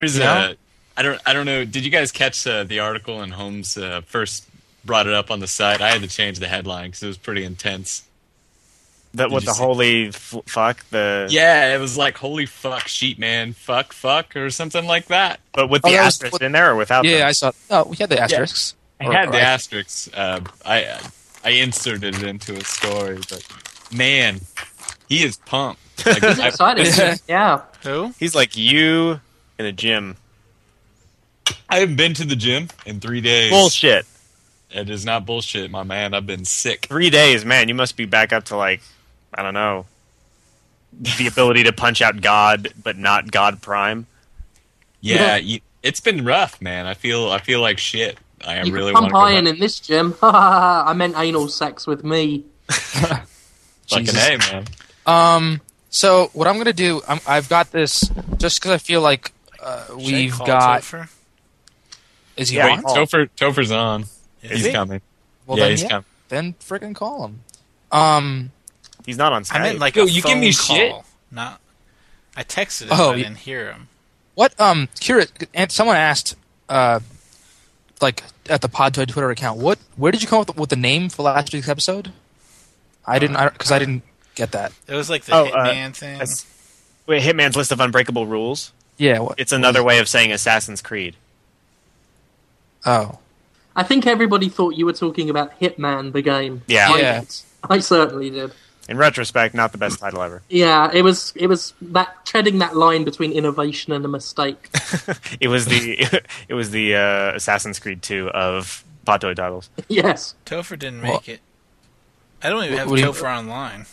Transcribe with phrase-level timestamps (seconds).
[0.00, 0.50] There's Yeah.
[0.50, 0.54] a,
[0.96, 1.64] I don't, I don't know.
[1.64, 4.46] Did you guys catch uh, the article and Holmes uh, first
[4.84, 5.80] brought it up on the site?
[5.80, 8.02] I had to change the headline because it was pretty intense.
[9.14, 13.18] That what the see- holy f- fuck the Yeah, it was like holy fuck, sheep
[13.18, 15.40] man, fuck, fuck, or something like that.
[15.54, 17.04] but with Oh, the that was- asterisk in there or without?
[17.06, 17.28] Yeah, them?
[17.28, 17.52] I saw.
[17.70, 18.74] Oh, we had the asterisks.
[19.00, 20.10] I had or the I- asterisks.
[20.14, 21.00] Uh, I
[21.44, 23.42] I inserted it into a story, but
[23.90, 24.40] man,
[25.08, 25.80] he is pumped.
[26.04, 27.20] Like, He's I, excited.
[27.28, 27.62] yeah.
[27.82, 28.12] Who?
[28.18, 29.20] He's like you
[29.58, 30.16] in a gym.
[31.68, 33.50] I haven't been to the gym in three days.
[33.50, 34.06] Bullshit.
[34.70, 36.12] It is not bullshit, my man.
[36.12, 36.86] I've been sick.
[36.86, 37.68] Three days, man.
[37.68, 38.80] You must be back up to like
[39.32, 39.86] I don't know
[40.98, 44.06] the ability to punch out God, but not God Prime.
[45.00, 46.86] Yeah, you, it's been rough, man.
[46.86, 48.18] I feel I feel like shit.
[48.44, 50.14] I You really want pump to go iron in this gym.
[50.22, 52.44] I meant anal sex with me.
[52.68, 53.24] Fucking
[53.88, 54.26] Jesus.
[54.26, 54.64] hey, man.
[55.06, 55.60] Um.
[55.90, 57.02] So what I'm gonna do?
[57.08, 59.32] I'm, I've got this just because I feel like
[59.66, 60.82] uh, we've got.
[60.82, 61.08] Topher?
[62.36, 62.82] Is he Yeah, on?
[62.86, 62.94] Oh.
[62.94, 64.02] Topher, Topher's on.
[64.42, 64.72] Is he's he?
[64.72, 65.00] coming.
[65.46, 66.04] Well, yeah, then, he's yeah, coming.
[66.28, 67.40] then freaking call him.
[67.92, 68.52] Um.
[69.04, 69.54] He's not on Skype.
[69.56, 70.94] I meant like Yo, a you phone give me call, shit?
[71.30, 71.60] Not.
[72.36, 73.88] I texted him, Oh, but I didn't hear him.
[74.34, 74.58] What?
[74.60, 74.88] Um.
[75.00, 75.32] Curious.
[75.54, 76.36] And someone asked,
[76.68, 77.00] uh,
[78.00, 79.78] like at the Podtoid Twitter account, what?
[79.96, 82.12] Where did you come up with, with the name for last week's episode?
[83.06, 84.02] I didn't, because I didn't
[84.34, 84.72] get that.
[84.88, 86.18] It was like the Oh, uh, Hitman thing.
[87.06, 88.72] Wait, Hitman's list of unbreakable rules.
[88.98, 89.18] Yeah.
[89.20, 89.38] What?
[89.38, 91.16] It's another way of saying Assassin's Creed.
[92.84, 93.18] Oh.
[93.74, 96.62] I think everybody thought you were talking about Hitman, the game.
[96.66, 96.90] Yeah.
[96.92, 97.20] I Yeah.
[97.20, 97.34] did.
[97.68, 98.52] I certainly did.
[98.88, 100.42] In retrospect, not the best title ever.
[100.48, 101.32] Yeah, it was.
[101.34, 104.68] It was that treading that line between innovation and a mistake.
[105.40, 105.98] It was the
[106.48, 109.68] it was the uh, Assassin's Creed 2 of Pato titles.
[109.88, 110.34] yes.
[110.46, 111.40] Topher didn't Well- make it.
[112.42, 113.86] I don't even have what do you- Topher online.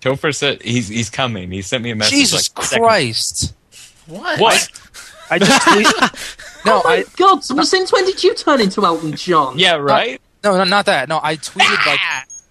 [0.00, 1.50] Topher said he's he's coming.
[1.52, 2.14] He sent me a message.
[2.14, 3.54] Jesus like, second- Christ!
[4.12, 4.40] What?
[4.40, 4.68] What?
[5.30, 5.86] I just tweet-
[6.66, 7.42] no, oh my I God!
[7.44, 9.58] So since when did you turn into Elton John?
[9.58, 10.20] Yeah, right.
[10.44, 11.08] no, no, not that.
[11.08, 11.98] No, I tweeted like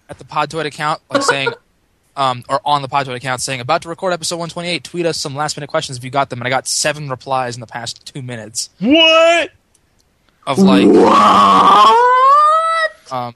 [0.08, 1.50] at the Podtoid account, like saying,
[2.16, 4.84] um, or on the Podtoid account saying, about to record episode 128.
[4.84, 7.54] Tweet us some last minute questions if you got them, and I got seven replies
[7.56, 9.50] in the past two minutes What?
[10.46, 11.92] of like, What?
[13.12, 13.34] um,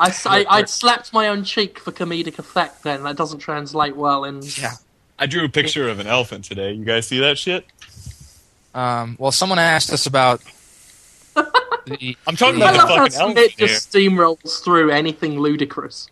[0.00, 2.82] I, I, I slapped my own cheek for comedic effect.
[2.84, 4.40] Then that doesn't translate well in.
[4.58, 4.72] yeah.
[5.18, 6.72] I drew a picture of an elephant today.
[6.72, 7.66] You guys see that shit?
[8.74, 10.40] Um, well, someone asked us about.
[11.86, 13.50] the, I'm talking about the fucking Smith elephant.
[13.52, 13.66] here.
[13.68, 16.08] just steamrolls through anything ludicrous.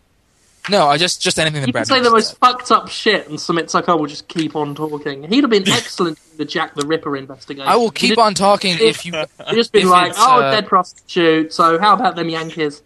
[0.69, 2.11] no, I just just anything that You can Brad say the said.
[2.11, 5.49] most fucked up shit, and Sumit's like, "Oh, we'll just keep on talking." He'd have
[5.49, 7.67] been excellent in the Jack the Ripper investigation.
[7.67, 9.13] I will keep on talking if you.
[9.53, 12.81] Just been if like, "Oh, uh, dead prostitute." So how about them Yankees?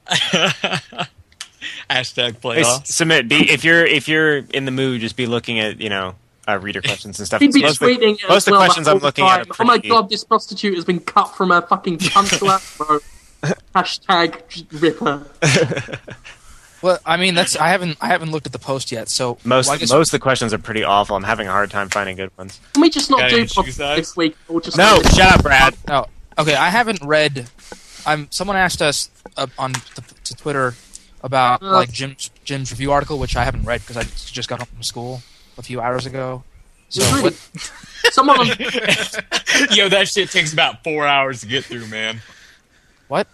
[1.95, 2.85] Hashtag Hey, playoff.
[2.85, 3.27] submit.
[3.27, 6.15] Be if you're if you're in the mood, just be looking at you know
[6.47, 7.41] uh, reader questions and stuff.
[7.41, 9.37] Most of the, tweeting most as of the well questions all I'm the looking at
[9.37, 9.45] time.
[9.51, 12.99] are Oh my god, this prostitute has been cut from her fucking cunt bro.
[13.75, 15.25] Hashtag Ripper.
[16.81, 19.67] Well, I mean, that's I haven't I haven't looked at the post yet, so most
[19.67, 21.15] well, most of the questions are pretty awful.
[21.15, 22.59] I'm having a hard time finding good ones.
[22.73, 23.97] Can we just not Got do any shoe podcast size?
[23.97, 24.35] this week?
[24.47, 25.77] Or just No, shut up, Brad.
[25.87, 26.07] No.
[26.39, 27.47] Okay, I haven't read.
[28.05, 28.27] I'm.
[28.31, 30.73] Someone asked us uh, on to, to Twitter
[31.23, 31.71] about Uh.
[31.71, 34.83] like Jim's Jim's review article, which I haven't read because I just got home from
[34.83, 35.21] school
[35.57, 36.43] a few hours ago.
[36.89, 37.21] So Really?
[37.23, 37.33] what,
[38.11, 38.47] Someone on,
[39.71, 42.21] Yo, that shit takes about four hours to get through, man.
[43.07, 43.27] what?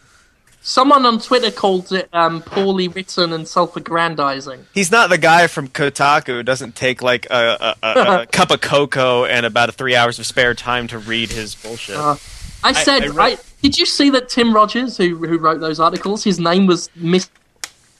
[0.61, 4.65] someone on Twitter called it um, poorly written and self-aggrandizing.
[4.73, 8.51] He's not the guy from Kotaku who doesn't take like a, a, a, a cup
[8.51, 11.95] of cocoa and about three hours of spare time to read his bullshit.
[11.95, 12.17] Uh,
[12.65, 15.79] I said, I I read- did you see that Tim Rogers, who who wrote those
[15.79, 16.89] articles, his name was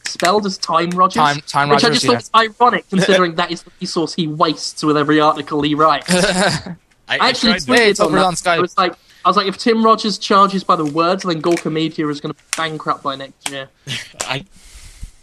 [0.07, 1.15] misspelled as Time Rogers?
[1.21, 4.27] Time- Time which I Rogers, just thought was ironic, considering that is the resource he
[4.27, 6.07] wastes with every article he writes.
[6.13, 6.75] I,
[7.07, 8.25] I I actually tried to- tweeted Hey, it's on over that.
[8.25, 8.57] on Skype.
[8.57, 8.93] I was like,
[9.25, 12.33] I was like, if Tim Rogers charges by the words, then Gawker Media is going
[12.33, 13.67] to be bankrupt by next year.
[14.21, 14.45] I,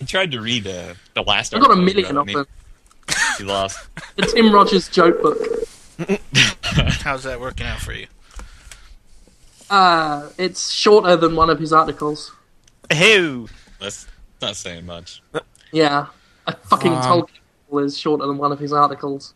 [0.00, 1.55] I tried to read uh, the last.
[1.55, 2.47] I got a million of them.
[3.09, 3.78] he- He lost.
[4.16, 5.39] The Tim Rogers joke book.
[7.03, 8.06] How's that working out for you?
[9.71, 12.33] Uh, it's shorter than one of his articles.
[12.98, 13.48] Who?
[13.80, 14.07] That's
[14.41, 15.22] not saying much.
[15.72, 16.07] Yeah,
[16.47, 17.03] a fucking Um,
[17.72, 19.34] Tolkien is shorter than one of his articles.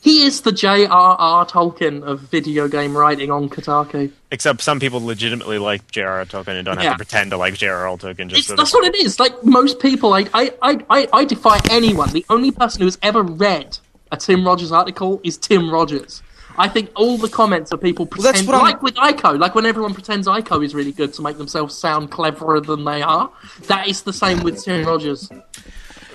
[0.00, 1.46] He is the J.R.R.
[1.46, 4.12] Tolkien of video game writing on Kotaku.
[4.30, 6.24] Except some people legitimately like J.R.R.
[6.26, 6.90] Tolkien and don't have Yeah.
[6.92, 7.96] to pretend to like J.R.R.
[7.96, 8.28] Tolkien.
[8.28, 9.18] Just that's what it is.
[9.18, 12.10] Like most people, I, I, I, I, I defy anyone.
[12.10, 13.78] The only person who has ever read
[14.12, 16.22] a Tim Rogers article is Tim Rogers.
[16.58, 19.54] I think all the comments are people Well, that's pretend, I'm- like with Ico, like
[19.54, 23.30] when everyone pretends Ico is really good to make themselves sound cleverer than they are.
[23.68, 25.28] That is the same with Tim Rogers.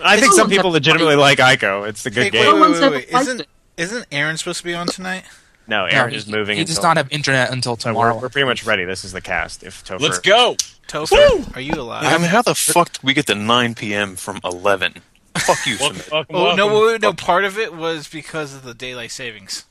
[0.04, 1.88] I think No some people ever legitimately like Ico.
[1.88, 2.60] It's a good Hey, game.
[2.60, 3.22] wait, wait, wait, wait.
[3.22, 3.48] Isn't it.
[3.78, 5.24] isn't Aaron supposed to be on tonight?
[5.68, 6.58] No, No, Aaron he, is moving.
[6.58, 8.16] He does not have internet until so tomorrow.
[8.16, 8.84] we're, we're pretty much ready.
[8.84, 9.64] This is the cast.
[9.64, 10.56] If Topher, Let's go.
[10.88, 12.04] Topher, are you alive?
[12.04, 14.16] I mean, how the fuck did we get to 9 p.m.
[14.16, 14.96] from 11?
[15.38, 16.12] Fuck you, Welcome, Schmidt.
[16.12, 16.74] welcome, Oh no, welcome.
[16.88, 17.14] wait, wait, no!
[17.14, 19.64] Part of it was because of the daylight savings.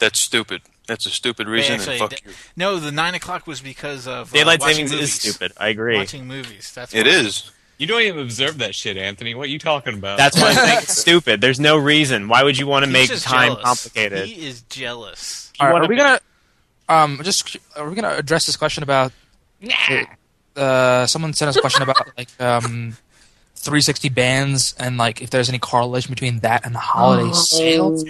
[0.00, 0.62] That's stupid.
[0.88, 2.32] That's a stupid reason, actually- and fuck th- you.
[2.56, 5.08] No, the nine o'clock was because of uh, daylight watching savings movies.
[5.24, 5.52] is stupid.
[5.56, 5.96] I agree.
[5.96, 6.72] Watching movies.
[6.74, 7.12] That's It why.
[7.12, 7.50] is.
[7.78, 9.34] You don't even observe that shit, Anthony.
[9.34, 10.18] What are you talking about?
[10.18, 11.40] That's why I think it's stupid.
[11.40, 12.26] There's no reason.
[12.28, 13.64] Why would you want to He's make time jealous.
[13.64, 14.26] complicated?
[14.26, 15.52] He is jealous.
[15.60, 16.20] All right, are we be- gonna
[16.88, 19.12] um just are we gonna address this question about
[20.56, 22.96] uh someone sent us a question about like um
[23.56, 28.04] 360 bands and like if there's any correlation between that and the holiday sales.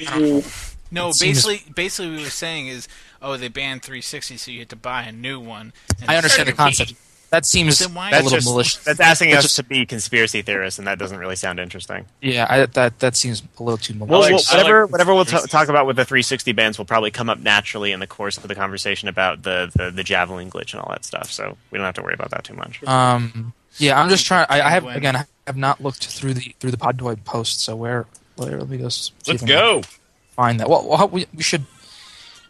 [0.91, 1.03] I don't know.
[1.07, 2.89] No, It seems- basically, basically, we were saying is,
[3.23, 5.73] oh, they banned 360, so you had to buy a new one.
[6.01, 6.95] And I understand the concept.
[7.31, 8.83] That seems Then a little just malicious.
[8.83, 12.07] that's asking That's us to be conspiracy theorists, and that doesn't really sound interesting.
[12.21, 14.11] Yeah, I, that that seems a little too malicious.
[14.33, 17.13] like- well, whatever like whatever we'll t- talk about with the 360 bands will probably
[17.13, 20.73] come up naturally in the course of the conversation about the, the, the javelin glitch
[20.73, 21.31] and all that stuff.
[21.31, 22.83] So we don't have to worry about that too much.
[22.83, 24.47] Um, yeah, I'm just trying.
[24.51, 25.15] I, I have again.
[25.15, 27.61] I have not looked through the through the Podtoid post.
[27.61, 28.07] So where?
[28.35, 28.85] where let me go.
[28.85, 29.83] Let's if I go.
[30.31, 30.69] Find that.
[30.69, 31.65] Well, well we, we should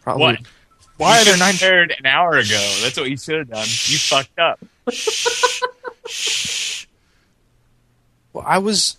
[0.03, 0.23] probably.
[0.23, 0.39] What?
[0.97, 1.53] Why you are there should've nine?
[1.53, 2.77] prepared an hour ago?
[2.81, 3.65] That's what you should have done.
[3.65, 4.59] You fucked up.
[8.33, 8.97] Well, I was.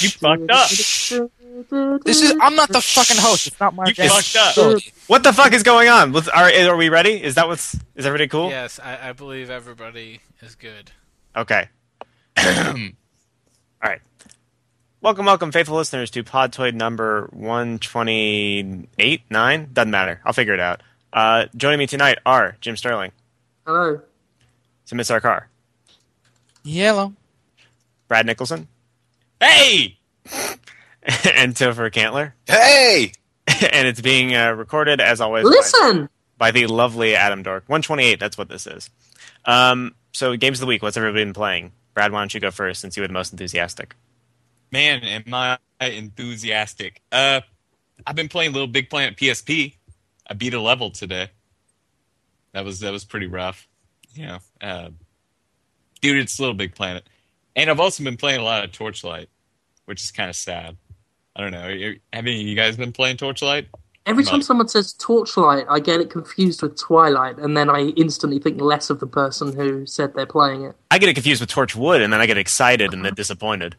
[0.00, 0.68] You fucked up.
[0.70, 2.34] This is.
[2.40, 3.46] I'm not the fucking host.
[3.46, 3.86] It's not my.
[3.86, 4.82] You fucked up.
[5.06, 6.12] What the fuck is going on?
[6.12, 7.22] Let's, are, are we ready?
[7.22, 8.48] Is that what's is everybody cool?
[8.48, 10.90] Yes, I, I believe everybody is good.
[11.36, 11.68] Okay.
[12.44, 12.90] All
[13.82, 14.00] right.
[15.02, 19.68] Welcome, welcome, faithful listeners, to Podtoid number 128, 9?
[19.72, 20.20] Doesn't matter.
[20.24, 20.80] I'll figure it out.
[21.12, 23.10] Uh, joining me tonight are Jim Sterling,
[23.66, 24.00] Hello.
[24.86, 25.46] Sumit Sarkar,
[26.62, 27.14] Yellow.
[28.06, 28.68] Brad Nicholson,
[29.40, 29.98] Hey!
[31.34, 32.34] and Topher Cantler.
[32.46, 33.10] Hey!
[33.48, 36.08] and it's being uh, recorded, as always, by, Listen.
[36.38, 37.64] by the lovely Adam Dork.
[37.66, 38.88] 128, that's what this is.
[39.46, 41.72] Um, so, games of the week, what's everybody been playing?
[41.92, 43.96] Brad, why don't you go first since you were the most enthusiastic?
[44.72, 47.02] Man, am I enthusiastic.
[47.12, 47.42] Uh,
[48.06, 49.74] I've been playing Little Big Planet PSP.
[50.26, 51.28] I beat a level today.
[52.52, 53.68] That was that was pretty rough.
[54.14, 54.88] You know, uh,
[56.00, 57.08] dude, it's Little Big Planet.
[57.54, 59.28] And I've also been playing a lot of Torchlight,
[59.84, 60.76] which is kind of sad.
[61.36, 61.68] I don't know.
[62.12, 63.66] Have any of you guys been playing Torchlight?
[64.04, 68.40] Every time someone says Torchlight, I get it confused with Twilight, and then I instantly
[68.40, 70.74] think less of the person who said they're playing it.
[70.90, 73.76] I get it confused with Torchwood, and then I get excited and then disappointed.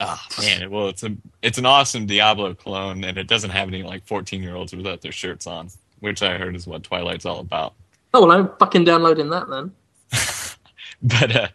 [0.00, 3.82] Oh man, well it's a it's an awesome Diablo clone, and it doesn't have any
[3.82, 5.68] like fourteen year olds without their shirts on,
[6.00, 7.74] which I heard is what Twilight's all about.
[8.14, 9.72] Oh well, I'm fucking downloading that then.
[11.02, 11.48] But uh,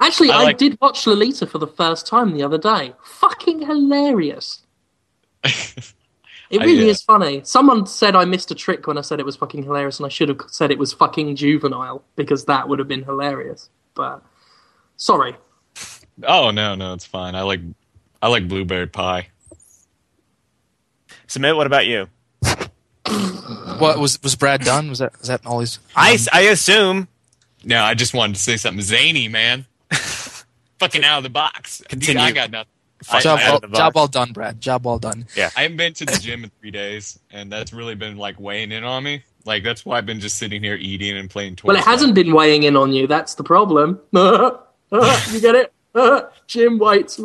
[0.00, 2.94] Actually, I I, like- did watch Lolita for the first time the other day.
[3.02, 4.62] Fucking hilarious.
[6.50, 7.42] It I, really uh, is funny.
[7.44, 10.08] Someone said I missed a trick when I said it was fucking hilarious, and I
[10.08, 13.68] should have said it was fucking juvenile because that would have been hilarious.
[13.94, 14.22] But
[14.96, 15.36] sorry,
[16.26, 17.34] oh no, no, it's fine.
[17.34, 17.60] I like
[18.20, 19.28] I like blueberry pie.
[21.26, 22.08] Sumit, what about you?
[23.78, 24.88] What was was Brad done?
[24.88, 25.78] Was that was that all he's?
[25.94, 27.08] I, I assume.
[27.64, 29.66] No, I just wanted to say something zany, man.
[30.78, 31.82] Fucking out of the box.
[31.88, 32.22] Continue.
[32.22, 32.70] I got nothing.
[33.10, 33.78] I, job, I, well, of the box.
[33.78, 34.60] job well done, Brad.
[34.60, 35.26] Job well done.
[35.36, 38.40] Yeah, I haven't been to the gym in three days, and that's really been like
[38.40, 39.22] weighing in on me.
[39.44, 41.58] Like that's why I've been just sitting here eating and playing.
[41.62, 43.06] well, it hasn't been weighing in on you.
[43.06, 44.00] That's the problem.
[44.12, 45.72] you get it,
[46.46, 47.18] Jim Waits.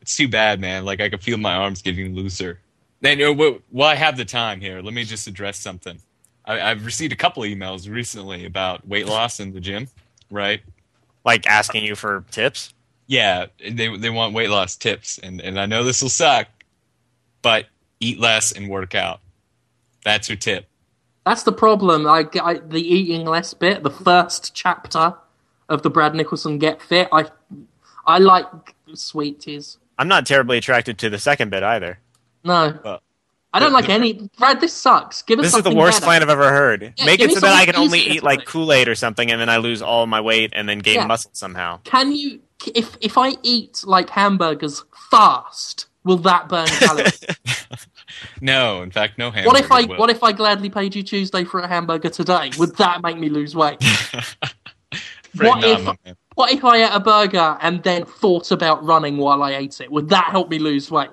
[0.00, 0.84] It's too bad, man.
[0.84, 2.60] Like I can feel my arms getting looser.
[3.00, 5.98] Then, uh, wh- while I have the time here, let me just address something.
[6.44, 9.88] I, I've received a couple emails recently about weight loss in the gym.
[10.30, 10.60] Right?
[11.24, 12.72] Like asking you for tips.
[13.08, 16.48] Yeah, they they want weight loss tips, and and I know this will suck,
[17.42, 17.66] but
[18.00, 19.20] eat less and work out.
[20.04, 20.66] That's your tip.
[21.24, 22.06] That's the problem.
[22.06, 25.14] I, I the eating less bit, the first chapter
[25.68, 27.08] of the Brad Nicholson Get Fit.
[27.12, 27.26] I
[28.06, 28.46] I like
[28.94, 29.78] sweeties.
[29.98, 31.98] I'm not terribly attracted to the second bit either.
[32.44, 33.00] No, Well,
[33.52, 34.28] I don't the- like any.
[34.38, 35.22] Brad, this sucks.
[35.22, 36.06] Give us This is the worst better.
[36.06, 36.92] plan I've ever heard.
[36.96, 38.44] Yeah, Make it so that I can only eat like.
[38.44, 41.06] Kool Aid or something, and then I lose all my weight and then gain Yeah.
[41.06, 41.80] muscle somehow.
[41.84, 42.40] Can you?
[42.74, 47.24] If if I eat like hamburgers fast, will that burn calories?
[48.40, 49.48] No, in fact, no hamburger.
[49.48, 49.96] what if I will.
[49.98, 52.50] what if I gladly paid you Tuesday for a hamburger today?
[52.58, 53.82] Would that make me lose weight?
[55.36, 59.42] Afraid what if- What if I ate a burger and then thought about running while
[59.42, 59.90] I ate it?
[59.90, 61.10] Would that help me lose weight?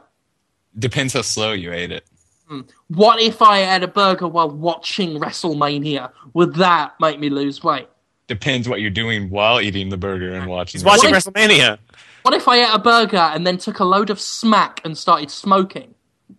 [0.78, 2.06] Depends how slow you ate it.
[2.48, 2.62] Hmm.
[2.90, 6.12] What if I had a burger while watching WrestleMania?
[6.34, 7.88] Would that make me lose weight?
[8.28, 10.80] Depends what you're doing while eating the burger and watching.
[10.80, 11.78] He's watching What if- WrestleMania.
[12.24, 15.30] What if I ate a burger and then took a load of smack and started
[15.30, 15.93] smoking?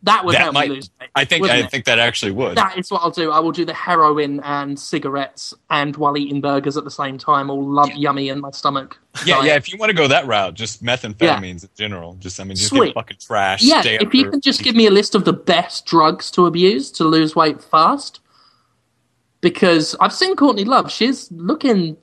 [0.05, 1.09] That would That help might- me lose weight.
[1.15, 1.71] I think I it?
[1.71, 2.57] think that actually would.
[2.59, 3.31] That is what I'll do.
[3.31, 7.49] I will do the heroin and cigarettes, and while eating burgers at the same time,
[7.51, 8.99] all lum- yummy in my stomach.
[9.25, 9.47] yeah, Diet.
[9.47, 9.55] yeah.
[9.57, 12.15] If you want to go that route, just methamphetamines in general.
[12.21, 12.89] Just I mean, just Sweet.
[12.89, 13.63] get fucking trash.
[13.63, 16.91] Yeah, if you can just give me a list of the best drugs to abuse
[16.93, 18.21] to lose weight fast,
[19.41, 20.91] because I've seen Courtney Love.
[20.91, 21.97] She's looking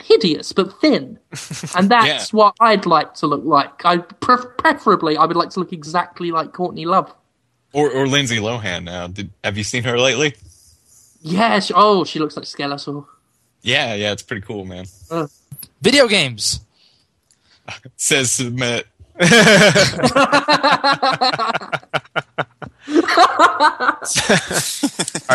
[0.00, 1.18] hideous but thin,
[1.76, 3.84] and that's what I'd like to look like.
[3.84, 7.12] I pref- preferably I would like to look exactly like Courtney Love.
[7.72, 8.84] Or or Lindsay Lohan.
[8.84, 10.34] Now, did have you seen her lately?
[11.22, 11.60] Yeah.
[11.60, 13.06] She, oh, she looks like Skeletor.
[13.62, 14.12] Yeah, yeah.
[14.12, 14.86] It's pretty cool, man.
[15.80, 16.60] Video games.
[17.96, 18.84] Says Sumit.
[19.20, 19.26] All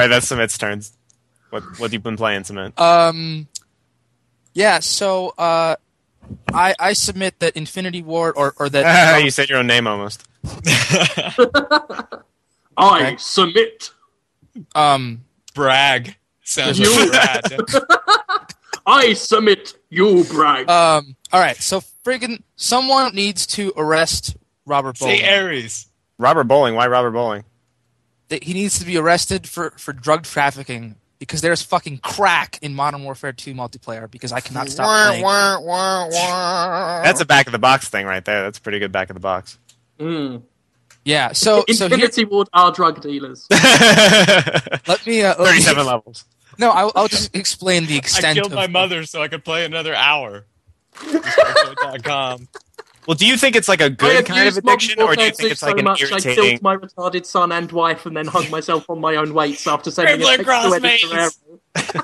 [0.02, 0.94] right, that's Sumit's turns.
[1.52, 2.80] What what have you been playing, Sumit?
[2.80, 3.48] Um,
[4.54, 4.80] yeah.
[4.80, 5.76] So uh,
[6.54, 10.24] I I submit that Infinity Ward or or that you said your own name almost.
[12.78, 13.92] I submit.
[14.74, 15.24] um
[15.54, 16.16] Brag.
[16.44, 17.52] Sounds You- like
[18.88, 19.74] I submit.
[19.90, 20.70] You brag.
[20.70, 21.16] um.
[21.34, 21.56] All right.
[21.58, 25.22] So friggin' someone needs to arrest Robert Say Bowling.
[25.24, 25.88] Aries.
[26.20, 26.76] Robert Bowling.
[26.76, 27.46] Why Robert Bowling?
[28.30, 32.76] That he needs to be arrested for for drug trafficking because there's fucking crack in
[32.76, 35.24] Modern Warfare 2 multiplayer because I cannot stop playing.
[37.04, 38.44] That's a back of the box thing right there.
[38.44, 39.58] That's a pretty good back of the box.
[40.00, 40.44] Mm.
[41.04, 41.32] Yeah.
[41.34, 43.48] So so here, Infinity Ward are drug dealers.
[43.52, 46.26] let me uh, let me- Thirty-seven levels.
[46.58, 48.38] No, I'll, I'll just explain the extent.
[48.38, 50.46] I killed of, my mother so I could play another hour.
[53.08, 55.42] Well, do you think it's like a good kind of addiction, or do you think
[55.42, 58.26] 2 it's like so an much, I killed my retarded son and wife, and then
[58.26, 61.40] hung myself on my own weights after sending Blue a text to Eddie mates.
[61.76, 62.04] Guerrero.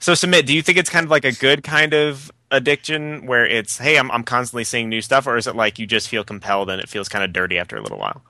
[0.00, 0.46] So, Sumit.
[0.46, 3.98] Do you think it's kind of like a good kind of addiction where it's, hey,
[3.98, 6.80] I'm I'm constantly seeing new stuff, or is it like you just feel compelled and
[6.80, 8.22] it feels kind of dirty after a little while?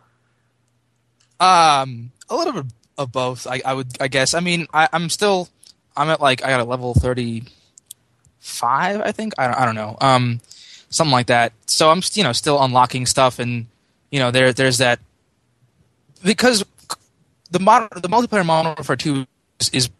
[1.38, 2.66] Um, a little bit
[2.98, 3.46] of both.
[3.46, 4.34] I, I would, I guess.
[4.34, 5.48] I mean, I, I'm still,
[5.96, 7.44] I'm at like I got a level thirty
[8.40, 9.34] five, I think.
[9.38, 9.96] I don't, I don't know.
[10.00, 10.40] Um,
[10.90, 11.52] something like that.
[11.66, 13.66] So I'm, you know, still unlocking stuff, and
[14.10, 14.98] you know, there, there's that
[16.24, 16.64] because
[17.50, 19.26] the modern, the multiplayer Modern for two
[19.68, 19.90] is,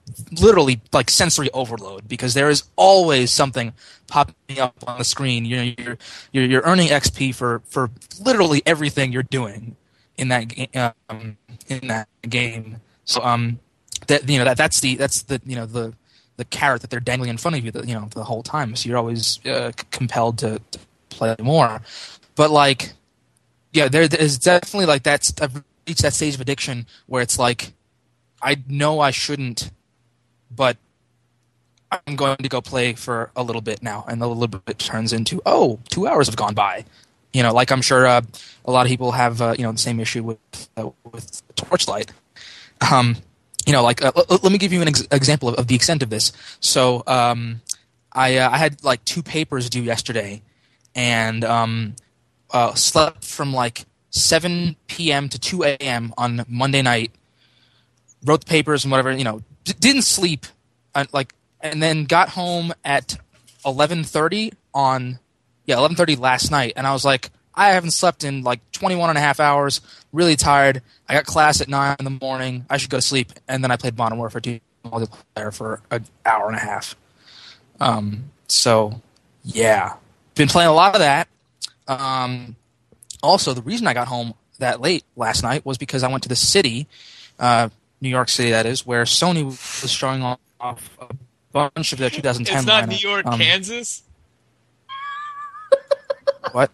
[0.40, 3.73] literally like sensory overload because there is always something
[4.07, 5.45] popping up on the screen.
[5.45, 5.99] You know, you're
[6.33, 7.90] you're, you're earning XP for for
[8.21, 9.76] literally everything you're doing
[10.17, 11.37] in that um,
[11.69, 12.81] in that game.
[13.05, 13.61] So um,
[14.09, 15.95] that you know that that's the that's the you know the
[16.40, 18.75] the carrot that they're dangling in front of you, the, you know, the whole time.
[18.75, 20.79] So you're always uh, compelled to, to
[21.11, 21.83] play more.
[22.35, 22.95] But like,
[23.75, 27.75] yeah, there is definitely like that's I've reached that stage of addiction where it's like,
[28.42, 29.70] I know I shouldn't,
[30.50, 30.76] but
[31.90, 35.12] I'm going to go play for a little bit now, and the little bit turns
[35.12, 36.85] into oh, two hours have gone by.
[37.32, 38.23] You know, like I'm sure uh,
[38.64, 42.12] a lot of people have uh, you know the same issue with uh, with Torchlight.
[42.90, 43.16] Um,
[43.66, 45.75] you know, like uh, l- let me give you an ex- example of, of the
[45.75, 46.32] extent of this.
[46.61, 47.61] So, um,
[48.12, 50.42] I uh, I had like two papers due yesterday,
[50.94, 51.94] and um,
[52.50, 55.28] uh, slept from like 7 p.m.
[55.28, 56.12] to 2 a.m.
[56.18, 57.12] on Monday night.
[58.25, 60.47] Wrote the papers and whatever, you know, d- didn't sleep,
[60.95, 63.17] uh, like, and then got home at
[63.65, 65.19] 11:30 on,
[65.67, 69.19] yeah, 11:30 last night, and I was like, I haven't slept in like 21 and
[69.19, 69.81] a half hours.
[70.12, 70.83] Really tired.
[71.09, 72.65] I got class at nine in the morning.
[72.71, 76.07] I should go to sleep, and then I played Modern Warfare 2 multiplayer for an
[76.25, 76.97] hour and a half.
[77.81, 79.00] Um, so
[79.45, 79.95] yeah,
[80.35, 81.29] been playing a lot of that.
[81.89, 82.57] Um,
[83.23, 86.29] also, the reason I got home that late last night was because I went to
[86.29, 86.87] the city,
[87.39, 87.69] uh,
[88.00, 90.38] New York City, that is, where Sony was showing off
[91.00, 91.07] a
[91.52, 92.57] bunch of their 2010.
[92.59, 92.88] It's not lineup.
[92.88, 94.02] New York, Um, Kansas.
[96.52, 96.71] What?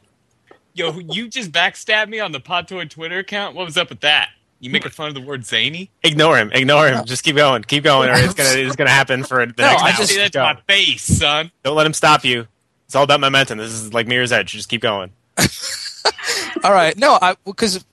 [0.75, 3.55] Yo, you just backstabbed me on the Podtoid Twitter account.
[3.57, 4.31] What was up with that?
[4.61, 5.91] You making fun of the word zany?
[6.03, 6.51] Ignore him.
[6.53, 7.05] Ignore him.
[7.05, 7.63] Just keep going.
[7.65, 10.17] Keep going, or it's gonna it's gonna happen for the No, next I just- see
[10.19, 11.51] that Keep my face, son.
[11.63, 12.47] Don't let him stop you.
[12.87, 13.59] It's all about momentum.
[13.59, 14.53] This is like Mirror's Edge.
[14.53, 15.11] Just keep going.
[16.65, 17.85] All right, no, I because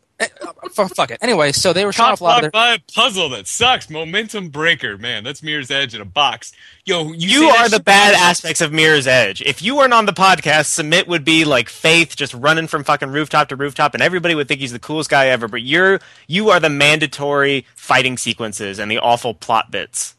[0.72, 1.18] fuck, fuck it.
[1.22, 2.52] Anyway, so they were showing Top off a lot of their.
[2.52, 3.90] by a puzzle that sucks.
[3.90, 5.24] Momentum breaker, man.
[5.24, 6.52] That's Mirror's Edge in a box.
[6.86, 9.42] Yo, you, You are the bad aspects of Mirror's Edge.
[9.42, 13.10] If you weren't on the podcast, Sumit would be like Faith, just running from fucking
[13.10, 15.48] rooftop to rooftop, and everybody would think he's the coolest guy ever.
[15.48, 20.16] But you're you are the mandatory fighting sequences and the awful plot bits.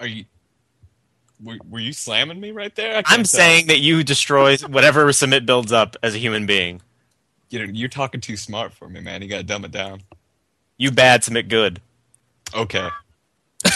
[0.00, 0.24] Are you?
[1.42, 2.96] Were, were you slamming me right there?
[2.96, 3.24] I I'm tell.
[3.26, 6.82] saying that you destroy whatever Sumit builds up as a human being.
[7.50, 9.22] You know, you're talking too smart for me, man.
[9.22, 10.02] You gotta dumb it down.
[10.76, 11.80] You bad, to make good.
[12.54, 12.88] Okay.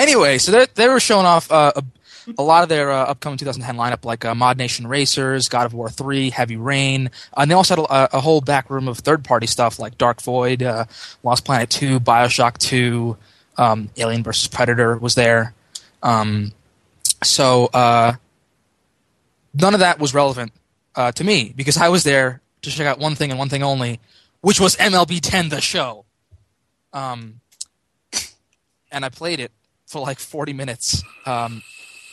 [0.00, 1.84] Anyway, so they they were showing off uh, a,
[2.38, 5.74] a lot of their uh, upcoming 2010 lineup, like uh, Mod Nation Racers, God of
[5.74, 8.98] War 3, Heavy Rain, uh, and they also had a, a whole back room of
[8.98, 10.86] third party stuff like Dark Void, uh,
[11.22, 13.14] Lost Planet 2, Bioshock 2,
[13.58, 15.52] um, Alien vs Predator was there.
[16.02, 16.52] Um,
[17.22, 18.14] so uh,
[19.52, 20.52] none of that was relevant
[20.94, 23.62] uh, to me because I was there to check out one thing and one thing
[23.62, 24.00] only,
[24.40, 26.04] which was MLB 10, the show.
[26.92, 27.40] Um,
[28.90, 29.52] and I played it
[29.86, 31.02] for like 40 minutes.
[31.26, 31.62] Um,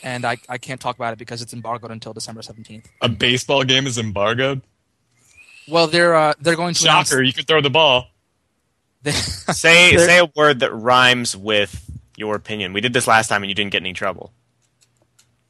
[0.04, 2.86] and I, I can't talk about it because it's embargoed until December 17th.
[3.02, 4.62] A baseball game is embargoed.
[5.68, 8.08] Well, they're uh, they're going to announce- You can throw the ball.
[9.02, 11.84] they- Say They're- say a word that rhymes with
[12.16, 12.74] your opinion.
[12.74, 14.32] We did this last time and you didn't get any trouble.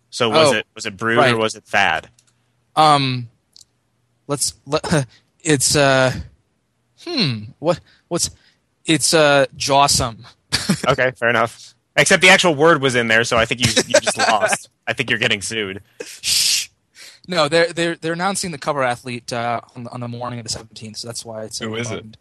[0.10, 1.34] So was Oh, it was it brood right.
[1.34, 2.10] or was it fad?
[2.76, 3.30] um,
[4.28, 5.08] let's let,
[5.42, 6.14] it's uh,
[7.06, 8.30] hmm, what what's
[8.86, 10.26] it's uh, jawsome.
[10.90, 11.74] Okay, fair enough.
[11.96, 14.70] Except the actual word was in there, so I think you you just lost.
[14.86, 15.82] I think you're getting sued.
[16.02, 16.68] Shh.
[17.28, 20.46] No, they're they're they're announcing the cover athlete uh, on the, on the morning of
[20.48, 21.60] the 17th, so that's why it's.
[21.60, 22.18] Who is it?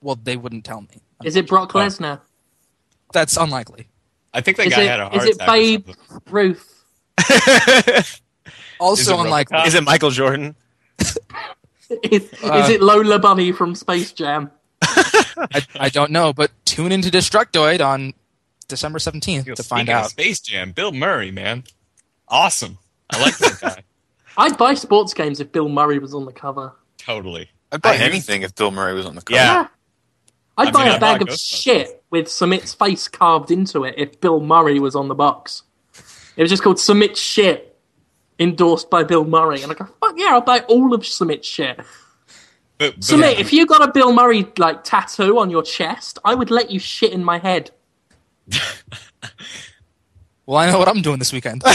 [0.00, 0.88] Well, they wouldn't tell me.
[1.24, 1.72] Is it Brock.
[1.72, 2.20] Lesnar?
[3.12, 3.88] That's unlikely.
[4.32, 5.48] I think that Is guy it- had a is heart it attack.
[5.48, 5.88] or Babe?
[6.30, 6.84] Ruth?
[8.76, 9.56] is Also it unlikely.
[9.58, 9.74] Robocop?
[9.74, 10.54] it Michael Jordan?
[12.02, 14.50] Is, Uh, is it Lola Bunny from Space Jam?
[14.82, 18.12] I, I don't know, but tune into Destructoid on
[18.68, 20.10] December 17th Yo, to find out.
[20.10, 21.62] Space Jam, Bill Murray, man,
[22.28, 22.78] awesome.
[23.10, 23.82] I like that guy.
[24.36, 26.72] I'd buy sports games if Bill Murray was on the cover.
[26.98, 27.50] totally.
[27.72, 29.36] I'd buy I- anything if Bill Murray was on the cover.
[29.38, 29.68] Yeah.
[30.58, 31.62] I'd I buy mean, a I'd bag buy of Ghostbusters.
[31.62, 35.62] shit with Sumit's face carved into it if Bill Murray was on the box.
[36.36, 37.75] It was just called Submit Shit,
[38.38, 39.62] endorsed by Bill Murray.
[39.62, 41.76] And I go, fuck yeah, I'll buy all of Submit Shit.
[42.78, 46.34] But, but Sumit, if you got a Bill Murray like tattoo on your chest, I
[46.34, 47.70] would let you shit in my head.
[50.46, 51.64] Well, I know what I'm doing this weekend.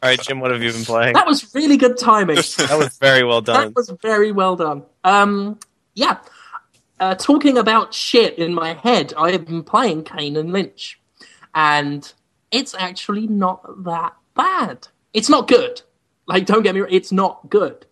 [0.00, 1.14] All right, Jim, what have you been playing?
[1.14, 2.36] That was really good timing.
[2.56, 3.64] That was very well done.
[3.64, 4.84] That was very well done.
[5.02, 5.58] Um,
[5.94, 6.18] yeah.
[7.00, 11.00] Uh, talking about shit in my head, I have been playing Kane and Lynch,
[11.54, 12.12] and
[12.50, 14.88] it's actually not that bad.
[15.12, 15.82] It's not good.
[16.26, 17.86] Like, don't get me wrong, it's not good,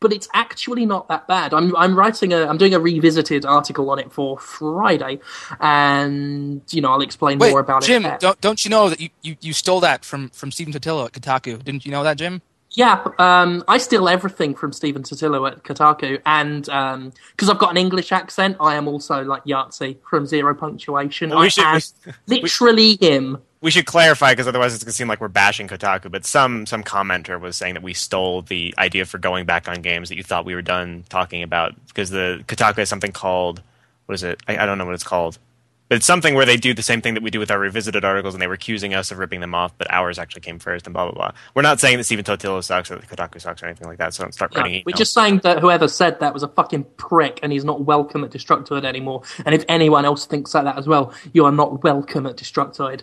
[0.00, 1.54] but it's actually not that bad.
[1.54, 5.20] I'm I'm writing a I'm doing a revisited article on it for Friday,
[5.60, 8.08] and you know I'll explain Wait, more about Jim, it.
[8.08, 11.06] Jim, don't don't you know that you, you, you stole that from from Stephen Totilo
[11.06, 11.62] at Kotaku?
[11.62, 12.42] Didn't you know that, Jim?
[12.72, 17.76] Yeah, um, I steal everything from Stephen Totilo at Kotaku, and because I've got an
[17.78, 21.30] English accent, I am also like Yahtzee from Zero Punctuation.
[21.30, 23.38] Well, we I should- am literally him.
[23.62, 26.10] we should clarify because otherwise it's going to seem like we're bashing Kotaku.
[26.10, 29.80] But some some commenter was saying that we stole the idea for going back on
[29.80, 33.62] games that you thought we were done talking about because the Kotaku has something called
[34.06, 34.40] what is it?
[34.46, 35.38] I, I don't know what it's called,
[35.88, 38.04] but it's something where they do the same thing that we do with our revisited
[38.04, 40.86] articles, and they were accusing us of ripping them off, but ours actually came first,
[40.86, 41.32] and blah blah blah.
[41.54, 44.14] We're not saying that Stephen Totilo sucks or that Kotaku sucks or anything like that.
[44.14, 44.82] So don't start Yeah, writing.
[44.86, 48.24] we're just saying that whoever said that was a fucking prick, and he's not welcome
[48.24, 49.22] at Destructoid anymore.
[49.46, 53.02] And if anyone else thinks like that as well, you are not welcome at Destructoid.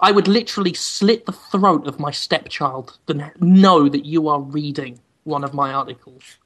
[0.00, 5.00] I would literally slit the throat of my stepchild to know that you are reading
[5.24, 6.36] one of my articles.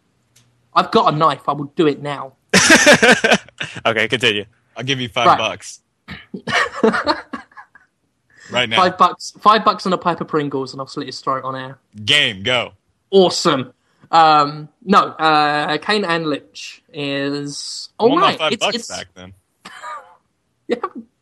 [0.75, 1.49] I've got a knife.
[1.49, 2.33] I will do it now.
[3.87, 4.47] okay, continue.
[4.77, 5.39] I'll give you five Right.
[5.39, 5.81] bucks.
[8.51, 8.77] right now.
[8.77, 11.57] Five bucks, five bucks on a pipe of Pringles, and I'll slit his throat on
[11.57, 11.79] air.
[12.05, 12.73] Game, go.
[13.11, 13.73] Awesome.
[14.11, 18.33] Um, no, uh, Kane and Lynch is I all want right.
[18.39, 19.33] my five It's, bucks it's back then.
[20.69, 20.77] yeah,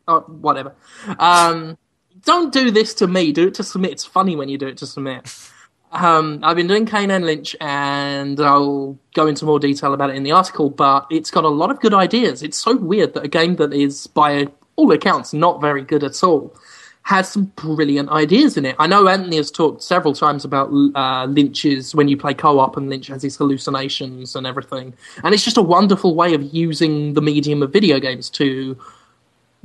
[0.07, 0.73] oh, whatever.
[1.19, 1.77] Um,
[2.25, 3.31] don't do this to me.
[3.31, 3.91] Do it to Sumit.
[3.91, 5.49] It's funny when you do it to Sumit.
[5.91, 10.15] Um, I've been doing Kane and Lynch, and I'll go into more detail about it
[10.15, 10.69] in the article.
[10.69, 12.43] But it's got a lot of good ideas.
[12.43, 16.23] It's so weird that a game that is, by all accounts, not very good at
[16.23, 16.55] all,
[17.03, 18.75] has some brilliant ideas in it.
[18.79, 22.89] I know Anthony has talked several times about uh, Lynch's when you play co-op, and
[22.89, 24.93] Lynch has his hallucinations and everything.
[25.23, 28.77] And it's just a wonderful way of using the medium of video games to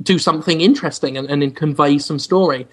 [0.03, 2.67] do something interesting and, and convey some story.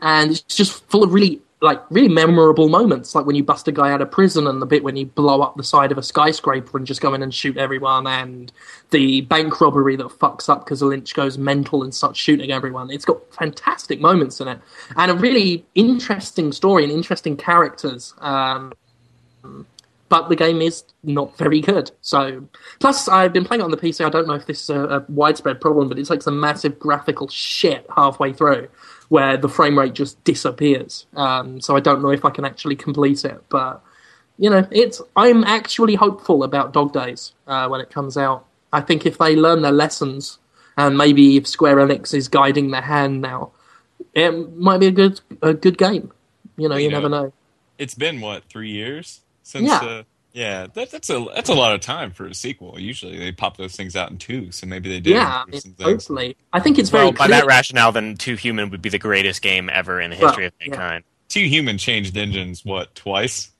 [0.00, 3.72] And it's just full of really like really memorable moments, like when you bust a
[3.72, 6.02] guy out of prison and the bit when you blow up the side of a
[6.02, 8.52] skyscraper and just go in and shoot everyone, and
[8.90, 12.90] the bank robbery that fucks up because Lynch goes mental and starts shooting everyone.
[12.90, 14.60] It's got fantastic moments in it,
[14.96, 18.12] and a really interesting story and interesting characters.
[18.18, 18.72] Um,
[20.08, 21.90] but the game is not very good.
[22.00, 22.46] So,
[22.78, 24.04] plus I've been playing it on the PC.
[24.04, 26.78] I don't know if this is a, a widespread problem, but it takes a massive
[26.78, 28.68] graphical shit halfway through,
[29.08, 31.06] where the frame rate just disappears.
[31.14, 33.42] Um, so I don't know if I can actually complete it.
[33.48, 33.82] But
[34.38, 38.46] you know, it's I'm actually hopeful about Dog Days uh, when it comes out.
[38.72, 40.38] I think if they learn their lessons
[40.76, 43.52] and maybe if Square Enix is guiding their hand now,
[44.12, 46.12] it might be a good a good game.
[46.56, 47.24] You know, you, You never know.
[47.24, 47.32] know.
[47.78, 49.66] It's been what three years since.
[49.68, 49.76] Yeah.
[49.78, 50.02] Uh,
[50.36, 52.78] yeah, that, that's a that's a lot of time for a sequel.
[52.78, 55.14] Usually they pop those things out in two, so maybe they did.
[55.14, 56.36] Yeah, I mean, hopefully.
[56.52, 57.40] I think it's very Well, by clear.
[57.40, 60.44] that rationale, then Too Human would be the greatest game ever in the Well, history
[60.46, 60.68] of yeah.
[60.68, 61.04] mankind.
[61.30, 63.50] Too Human changed engines what twice?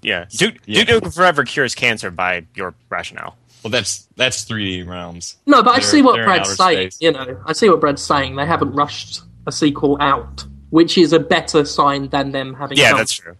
[0.00, 0.84] Yeah, Duke, Yeah.
[0.84, 3.36] Duke Nukem Forever cures cancer by your rationale.
[3.64, 5.36] Well, that's that's 3D realms.
[5.46, 6.90] No, but I They're- see what they're Brad's saying.
[6.90, 6.98] space.
[7.00, 8.36] You know, I see what Brad's saying.
[8.36, 12.78] They haven't rushed a sequel out, which is a better sign than them having.
[12.78, 13.36] Yeah, done that's true.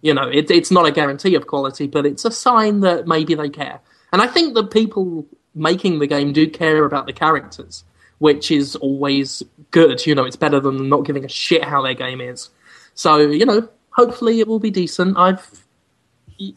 [0.00, 3.34] You know, it, it's not a guarantee of quality, but it's a sign that maybe
[3.34, 3.80] they care.
[4.12, 7.84] And I think that people making the game do care about the characters,
[8.18, 10.06] which is always good.
[10.06, 12.50] You know, it's better than not giving a shit how their game is.
[12.94, 15.16] So, you know, hopefully it will be decent.
[15.16, 15.64] I've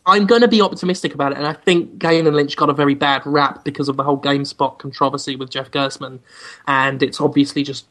[0.06, 2.74] I'm going to be optimistic about it, and I think Kane and Lynch got a
[2.74, 6.20] very bad rap because of the whole GameSpot controversy with Jeff Gerstmann,
[6.68, 7.88] and it's obviously just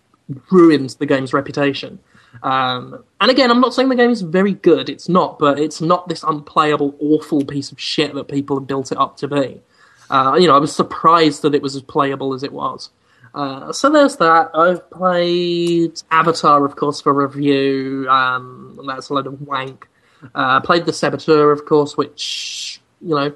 [0.52, 1.98] ruined the game's reputation.
[2.42, 5.81] Um, and again, I'm not saying the game is very good; it's not, but it's
[5.81, 9.61] not this unplayable, awful piece of shit that people have built it up to be.
[10.09, 12.90] Uh, you know, I was surprised that it was as playable as it was.
[13.35, 14.50] Uh, so there's that.
[14.55, 18.09] I've played Avatar, of course, for review.
[18.09, 19.88] Um, that's a load of wank.
[20.35, 23.35] Uh, played the Saboteur, of course, which you know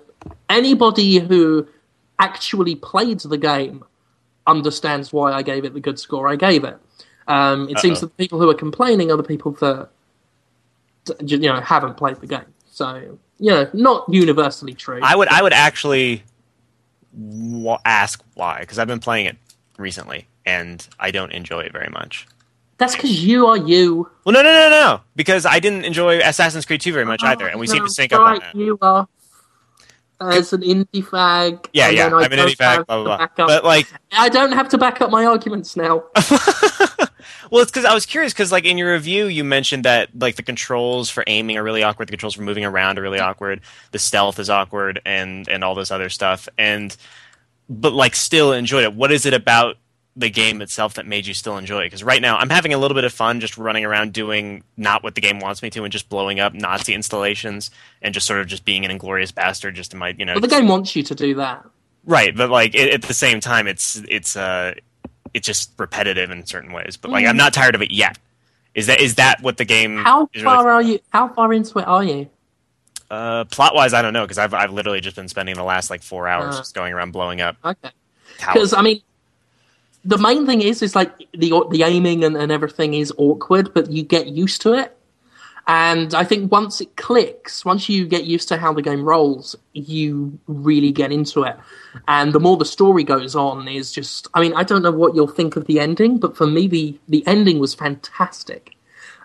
[0.49, 1.67] anybody who
[2.19, 3.85] actually played the game
[4.47, 6.79] understands why I gave it the good score I gave it.
[7.27, 8.01] Um, it seems Uh-oh.
[8.03, 9.89] that the people who are complaining are the people that
[11.25, 12.45] you know haven't played the game.
[12.71, 15.01] So you know, not universally true.
[15.03, 16.23] I would I would actually
[17.13, 19.37] wa- ask why because I've been playing it
[19.79, 22.27] recently and I don't enjoy it very much.
[22.77, 24.11] That's because you are you.
[24.25, 27.47] Well, no, no, no, no, because I didn't enjoy Assassin's Creed 2 very much either,
[27.47, 28.55] and we seem to sync up on that.
[28.55, 29.07] You are
[30.21, 31.67] Uh, as an indie fag.
[31.73, 33.47] Yeah, yeah, I'm an indie fag, blah blah blah.
[33.47, 36.05] But like, I don't have to back up my arguments now.
[37.51, 40.37] well, it's because I was curious because like in your review you mentioned that like
[40.37, 43.61] the controls for aiming are really awkward, the controls for moving around are really awkward,
[43.91, 46.97] the stealth is awkward, and and all this other stuff, and
[47.69, 48.95] but like still enjoyed it.
[48.95, 49.77] What is it about
[50.17, 51.87] the game itself that made you still enjoy it?
[51.87, 55.03] Because right now I'm having a little bit of fun just running around doing not
[55.03, 58.41] what the game wants me to and just blowing up Nazi installations and just sort
[58.41, 60.95] of just being an inglorious bastard just in my you know But the game wants
[60.95, 61.65] you to do that.
[62.07, 64.75] Right, but like it, at the same time, it's it's uh
[65.33, 66.97] it's just repetitive in certain ways.
[66.97, 67.31] But like Mm.
[67.31, 68.19] I'm not tired of it yet.
[68.75, 69.97] Is that is that what the game?
[69.99, 70.99] How is far really, are you?
[71.11, 72.29] How far into it are you?
[73.11, 73.95] uh, plot wise?
[73.95, 76.55] I don't know because I've I've literally just been spending the last like four hours
[76.57, 76.59] Uh.
[76.59, 77.91] just going around blowing up Okay.
[78.39, 79.01] Because I mean,
[80.05, 83.91] the main thing is is like the the aiming and, and everything is awkward, but
[83.91, 84.97] you get used to it.
[85.67, 89.57] And I think once it clicks, once you get used to how the game rolls,
[89.73, 91.57] you really get into it.
[92.07, 95.15] And the more the story goes on, is just I mean I don't know what
[95.15, 98.77] you'll think of the ending, but for me the the ending was fantastic.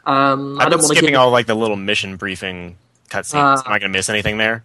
[0.05, 2.77] Um, I I've don't been want skipping all like the little mission briefing
[3.09, 3.57] cutscenes.
[3.57, 3.63] Uh.
[3.65, 4.63] Am I going to miss anything there?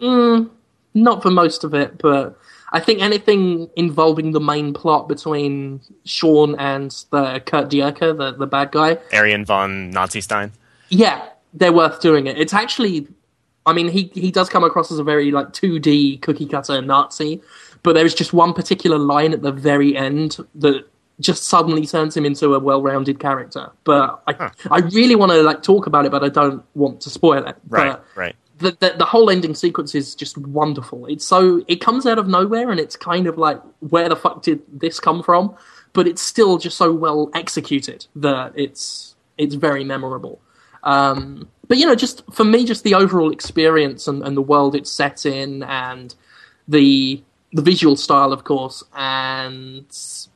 [0.00, 0.50] Mm,
[0.94, 2.36] not for most of it, but
[2.72, 8.46] I think anything involving the main plot between Sean and the Kurt Dierker, the, the
[8.46, 10.52] bad guy, Arian von Nazi-Stein.
[10.88, 12.38] yeah, they're worth doing it.
[12.38, 13.06] It's actually,
[13.66, 17.42] I mean, he he does come across as a very like 2D cookie cutter Nazi,
[17.82, 20.88] but there is just one particular line at the very end that
[21.20, 23.70] just suddenly turns him into a well-rounded character.
[23.84, 27.10] But I I really want to like talk about it, but I don't want to
[27.10, 27.56] spoil it.
[27.68, 28.36] Right, But right.
[28.62, 31.06] The, the the whole ending sequence is just wonderful.
[31.06, 34.42] It's so it comes out of nowhere, and it's kind of like where the fuck
[34.42, 35.54] did this come from?
[35.92, 40.40] But it's still just so well executed that it's it's very memorable.
[40.84, 44.74] Um, but you know, just for me, just the overall experience and, and the world
[44.74, 46.14] it's set in, and
[46.68, 47.22] the
[47.52, 49.84] the visual style, of course, and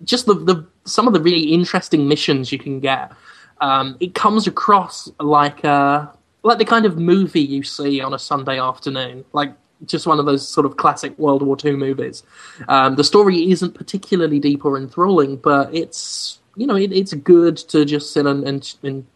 [0.05, 3.13] just the, the some of the really interesting missions you can get.
[3.61, 6.13] Um, it comes across like a
[6.47, 9.53] like the kind of movie you see on a Sunday afternoon, like
[9.85, 12.23] just one of those sort of classic World War II movies.
[12.69, 17.57] Um, the story isn't particularly deep or enthralling, but it's you know it, it's good
[17.57, 19.07] to just sit and, and and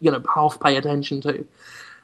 [0.00, 1.46] you know half pay attention to.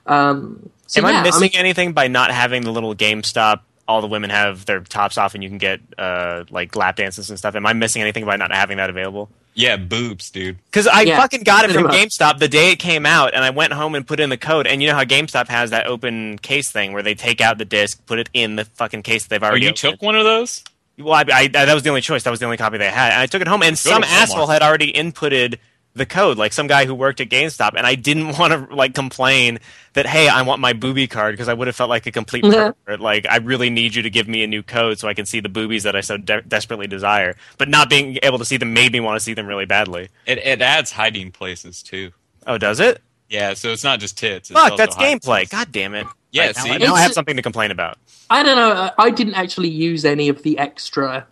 [0.06, 3.60] Um, so Am yeah, I missing mean, anything by not having the little GameStop?
[3.86, 7.28] All the women have their tops off, and you can get uh, like lap dances
[7.28, 7.56] and stuff.
[7.56, 9.30] Am I missing anything by not having that available?
[9.54, 10.58] Yeah, boobs, dude.
[10.66, 11.86] Because I Yeah, fucking got it from.
[11.88, 14.66] GameStop the day it came out, and I went home and put in the code.
[14.66, 17.64] And you know how GameStop has that open case thing where they take out the
[17.64, 19.62] disc, put it in the fucking case they've Oh, already.
[19.62, 19.78] you opened.
[19.78, 20.62] took one of those?
[20.98, 22.22] Well, I, I, that was the only choice.
[22.24, 23.62] That was the only copy they had, and I took it home.
[23.62, 25.58] And some asshole had already inputted
[25.94, 28.94] the code, like some guy who worked at GameStop, and I didn't want to like
[28.94, 29.58] complain
[29.94, 32.44] that hey, I want my booby card because I would have felt like a complete
[32.44, 32.72] Yeah.
[32.86, 33.00] pervert.
[33.00, 35.40] Like I really need you to give me a new code so I can see
[35.40, 37.34] the boobies that I so de- desperately desire.
[37.58, 40.08] But not being able to see them made me want to see them really badly.
[40.26, 42.12] It it adds hiding places too.
[42.46, 43.02] Oh, does it?
[43.28, 44.50] Yeah, so it's not just tits.
[44.50, 45.20] It's Fuck, that's gameplay.
[45.22, 45.50] places.
[45.52, 46.06] God damn it.
[46.32, 46.68] Yeah, Right, now, see?
[46.70, 47.98] now I It's- have something to complain about.
[48.28, 48.72] I don't know.
[48.72, 51.26] I- I didn't actually use any of the extra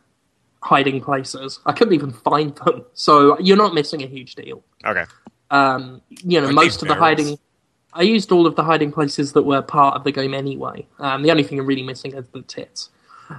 [0.61, 1.61] hiding places.
[1.67, 2.85] I couldn't even find them.
[2.95, 4.63] So you're not missing a huge deal.
[4.85, 5.05] Okay.
[5.51, 7.39] Um, you know, Aren't most of the hiding.
[7.93, 10.87] I used all of the hiding places that were part of the game anyway.
[10.99, 12.91] Um, the only thing I'm really missing is the tits.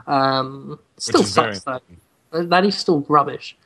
[0.07, 1.85] Um, still is very sucks
[2.31, 2.43] though.
[2.43, 3.57] That is still rubbish.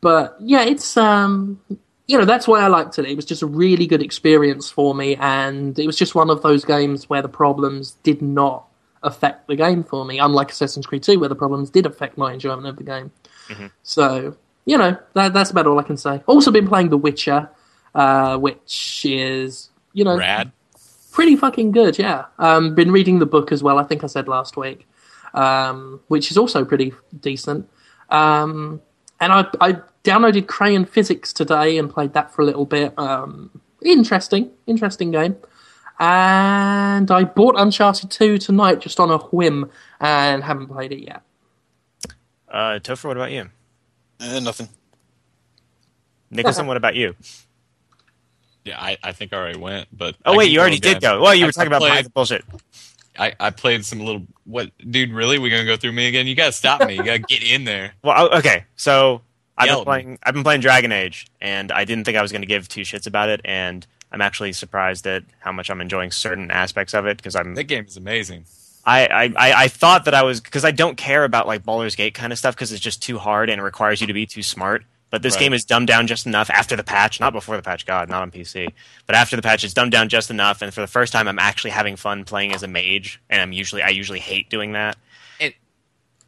[0.00, 1.60] But yeah, it's um,
[2.06, 3.06] you know that's why I liked it.
[3.06, 6.42] It was just a really good experience for me, and it was just one of
[6.42, 8.66] those games where the problems did not
[9.02, 10.18] affect the game for me.
[10.18, 13.10] Unlike Assassin's Creed 2, where the problems did affect my enjoyment of the game.
[13.82, 16.22] So you know that, that's about all I can say.
[16.26, 17.48] Also, been playing The Witcher,
[17.94, 20.52] uh, which is you know Rad.
[21.12, 21.98] pretty fucking good.
[21.98, 23.78] Yeah, um, been reading the book as well.
[23.78, 24.86] I think I said last week,
[25.34, 27.68] um, which is also pretty decent.
[28.10, 28.82] Um,
[29.20, 29.72] and I, I
[30.04, 32.96] downloaded Crayon Physics today and played that for a little bit.
[32.98, 35.36] Um, interesting, interesting game.
[35.98, 41.22] And I bought Uncharted 2 tonight just on a whim and haven't played it yet.
[42.48, 43.48] Uh, Topher, what about you?
[44.20, 44.68] Eh, nothing.
[46.30, 47.14] Nicholson, what about you?
[48.64, 50.94] Yeah, I, I think I already went, but Oh I wait, you already again.
[50.94, 51.20] did go.
[51.22, 52.44] Well, you I- were talking I about played- pies bullshit.
[53.18, 56.34] I, I played some little what dude really we gonna go through me again you
[56.34, 58.66] gotta stop me you gotta get in there Well, okay.
[58.76, 59.22] So
[59.56, 60.18] I've Yell been playing.
[60.22, 62.82] I've been playing Dragon Age, and I didn't think I was going to give two
[62.82, 67.04] shits about it, and I'm actually surprised at how much I'm enjoying certain aspects of
[67.04, 67.54] it because I'm.
[67.54, 68.46] that game is amazing
[68.86, 72.14] I, I, I thought that I was because I don't care about like Baldur's Gate
[72.14, 74.42] kind of stuff because it's just too hard and it requires you to be too
[74.42, 74.84] smart.
[75.10, 75.40] But this Right.
[75.40, 78.22] game is dumbed down just enough after the patch, not before the patch, God, not
[78.22, 78.72] on PC,
[79.06, 80.62] but after the patch, it's dumbed down just enough.
[80.62, 83.52] And for the first time, I'm actually having fun playing as a mage, and I'm
[83.52, 84.96] usually I usually hate doing that.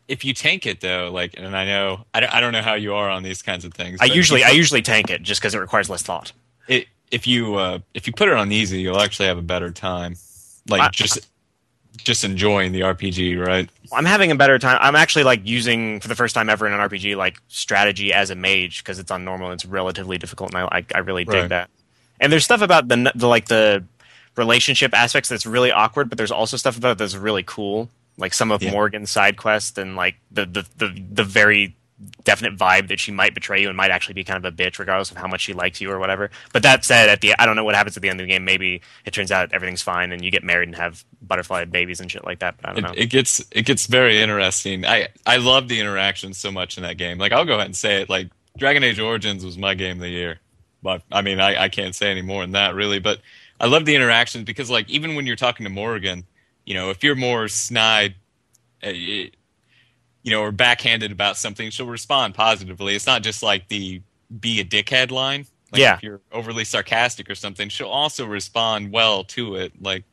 [0.08, 2.74] if you tank it though like and I know I don't, I don't know how
[2.74, 5.54] you are on these kinds of things I usually I usually tank it just because
[5.54, 6.32] it requires less thought.
[6.66, 9.70] it, if you uh, if you put it on easy you'll actually have a better
[9.70, 10.16] time
[10.68, 11.26] like I- just
[11.96, 14.78] just enjoying the RPG right I'm having a better time.
[14.80, 18.28] I'm actually like using for the first time ever in an RPG like strategy as
[18.30, 19.50] a mage because it's on normal.
[19.50, 21.48] and It's relatively difficult, and I I, I really dig Right.
[21.48, 21.70] that.
[22.20, 23.84] And there's stuff about the, the like the
[24.36, 27.88] relationship aspects that's really awkward, but there's also stuff about it that's really cool.
[28.18, 28.72] Like some of Yeah.
[28.72, 31.74] Morrigan's side quests and like the, the the the very
[32.24, 34.78] definite vibe that she might betray you and might actually be kind of a bitch
[34.78, 36.30] regardless of how much she likes you or whatever.
[36.52, 38.32] But that said, at the I don't know what happens at the end of the
[38.32, 38.44] game.
[38.44, 42.10] Maybe it turns out everything's fine and you get married and have butterfly babies and
[42.10, 42.56] shit like that.
[42.60, 42.90] But I don't know.
[42.92, 46.84] it, it gets it gets very interesting I I love the interaction so much in
[46.84, 49.74] that game like I'll go ahead and say it like Dragon Age Origins was my
[49.74, 50.38] game of the year
[50.82, 53.20] but I mean I, I can't say any more than that really but
[53.60, 56.24] I love the interactions because like even when you're talking to Morrigan
[56.64, 58.14] you know if you're more snide
[58.84, 58.92] uh,
[60.28, 64.02] you know or backhanded about something she'll respond positively it's not just like the
[64.40, 65.94] be a dickhead line like Yeah.
[65.96, 70.04] if you're overly sarcastic or something she'll also respond well to it like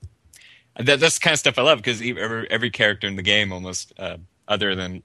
[0.78, 3.54] that, that's the kind of stuff I love because every, every character in the game
[3.54, 5.04] almost, uh, other than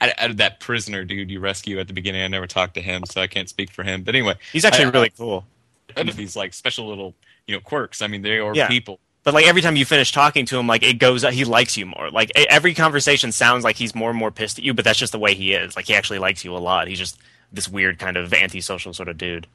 [0.00, 3.02] I, I, that prisoner dude you rescue at the beginning, I never talked to him,
[3.06, 4.02] so I can't speak for him.
[4.04, 5.44] But anyway, He's actually I- really cool.
[6.14, 7.14] These like special little
[7.48, 8.00] you know quirks.
[8.02, 8.68] I mean, they are Yeah.
[8.68, 9.00] people.
[9.22, 11.84] But like every time you finish talking to him, like it goes, he likes you
[11.86, 12.10] more.
[12.10, 15.12] Like every conversation sounds like he's more and more pissed at you, but that's just
[15.12, 15.76] the way he is.
[15.76, 16.88] Like he actually likes you a lot.
[16.88, 17.18] He's just
[17.52, 19.46] this weird kind of antisocial sort of dude.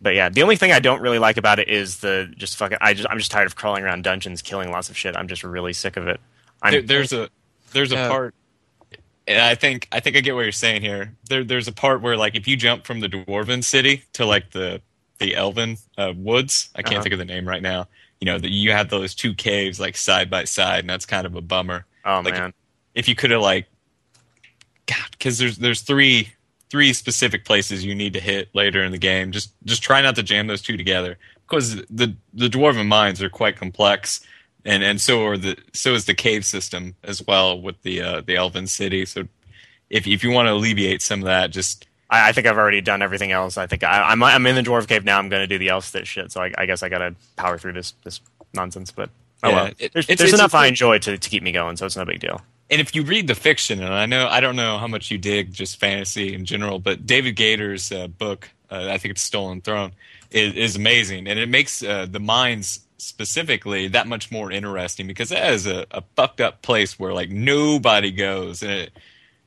[0.00, 2.78] But yeah, the only thing I don't really like about it is the just fucking.
[2.80, 5.16] I just I'm just tired of crawling around dungeons, killing lots of shit.
[5.16, 6.20] I'm just really sick of it.
[6.62, 7.28] I'm, There, there's a
[7.72, 8.08] there's a Yeah.
[8.08, 8.34] part,
[9.26, 11.14] and I think I think I get what you're saying here.
[11.28, 14.50] There there's a part where like if you jump from the dwarven city to like
[14.52, 14.80] the
[15.18, 17.02] the elven uh, woods, I can't Uh-huh.
[17.04, 17.88] think of the name right now.
[18.20, 21.26] You know that you have those two caves like side by side, and that's kind
[21.26, 21.84] of a bummer.
[22.04, 22.54] oh like, man,
[22.94, 23.66] if you could have like
[24.86, 26.32] god because there's there's three
[26.70, 29.32] three specific places you need to hit later in the game.
[29.32, 31.18] Just just try not to jam those two together.
[31.46, 34.20] Because the the dwarven mines are quite complex
[34.66, 38.20] and and so are the so is the cave system as well with the uh
[38.20, 39.06] the elven city.
[39.06, 39.28] So
[39.88, 42.80] if if you want to alleviate some of that just I, I think I've already
[42.80, 43.56] done everything else.
[43.58, 45.18] I think I, I'm I'm in the dwarf cave now.
[45.18, 46.32] I'm going to do the elf stitch shit.
[46.32, 48.20] So I, I guess I got to power through this this
[48.54, 48.90] nonsense.
[48.90, 49.10] But
[49.42, 51.42] oh Yeah, well, it- there's, it's- there's it's enough a I enjoy to to keep
[51.42, 51.76] me going.
[51.76, 52.40] So it's no big deal.
[52.70, 55.18] and if you read the fiction, and I know I don't know how much you
[55.18, 59.60] dig just fantasy in general, but David Gaider's uh, book, uh, I think it's Stolen
[59.60, 59.92] Throne,
[60.30, 65.28] is, is amazing, and it makes uh, the mines specifically that much more interesting because
[65.28, 68.90] that is a, a fucked up place where like nobody goes, and it,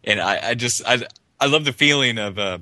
[0.03, 0.99] and I, I just I
[1.39, 2.59] I love the feeling of uh,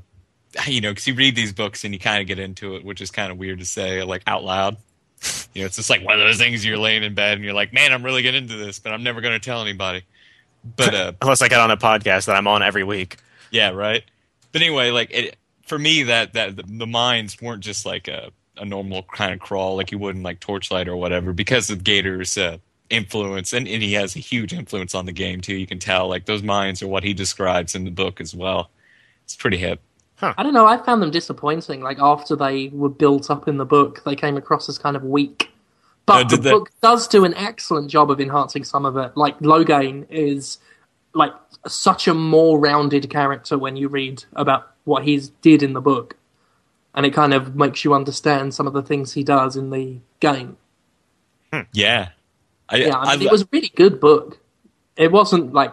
[0.65, 3.01] you know, because you read these books and you kind of get into it, which
[3.01, 4.77] is kind of weird to say like out loud.
[5.53, 7.55] You know, it's just like one of those things you're laying in bed and you're
[7.55, 10.03] like, man, I'm really getting into this, but I'm never going to tell anybody.
[10.75, 13.17] But uh, Unless I get on a podcast that I'm on every week.
[13.49, 14.03] yeah, right.
[14.51, 15.35] But anyway, like it,
[15.65, 19.39] for me, that that the, the mines weren't just like a, a normal kind of
[19.39, 22.57] crawl like you would in like Torchlight or whatever, because of Gaider's uh,
[22.89, 25.55] influence, and, and he has a huge influence on the game too.
[25.55, 28.69] You can tell like those mines are what he describes in the book as well.
[29.23, 29.81] It's pretty hip.
[30.21, 30.65] I don't know.
[30.65, 31.81] I found them disappointing.
[31.81, 35.03] Like after they were built up in the book, they came across as kind of
[35.03, 35.51] weak.
[36.07, 39.15] But Uh, the they- book does do an excellent job of enhancing some of it.
[39.15, 40.57] Like Loghain is
[41.13, 41.33] like
[41.67, 46.15] such a more rounded character when you read about what he did in the book,
[46.95, 49.97] and it kind of makes you understand some of the things he does in the
[50.19, 50.57] game.
[51.73, 52.09] Yeah,
[52.69, 54.39] I, Yeah, I mean, it was a really good book.
[54.95, 55.71] It wasn't like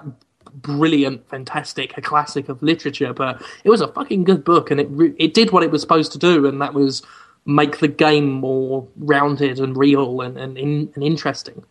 [0.54, 4.88] brilliant, fantastic, a classic of literature, but it was a fucking good book, and it
[4.90, 7.02] re- it did what it was supposed to do, and that was
[7.46, 11.64] make the game more rounded and real and and, in, and interesting.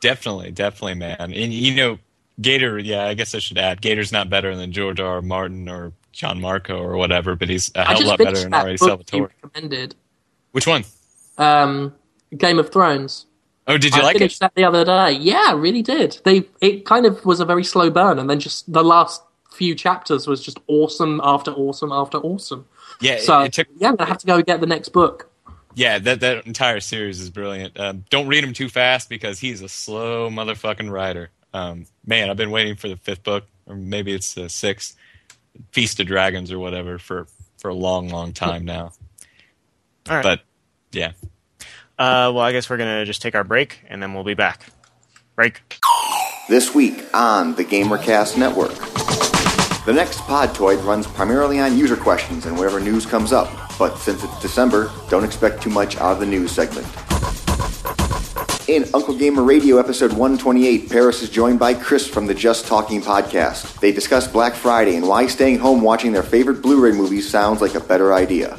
[0.00, 1.16] Definitely, definitely, man.
[1.18, 1.98] And you know,
[2.40, 2.82] Gaider.
[2.84, 5.16] Yeah, I guess I should add, Gaider's not better than George R.
[5.16, 5.22] R.
[5.22, 8.54] Martin or John Marco or whatever, but he's a hell of a lot better than
[8.54, 8.72] R.A.
[8.72, 9.30] book Salvatore.
[9.42, 9.94] recommended,
[10.52, 10.84] Which one?
[11.36, 11.94] um,
[12.36, 13.26] Game of Thrones.
[13.68, 14.20] Oh, did you I like it?
[14.20, 15.12] finished that the other day.
[15.12, 16.18] Yeah, I really did.
[16.24, 19.74] They it kind of was a very slow burn, and then just the last few
[19.74, 22.66] chapters was just awesome after awesome after awesome.
[23.00, 23.68] Yeah, So it took.
[23.76, 25.30] yeah, I'm gonna have to go get the next book.
[25.74, 27.78] Yeah, that that entire series is brilliant.
[27.78, 31.30] Um, don't read him too fast because he's a slow motherfucking writer.
[31.54, 34.96] Um, man, I've been waiting for the fifth book, or maybe it's the sixth,
[35.72, 37.26] Feast of Dragons or whatever, for
[37.58, 38.92] for a long, long time now.
[40.08, 40.22] All right.
[40.22, 40.40] But
[40.92, 41.12] yeah,
[41.98, 44.34] Uh, well, I guess we're going to just take our break and then we'll be
[44.34, 44.66] back.
[45.34, 45.60] Break.
[46.48, 48.74] This week on the GamerCast Network.
[49.84, 54.22] The next Podtoid runs primarily on user questions and whatever news comes up, but since
[54.22, 56.86] it's December, don't expect too much out of the news segment.
[58.68, 63.00] In Uncle Gamer Radio episode 128, Paris is joined by Chris from the Just Talking
[63.00, 63.80] podcast.
[63.80, 67.74] They discuss Black Friday and why staying home watching their favorite Blu-ray movies sounds like
[67.74, 68.58] a better idea.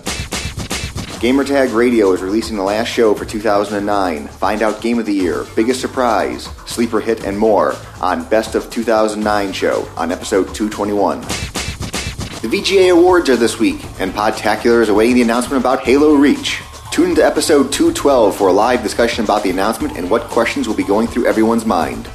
[1.19, 4.27] Gamertag Radio is releasing the last show for 2009.
[4.29, 8.69] Find out Game of the Year, Biggest Surprise, Sleeper Hit, and more on Best of
[8.69, 11.19] 2009 show on episode 221.
[11.19, 16.61] The VGA Awards are this week, and Podtacular is awaiting the announcement about Halo Reach.
[16.89, 20.75] Tune into episode 212 for a live discussion about the announcement and what questions will
[20.75, 22.05] be going through everyone's mind.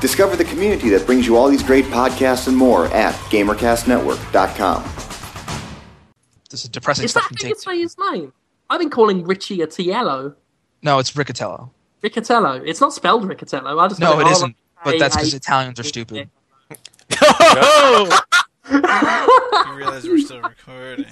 [0.00, 4.93] Discover the community that brings you all these great podcasts and more at GamerCastNetwork.com.
[6.54, 8.32] This is depressing Is that stuff from how you say his name?
[8.70, 10.36] I've been calling Richie a Tiello.
[10.82, 11.68] No, it's Riccatello.
[12.00, 12.62] Riccatello.
[12.64, 13.76] It's not spelled Riccatello.
[13.82, 14.54] I just No, go, it isn't.
[14.84, 16.30] But that's because Italians are stupid.
[18.70, 18.80] You
[19.74, 21.06] realize we're still recording.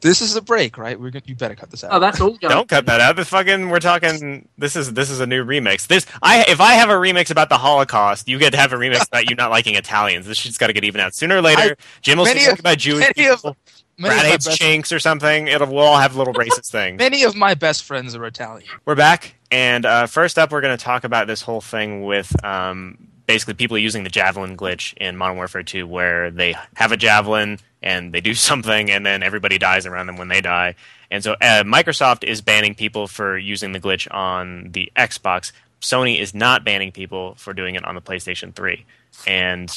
[0.00, 0.98] This is a break, right?
[0.98, 1.90] We're gonna, you better cut this out.
[1.92, 2.36] Oh, that's all.
[2.40, 3.16] Don't cut that out.
[3.16, 5.86] This fucking we're talking this is this is a new remix.
[5.88, 8.76] This I if I have a remix about the Holocaust, you get to have a
[8.76, 10.26] remix about you not liking Italians.
[10.26, 11.14] This shit's got to get even out.
[11.14, 13.56] Sooner or later, Jim will many say of- about Jewish many of- people.
[14.00, 15.48] Many Brad hates best, chinks or something.
[15.48, 16.98] It'll we'll all have little racist things.
[17.00, 18.68] many of my best friends are Italian.
[18.84, 22.32] We're back, and uh, first up, we're going to talk about this whole thing with
[22.44, 26.96] um, basically people using the javelin glitch in Modern Warfare 2, where they have a
[26.96, 30.74] javelin and they do something, and then everybody dies around them when they die.
[31.10, 35.52] And so uh, Microsoft is banning people for using the glitch on the Xbox.
[35.80, 38.84] Sony is not banning people for doing it on the PlayStation 3.
[39.26, 39.70] And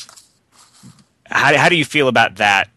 [1.26, 2.70] how, how do you feel about that?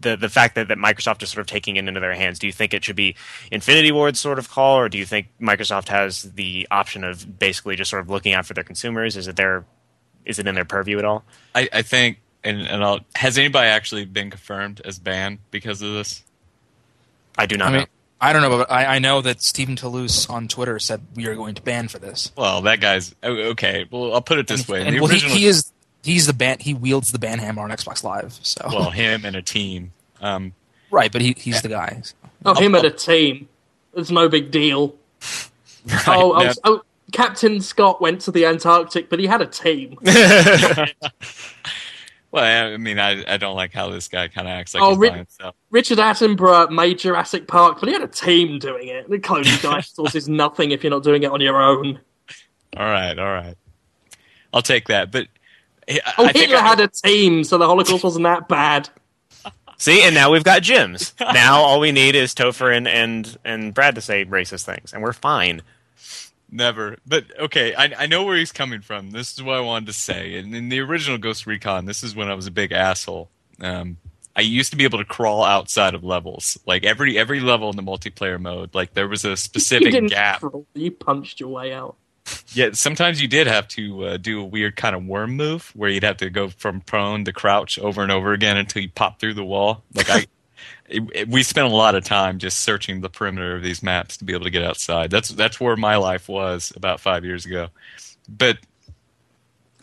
[0.00, 2.46] The, the fact that, that Microsoft is sort of taking it into their hands, do
[2.46, 3.16] you think it should be
[3.50, 7.74] Infinity Ward's sort of call, or do you think Microsoft has the option of basically
[7.74, 9.16] just sort of looking out for their consumers?
[9.16, 9.64] Is it their
[10.24, 11.24] is it in their purview at all?
[11.54, 15.92] I, I think, and, and I'll, has anybody actually been confirmed as banned because of
[15.92, 16.22] this?
[17.36, 17.86] I do not I mean, know.
[18.20, 21.34] I don't know, but I, I know that Stephen Toulouse on Twitter said we are
[21.34, 22.32] going to ban for this.
[22.36, 23.86] Well, that guy's okay.
[23.90, 26.26] Well, I'll put it this and, way: and, the well, he, original, he is he's
[26.26, 28.38] the ban he wields the ban hammer on Xbox Live.
[28.42, 29.92] So well, him and a team.
[30.22, 30.54] Um,
[30.90, 32.00] right, but he, he's the guy.
[32.02, 32.14] so.
[32.46, 33.48] Oh, him and a team.
[33.94, 34.94] It's no big deal.
[35.86, 36.82] right, oh, oh, now- oh,
[37.14, 39.96] Captain Scott went to the Antarctic, but he had a team.
[42.30, 44.90] well, I mean, I, I don't like how this guy kind of acts like Oh,
[44.90, 45.54] he's Rick- by himself.
[45.70, 49.08] Richard Attenborough made Jurassic Park, but he had a team doing it.
[49.08, 52.00] The cloning dinosaurs is nothing if you're not doing it on your own.
[52.76, 53.56] All right, all right.
[54.52, 55.12] I'll take that.
[55.12, 55.28] But
[55.88, 58.88] I, Oh, I think Hitler I- had a team, so the Holocaust wasn't that bad.
[59.76, 61.14] See, and now we've got Jim's.
[61.20, 65.02] now all we need is Topher and, and and Brad to say racist things, and
[65.02, 65.62] we're fine.
[66.54, 66.98] Never.
[67.04, 69.10] But okay, I, I know where he's coming from.
[69.10, 70.36] This is what I wanted to say.
[70.38, 73.28] And in the original Ghost Recon, this is when I was a big asshole.
[73.60, 73.96] Um,
[74.36, 77.76] I used to be able to crawl outside of levels, like every every level in
[77.76, 78.72] the multiplayer mode.
[78.72, 80.40] Like there was a you specific didn't gap.
[80.40, 81.96] crawl, You punched your way out.
[82.54, 85.90] Yeah, sometimes you did have to uh, do a weird kind of worm move where
[85.90, 89.18] you'd have to go from prone to crouch over and over again until you pop
[89.18, 89.82] through the wall.
[89.92, 90.26] Like I,
[90.94, 94.16] it, it- we spent a lot of time just searching the perimeter of these maps
[94.18, 95.10] to be able to get outside.
[95.10, 97.68] That's that's where my life was about five years ago.
[98.28, 98.58] But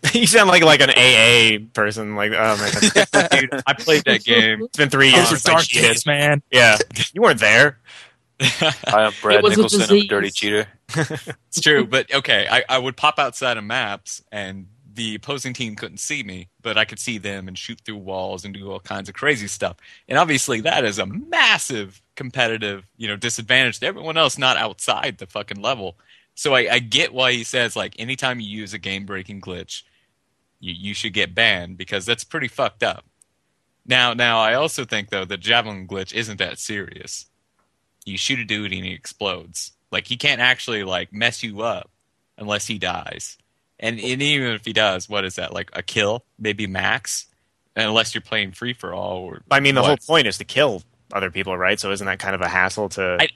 [0.13, 2.15] you sound like like an AA person.
[2.15, 2.71] Like, oh man,
[3.31, 4.63] dude, I played that game.
[4.63, 5.91] it's been three years Those were dark cheated.
[5.91, 6.41] days, man.
[6.51, 6.77] Yeah,
[7.13, 7.77] you weren't there.
[8.41, 9.81] Hi, I'm Brad It was a Nicholson.
[9.83, 10.65] I'm a dirty cheater.
[10.95, 14.65] It's true, but okay, I, I would pop outside of maps and
[15.01, 18.45] the opposing team couldn't see me, but I could see them and shoot through walls
[18.45, 19.77] and do all kinds of crazy stuff.
[20.07, 25.17] And obviously that is a massive competitive, you know, disadvantage to everyone else not outside
[25.17, 25.97] the fucking level.
[26.35, 29.81] So I, I get why he says like anytime you use a game breaking glitch,
[30.59, 33.03] you, you should get banned because that's pretty fucked up.
[33.87, 37.25] Now now I also think though the javelin glitch isn't that serious.
[38.05, 39.71] You shoot a dude and he explodes.
[39.91, 41.89] Like he can't actually like mess you up
[42.37, 43.39] unless he dies.
[43.81, 45.53] And, and even if he does, what is that?
[45.53, 47.25] Like a kill, maybe max,
[47.75, 49.17] unless you're playing free for all.
[49.23, 49.87] Or I mean, the what?
[49.87, 51.79] whole point is to kill other people, right?
[51.79, 53.17] So isn't that kind of a hassle to?
[53.19, 53.29] I-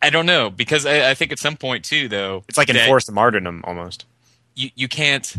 [0.00, 3.10] I don't know because I, I think at some point too, though, it's like enforced
[3.10, 4.06] martyrdom almost.
[4.54, 5.36] You you can't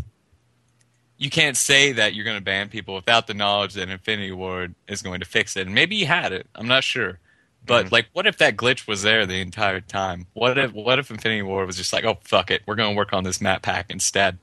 [1.16, 4.74] you can't say that you're going to ban people without the knowledge that Infinity Ward
[4.88, 5.66] is going to fix it.
[5.66, 6.46] And maybe he had it.
[6.54, 7.18] I'm not sure.
[7.66, 7.92] But Mhm.
[7.92, 10.26] like, what if that glitch was there the entire time?
[10.32, 12.96] What if what if Infinity Ward was just like, oh fuck it, we're going to
[12.96, 14.38] work on this map pack instead?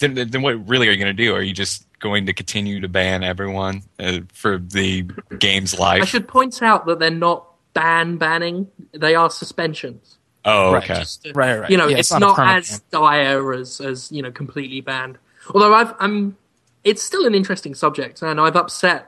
[0.00, 1.34] Then then what really are you going to do?
[1.34, 5.02] Are you just going to continue to ban everyone uh, for the
[5.38, 6.02] game's life?
[6.02, 10.16] I should point out that they're not ban banning; they are suspensions.
[10.44, 11.00] oh, Right, okay.
[11.00, 11.70] Just to- Right, right.
[11.70, 13.00] You know, Yeah, it's, a not, permanent as ban.
[13.02, 15.18] dire as as you know completely banned.
[15.52, 16.36] Although I've I'm,
[16.84, 19.07] it's still an interesting subject, and I've upset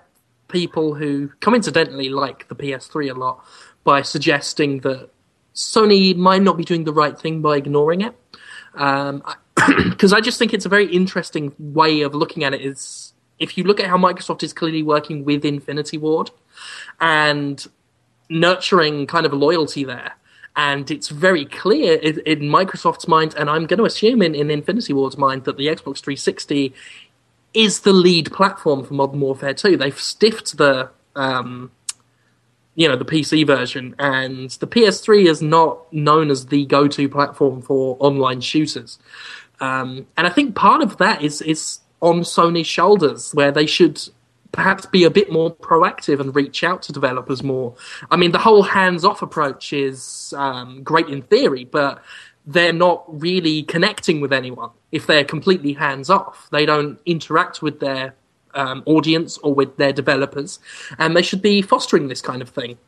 [0.50, 3.44] people who coincidentally like the PS3 a lot
[3.84, 5.10] by suggesting that
[5.54, 8.14] Sony might not be doing the right thing by ignoring it.
[8.74, 9.22] Um,
[9.54, 12.60] because I just think it's a very interesting way of looking at it.
[12.60, 16.30] Is if you look at how Microsoft is clearly working with Infinity Ward
[17.00, 17.66] and
[18.28, 20.12] nurturing kind of loyalty there.
[20.56, 24.50] And it's very clear in, in Microsoft's mind, and I'm going to assume in, in
[24.50, 26.74] Infinity Ward's mind, that the Xbox 360
[27.54, 29.76] is the lead platform for Modern Warfare 2.
[29.76, 31.70] They've stiffed the, um,
[32.74, 37.62] you know, the PC version, and the PS3 is not known as the go-to platform
[37.62, 38.98] for online shooters.
[39.60, 44.00] Um, and I think part of that is is on Sony's shoulders, where they should
[44.52, 47.74] perhaps be a bit more proactive and reach out to developers more.
[48.10, 52.02] I mean, the whole hands-off approach is um, great in theory, but
[52.52, 56.48] they're not really connecting with anyone if they're completely hands-off.
[56.50, 58.14] They don't interact with their
[58.54, 60.58] um, audience or with their developers,
[60.98, 62.78] and they should be fostering this kind of thing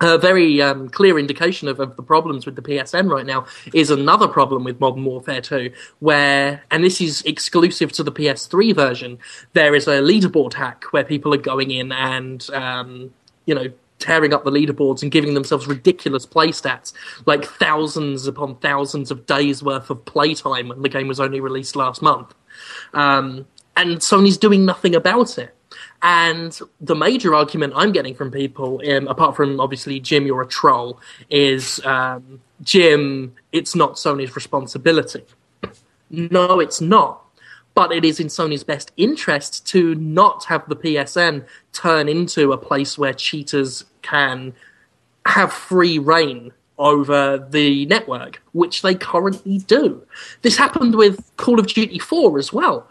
[0.00, 3.90] a very um, clear indication of, of the problems with the PSN right now is
[3.90, 9.18] another problem with Modern Warfare 2, where, and this is exclusive to the PS3 version,
[9.54, 13.14] there is a leaderboard hack where people are going in and, um,
[13.46, 16.92] you know, tearing up the leaderboards and giving themselves ridiculous play stats,
[17.24, 21.76] like thousands upon thousands of days worth of playtime when the game was only released
[21.76, 22.34] last month.
[22.94, 25.54] Um, and Sony's doing nothing about it.
[26.02, 30.46] And the major argument I'm getting from people, um, apart from obviously Jim, you're a
[30.46, 35.24] troll, is um, Jim, it's not Sony's responsibility.
[36.10, 37.25] No, it's not.
[37.76, 42.58] But it is in Sony's best interest to not have the PSN turn into a
[42.58, 44.52] place where cheaters can
[45.26, 50.04] have free reign over the network, which they currently do.
[50.42, 52.88] This happened with Call of Duty 4 as well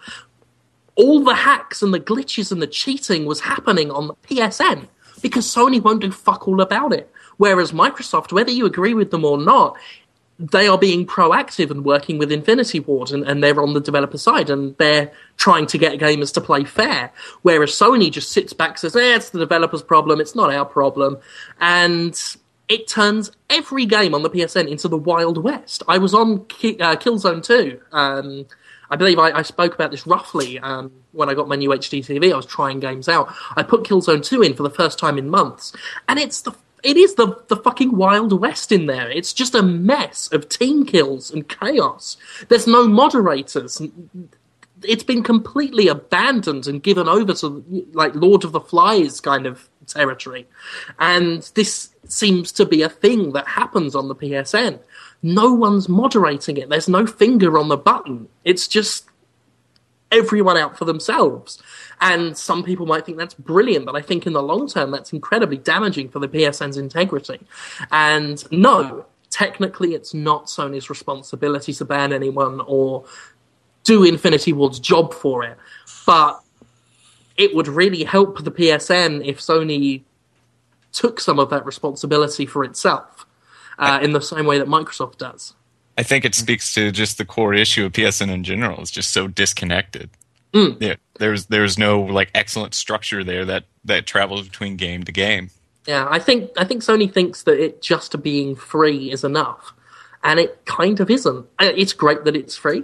[0.96, 4.88] all the hacks and the glitches and the cheating was happening on the PSN
[5.22, 7.12] because Sony won't do fuck all about it.
[7.38, 9.78] Whereas Microsoft, whether you agree with them or not,
[10.38, 14.18] they are being proactive and working with Infinity Ward and, and they're on the developer
[14.18, 17.12] side and they're trying to get gamers to play fair.
[17.42, 20.66] Whereas Sony just sits back and says, eh, it's the developer's problem, it's not our
[20.66, 21.18] problem.
[21.62, 22.20] And
[22.68, 25.84] it turns every game on the PSN into the Wild West.
[25.88, 27.80] I was on Ki- uh, Killzone 2.
[27.92, 28.46] Um,
[28.90, 32.00] I believe I, I spoke about this roughly um, when I got my new HD
[32.00, 32.32] TV.
[32.32, 33.34] I was trying games out.
[33.56, 35.74] I put Killzone 2 in for the first time in months,
[36.08, 36.54] and it's the
[36.86, 39.10] it is the the fucking Wild West in there.
[39.10, 42.16] It's just a mess of team kills and chaos.
[42.48, 43.82] There's no moderators.
[44.84, 49.68] It's been completely abandoned and given over to like Lord of the Flies kind of
[49.88, 50.48] territory,
[51.00, 54.80] and this seems to be a thing that happens on the PSN
[55.24, 56.70] no one's moderating it.
[56.70, 58.28] There's no finger on the button.
[58.44, 59.10] It's just
[60.16, 61.62] everyone out for themselves.
[62.02, 65.14] And some people might think that's brilliant, but I think in the long term, that's
[65.14, 67.40] incredibly damaging for the PSN's integrity.
[67.92, 73.06] And no, technically, it's not Sony's responsibility to ban anyone or
[73.84, 75.58] do Infinity Ward's job for it.
[76.06, 76.42] But
[77.38, 80.04] it would really help the PSN if Sony
[80.92, 83.26] took some of that responsibility for itself
[83.78, 85.54] uh, in the same way that Microsoft does.
[85.98, 88.82] I think it speaks to just the core issue of PSN in general.
[88.82, 90.10] It's just so disconnected.
[90.54, 90.78] Mm.
[90.80, 95.50] Yeah, there's there's no like excellent structure there that that travels between game to game.
[95.86, 99.74] Yeah, I think I think Sony thinks that it just being free is enough,
[100.24, 101.46] and it kind of isn't.
[101.60, 102.84] It's great that it's free.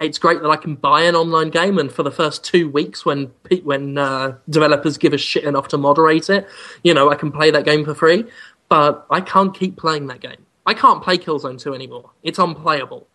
[0.00, 3.04] It's great that I can buy an online game, and for the first two weeks,
[3.04, 3.32] when
[3.64, 6.48] when uh, developers give a shit enough to moderate it,
[6.82, 8.24] you know, I can play that game for free.
[8.70, 10.46] But I can't keep playing that game.
[10.66, 12.10] I can't play Killzone 2 anymore.
[12.22, 13.06] It's unplayable.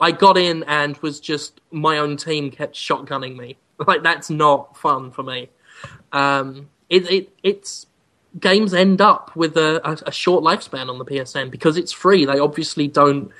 [0.00, 3.56] I got in and was just my own team kept shotgunning me.
[3.86, 5.48] Like that's not fun for me.
[6.12, 7.86] Um, it, it it's
[8.38, 12.24] games end up with a, a, a short lifespan on the PSN because it's free.
[12.24, 13.32] They obviously don't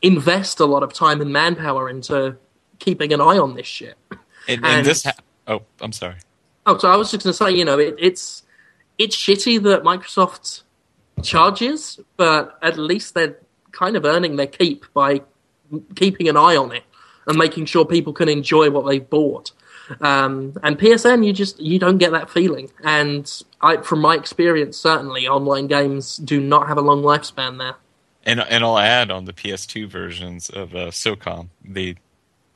[0.00, 2.36] invest a lot of time and manpower into
[2.78, 3.96] keeping an eye on this shit.
[4.10, 5.12] And, and And- this, ha-
[5.46, 6.16] oh, I'm sorry.
[6.64, 8.42] Oh, so I was just going to say, you know, it, it's
[8.96, 10.62] it's shitty that Microsoft
[11.22, 13.36] charges, but at least they're
[13.72, 15.22] kind of earning their keep by
[15.94, 16.82] keeping an eye on it
[17.26, 19.52] and making sure people can enjoy what they've bought.
[20.00, 22.70] Um, and PSN, you just you don't get that feeling.
[22.84, 27.74] And I, from my experience, certainly online games do not have a long lifespan there.
[28.24, 31.96] And and I'll add on the PS2 versions of uh, SOCOM, the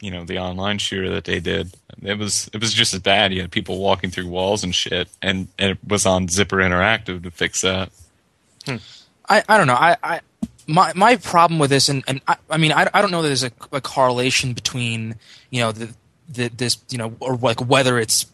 [0.01, 1.75] you know the online shooter that they did.
[2.03, 3.33] It was it was just as bad.
[3.33, 7.23] You had people walking through walls and shit, and, and it was on Zipper Interactive
[7.23, 7.91] to fix that.
[9.29, 9.75] I, I don't know.
[9.75, 10.21] I, I
[10.67, 13.29] my my problem with this, and, and I, I mean, I, I don't know that
[13.29, 15.17] there's a, a correlation between
[15.51, 15.95] you know the,
[16.29, 18.27] the this you know or like whether it's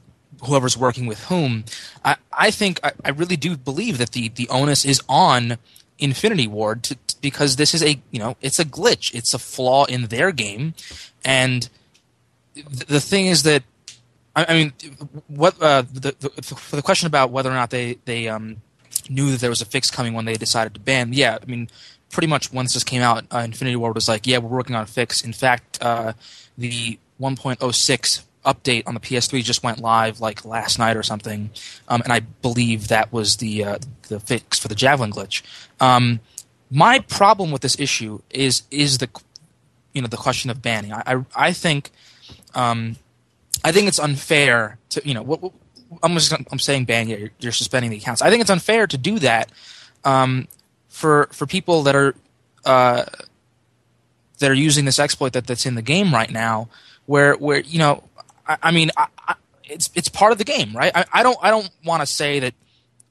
[0.44, 1.64] whoever's working with whom.
[2.04, 5.58] I I think I, I really do believe that the the onus is on
[5.98, 9.38] Infinity Ward to, to- because this is a you know it's a glitch, it's a
[9.38, 10.74] flaw in their game,
[11.24, 11.68] and
[12.54, 13.62] th- the thing is that
[14.34, 14.72] I, mean,
[15.26, 18.58] what uh, the, the for the question about whether or not they they um,
[19.10, 21.12] knew that there was a fix coming when they decided to ban.
[21.12, 21.68] Yeah, I mean,
[22.10, 24.82] pretty much once this came out, uh, Infinity Ward was like, "Yeah, we're working on
[24.82, 26.12] a fix." In fact, uh,
[26.56, 31.50] the 1.06 update on the PS3 just went live like last night or something,
[31.88, 35.42] um, and I believe that was the uh, the fix for the Javelin glitch.
[35.80, 36.20] Um,
[36.70, 39.08] my problem with this issue is is the
[39.92, 40.92] you know the question of banning.
[40.92, 41.90] I I, I think.
[42.54, 42.96] Um,
[43.62, 45.22] I think it's unfair to you know.
[45.22, 45.52] What, what,
[46.02, 47.08] I'm just I'm saying ban.
[47.08, 48.22] Yeah, you're, suspending the accounts.
[48.22, 49.50] I think it's unfair to do that
[50.04, 50.48] um,
[50.88, 52.14] for for people that are
[52.64, 53.04] uh,
[54.38, 56.68] that are using this exploit that, that's in the game right now.
[57.06, 58.04] Where where you know,
[58.46, 59.34] I, I mean, I, I,
[59.64, 60.92] it's it's part of the game, right?
[60.94, 62.54] I, I don't I don't want to say that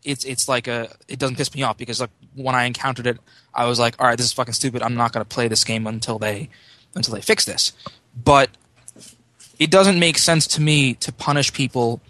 [0.04, 3.18] it's it's like a it doesn't piss me off because like when I encountered it,
[3.54, 4.82] I was like, all right, this is fucking stupid.
[4.82, 6.50] I'm not going to play this game until they
[6.96, 7.74] until they fix this.
[8.24, 8.50] But
[9.60, 12.02] it doesn't make sense to me to punish people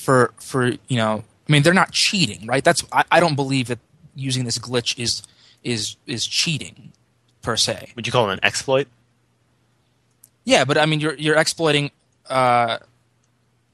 [0.00, 3.66] for for you know I mean they're not cheating right that's I, I don't believe
[3.68, 3.78] that
[4.14, 5.22] using this glitch is
[5.62, 6.92] is is cheating
[7.42, 8.88] per se Would you call it an exploit?
[10.44, 11.90] yeah but I mean you're you're exploiting
[12.28, 12.78] uh,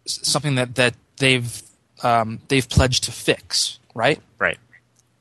[0.07, 1.63] something that that they've
[2.03, 4.59] um, they've pledged to fix right Right.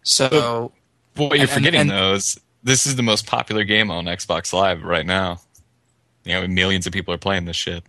[0.04, 0.72] so
[1.16, 4.06] But what you're And- forgetting and- though is this is the most popular game on
[4.06, 5.40] Xbox Live right now.
[6.24, 7.84] You know, millions of people are playing this shit.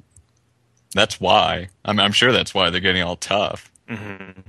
[0.96, 1.68] That's why.
[1.84, 3.70] I'm, I'm sure that's why they're getting all tough.
[3.88, 4.40] Mm-hmm.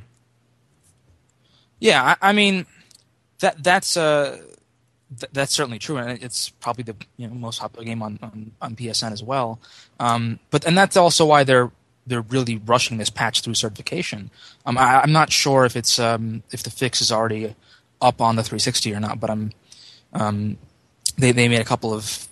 [1.79, 2.65] Yeah, I, I mean
[3.39, 4.41] that that's uh
[5.19, 8.51] th- that's certainly true, and it's probably the you know most popular game on on,
[8.61, 9.59] on PSN as well.
[9.99, 11.71] Um, but and that's also why they're
[12.07, 14.31] they're really rushing this patch through certification.
[14.65, 17.53] Um, I, I'm not sure if it's um, if the fix is already
[18.01, 19.51] up on the 360 or not, but I'm
[20.13, 20.57] um,
[21.17, 22.27] they they made a couple of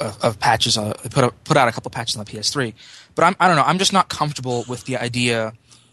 [0.00, 2.74] of, of patches uh, put put out a couple patches on the PS3.
[3.14, 3.64] But I'm I don't know.
[3.64, 5.52] I'm just not comfortable with the idea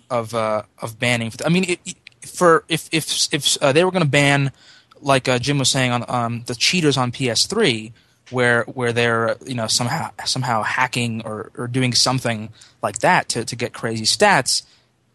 [0.10, 1.32] of uh, of banning.
[1.46, 1.96] I mean, it-
[2.26, 4.52] for if if if uh, they were going to ban,
[5.00, 7.92] like uh, Jim was saying on um, the cheaters on PS3,
[8.32, 12.50] where where they're you know somehow somehow hacking or, or doing something
[12.82, 14.64] like that to, to get crazy stats,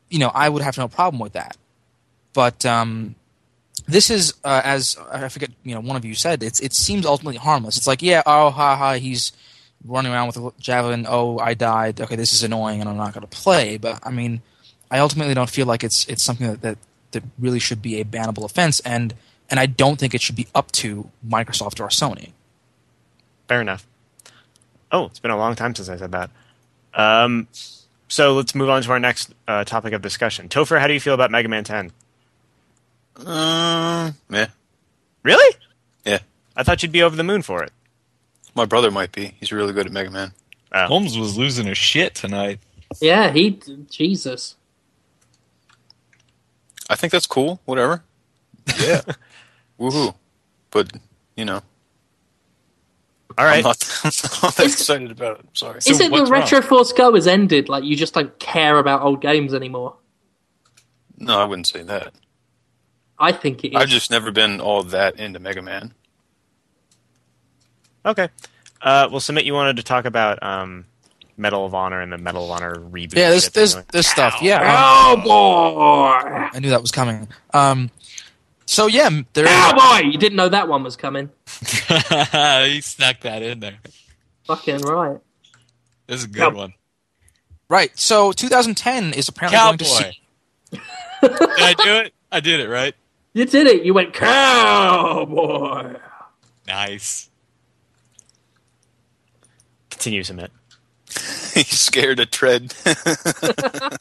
[0.09, 1.57] you know, I would have no problem with that.
[2.33, 3.17] But um,
[3.91, 7.07] this is uh, as I forget, you know, one of you said it's it seems
[7.07, 7.77] ultimately harmless.
[7.77, 9.33] It's like, yeah, oh, ha ha, he's
[9.85, 11.07] running around with a javelin.
[11.09, 12.01] Oh, I died.
[12.01, 13.77] Okay, this is annoying, and I'm not going to play.
[13.77, 14.43] But I mean,
[14.91, 16.79] I ultimately don't feel like it's it's something that, that
[17.13, 19.15] that really should be a bannable offense, and
[19.49, 22.33] and I don't think it should be up to Microsoft or Sony.
[23.49, 23.87] Fair enough.
[24.93, 26.31] Oh, it's been a long time since I said that.
[26.95, 27.49] Um,
[28.09, 30.49] so let's move on to our next uh, topic of discussion.
[30.49, 31.93] Topher, how do you feel about Mega Man 10?
[33.27, 34.47] Um, yeah.
[35.23, 35.57] Really?
[36.05, 36.19] Yeah.
[36.57, 37.73] I thought you'd be over the moon for it.
[38.55, 39.35] My brother might be.
[39.39, 40.33] He's really good at Mega Man.
[40.73, 42.61] Holmes was losing his shit tonight.
[43.01, 43.61] Yeah, he.
[43.91, 44.57] Jesus.
[46.89, 47.61] I think that's cool.
[47.65, 48.03] Whatever.
[48.81, 49.03] Yeah.
[49.81, 50.15] Woohoo.
[50.71, 50.93] But,
[51.37, 51.63] you know,
[53.39, 53.59] All right.
[53.59, 54.11] I'm not, I'm
[54.43, 55.47] not that excited about it.
[55.49, 55.79] I'm sorry.
[55.79, 56.41] Is it the what's wrong?
[56.43, 57.69] Retro Force Go has ended?
[57.69, 59.97] Like you just don't care about old games anymore?
[61.19, 62.13] No, I wouldn't say that.
[63.21, 63.77] I think it is.
[63.77, 65.93] I've just never been all that into Mega Man.
[68.05, 68.29] Okay.
[68.81, 70.87] Uh, well, Sumit, you wanted to talk about um,
[71.37, 73.17] Medal of Honor and the Medal of Honor reboot.
[73.17, 73.85] Yeah, this this doing.
[73.93, 74.39] this stuff.
[74.41, 76.49] Yeah, Oh um, boy!
[76.55, 77.29] I knew that was coming.
[77.53, 77.91] Um,
[78.65, 79.45] so yeah, m- there.
[79.45, 80.09] Cowboy!
[80.09, 81.29] You didn't know that one was coming.
[81.47, 83.79] he snuck that in there.
[84.47, 85.19] Fucking right.
[86.07, 86.53] This is a good Yep.
[86.55, 86.75] one.
[87.69, 87.97] Right.
[87.99, 90.21] So 2010 is apparently going to see.
[91.21, 92.15] Did I do it?
[92.33, 92.95] I did it right.
[93.33, 93.85] You did it.
[93.85, 95.97] You went cowboy.
[96.67, 97.29] Nice.
[99.91, 100.49] Continue, Sumit.
[101.55, 102.75] He's scared to tread.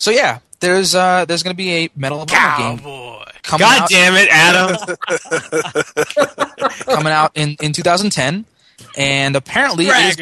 [0.00, 3.24] So yeah, there's uh there's going to be a Medal of Honor game Cowboy.
[3.42, 4.76] coming God out damn it, Adam!
[6.84, 8.44] coming out in in 2010,
[8.96, 10.16] and apparently it is-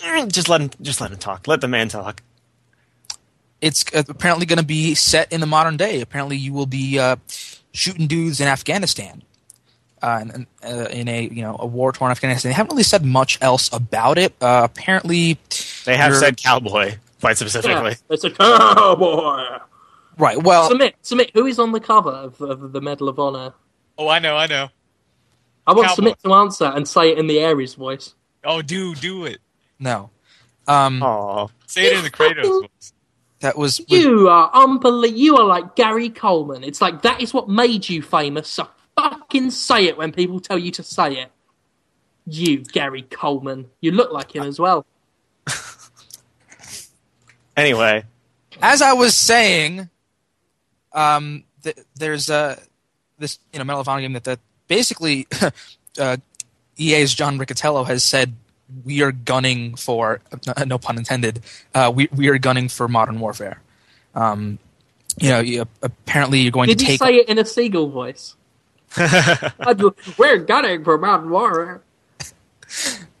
[0.00, 0.32] Dragons.
[0.32, 0.70] just let him.
[0.80, 1.46] Just let him talk.
[1.46, 2.22] Let the man talk.
[3.64, 6.00] It's apparently going to be set in the modern day.
[6.02, 7.16] Apparently, you will be uh,
[7.72, 9.22] shooting dudes in Afghanistan,
[10.02, 12.50] uh, in, uh, in a you know a war torn Afghanistan.
[12.50, 14.34] They haven't really said much else about it.
[14.40, 15.38] Uh, apparently,
[15.86, 17.92] They have said cowboy quite specifically.
[17.92, 19.60] Yeah, it's a cowboy.
[20.18, 20.42] right?
[20.42, 21.30] Well, Sumit, Sumit.
[21.32, 23.54] Who is on the cover of, of the Medal of Honor?
[23.96, 24.68] Oh, I know, I know.
[25.66, 26.10] I want Cowboy.
[26.10, 28.14] Sumit to answer and say it in the Ares voice.
[28.44, 29.38] Oh, do do it.
[29.78, 30.10] no.
[30.66, 32.92] Um, Oh, Say it in the Kratos voice.
[33.44, 35.18] That was You are unbelievable.
[35.18, 36.64] You are like Gary Coleman.
[36.64, 38.48] It's like that is what made you famous.
[38.48, 38.66] So
[38.96, 41.30] fucking say it when people tell you to say it.
[42.26, 43.68] You, Gary Coleman.
[43.82, 44.86] You look like him as well.
[47.58, 48.04] anyway,
[48.62, 49.90] as I was saying,
[50.94, 52.58] um, th- there's uh,
[53.18, 55.28] this you know Medal of Honor game that, that basically
[56.00, 56.16] uh,
[56.78, 58.36] EA's John Riccitiello has said
[58.84, 60.20] we are gunning for
[60.66, 61.40] no pun intended.
[61.74, 63.60] Uh, we we are gunning for modern warfare.
[64.14, 64.58] Um,
[65.18, 68.34] you know, you, apparently you're going Did to you say it in a seagull voice?
[68.96, 69.80] I'd
[70.18, 71.82] We're gunning for modern warfare.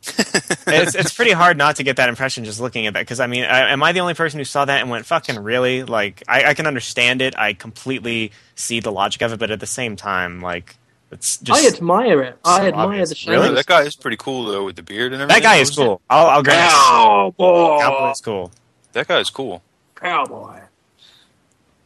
[0.66, 3.00] it's it's pretty hard not to get that impression just looking at that.
[3.00, 5.38] Because I mean, I, am I the only person who saw that and went "fucking
[5.38, 5.82] really"?
[5.82, 7.36] Like, I, I can understand it.
[7.38, 10.76] I completely see the logic of it, but at the same time, like,
[11.10, 12.38] it's just I admire it.
[12.44, 13.08] I so admire obvious.
[13.10, 13.30] the show.
[13.32, 13.54] Really?
[13.54, 15.42] That guy is pretty cool though with the beard and everything.
[15.42, 16.00] that guy is cool.
[16.10, 16.74] I'll, I'll grant it.
[16.74, 17.78] Cowboy.
[17.80, 18.52] Cowboy is cool.
[18.92, 19.62] That guy is cool.
[19.94, 20.60] Cowboy.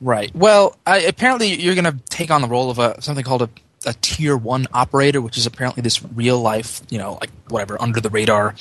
[0.01, 0.35] Right.
[0.35, 3.51] Well, I, apparently you're going to take on the role of a something called a,
[3.85, 8.01] a tier one operator, which is apparently this real life, you know, like whatever under
[8.01, 8.55] the radar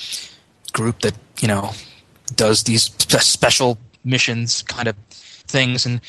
[0.72, 1.70] group that you know
[2.34, 5.86] does these special missions kind of things.
[5.86, 6.00] And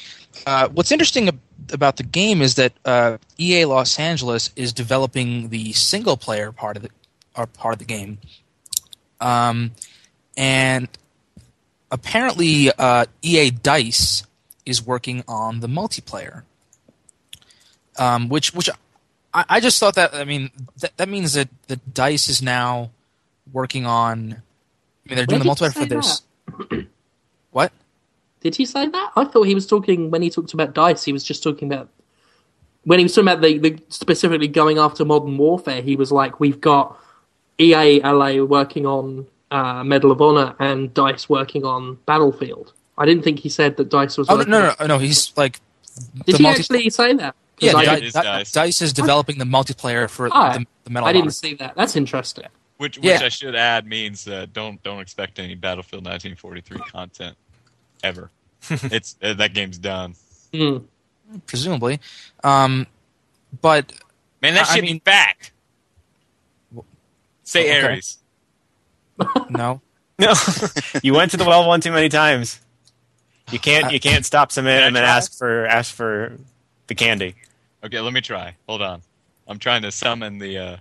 [0.48, 1.40] uh, what's interesting ab-
[1.72, 6.78] about the game is that uh, EA Los Angeles is developing the single player part
[6.78, 6.90] of the
[7.36, 8.18] or part of the game,
[9.22, 9.72] um,
[10.36, 10.88] and
[11.92, 14.24] apparently uh, EA Dice
[14.66, 16.44] is working on the multiplayer,
[17.98, 18.70] um, which which
[19.34, 22.92] I, I just thought that I mean that that means that the Dice is now
[23.52, 24.18] working on.
[24.18, 26.22] I mean, they're doing Where the multiplayer for this.
[26.68, 26.86] what?
[28.42, 29.12] Did he say that?
[29.16, 31.04] I thought he was talking when he talked about dice.
[31.04, 31.90] He was just talking about
[32.84, 35.82] when he was talking about the, the specifically going after modern warfare.
[35.82, 36.98] He was like, "We've got
[37.60, 43.24] EA LA working on uh, Medal of Honor and Dice working on Battlefield." I didn't
[43.24, 44.30] think he said that Dice was.
[44.30, 44.98] Oh no, working no, on- no, no!
[45.00, 45.60] He's like
[46.26, 47.36] Did he multi- actually say that?
[47.60, 47.76] yeah.
[47.76, 48.52] I, Di- Di- it is Di- Dice.
[48.54, 51.32] Dice is developing the multiplayer for Ah, the, the Medal I didn't Honor.
[51.32, 51.76] see that.
[51.76, 52.46] That's interesting.
[52.78, 53.20] Which, which Yeah.
[53.22, 57.36] I should add means uh, don't don't expect any Battlefield 1943 content
[58.04, 58.30] ever.
[58.70, 60.16] it's uh, that game's done.
[60.54, 60.78] Hmm.
[61.46, 62.00] presumably.
[62.44, 62.88] Um,
[63.62, 63.92] but
[64.42, 65.52] Man, that I- I shit mean- mean back.
[67.44, 67.88] Say Okay.
[67.88, 68.18] Ares.
[69.50, 69.82] no,
[70.20, 70.34] No,
[71.02, 72.60] you went to the well one too many times.
[73.52, 76.38] You can't you can't stop Sumit Can and then ask for ask for
[76.88, 77.36] the candy.
[77.84, 78.56] Okay, let me try.
[78.68, 79.02] Hold on.
[79.48, 80.58] I'm trying to summon the.
[80.58, 80.78] Uh...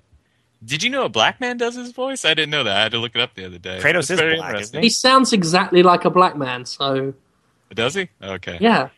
[0.65, 2.25] Did you know a black man does his voice?
[2.25, 2.77] I didn't know that.
[2.77, 3.79] I had to look it up the other day.
[3.81, 4.83] Kratos It's is black, isn't interesting.
[4.83, 6.65] He sounds exactly like a black man.
[6.67, 7.15] So
[7.73, 8.09] Does he?
[8.23, 8.59] Okay.
[8.61, 8.89] yeah,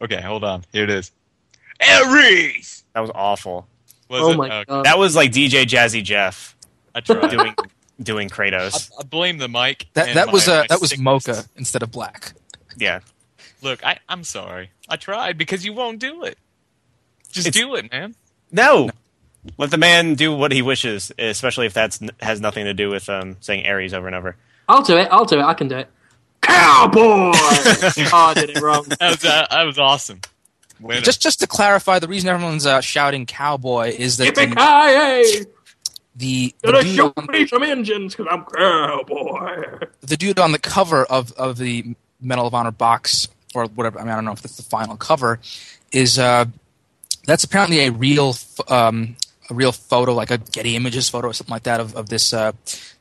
[0.00, 0.64] Okay, hold on.
[0.72, 1.10] Here it is.
[1.80, 2.84] Ares.
[2.94, 3.66] That was awful.
[4.08, 4.36] Was Oh it?
[4.36, 4.84] my Okay, God.
[4.84, 6.54] That was like DJ Jazzy Jeff
[6.94, 7.28] I tried.
[7.30, 7.54] doing
[8.02, 8.90] doing Kratos.
[8.96, 9.86] I, I blame the mic.
[9.94, 12.32] That that was my- uh, my that was mocha instead of black.
[12.78, 13.00] Yeah,
[13.62, 14.70] Look, I, I'm sorry.
[14.88, 16.38] I tried because you won't do it.
[17.32, 18.14] Just It's- do it, man.
[18.52, 18.90] no.
[19.58, 23.08] Let the man do what he wishes, especially if that has nothing to do with
[23.08, 24.36] um, saying Ares over and over.
[24.68, 25.08] I'll do it.
[25.10, 25.44] I'll do it.
[25.44, 25.88] I can do it.
[26.40, 27.00] Cowboy.
[27.34, 28.86] oh, I did it wrong.
[29.00, 30.20] That was uh, that was awesome.
[30.80, 31.00] Winner.
[31.00, 35.46] Just just to clarify, the reason everyone's uh, shouting "cowboy" is that the Yippee-ki-yay!
[36.16, 39.86] the, the, Gonna dude show on, me some engines because I'm cowboy.
[40.00, 43.98] the dude on the cover of, of the Medal of Honor box or whatever.
[43.98, 45.40] I mean, I don't know if that's the final cover.
[45.92, 46.46] Is uh,
[47.26, 48.34] that's apparently a real
[48.68, 49.16] um,
[49.50, 52.32] a real photo, like a Getty Images photo or something like that of, of this
[52.32, 52.52] uh,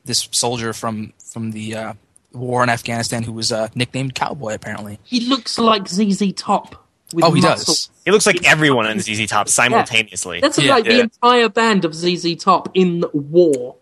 [0.05, 1.93] this soldier from from the uh,
[2.33, 4.53] war in Afghanistan who was uh, nicknamed Cowboy.
[4.53, 6.81] Apparently, He looks like ZZ Top.
[7.13, 7.73] With oh, he muscle.
[7.73, 7.89] does.
[8.03, 10.39] He looks like everyone in ZZ Top simultaneously.
[10.41, 10.73] That's Yeah.
[10.73, 13.75] like the entire band of ZZ Top in war.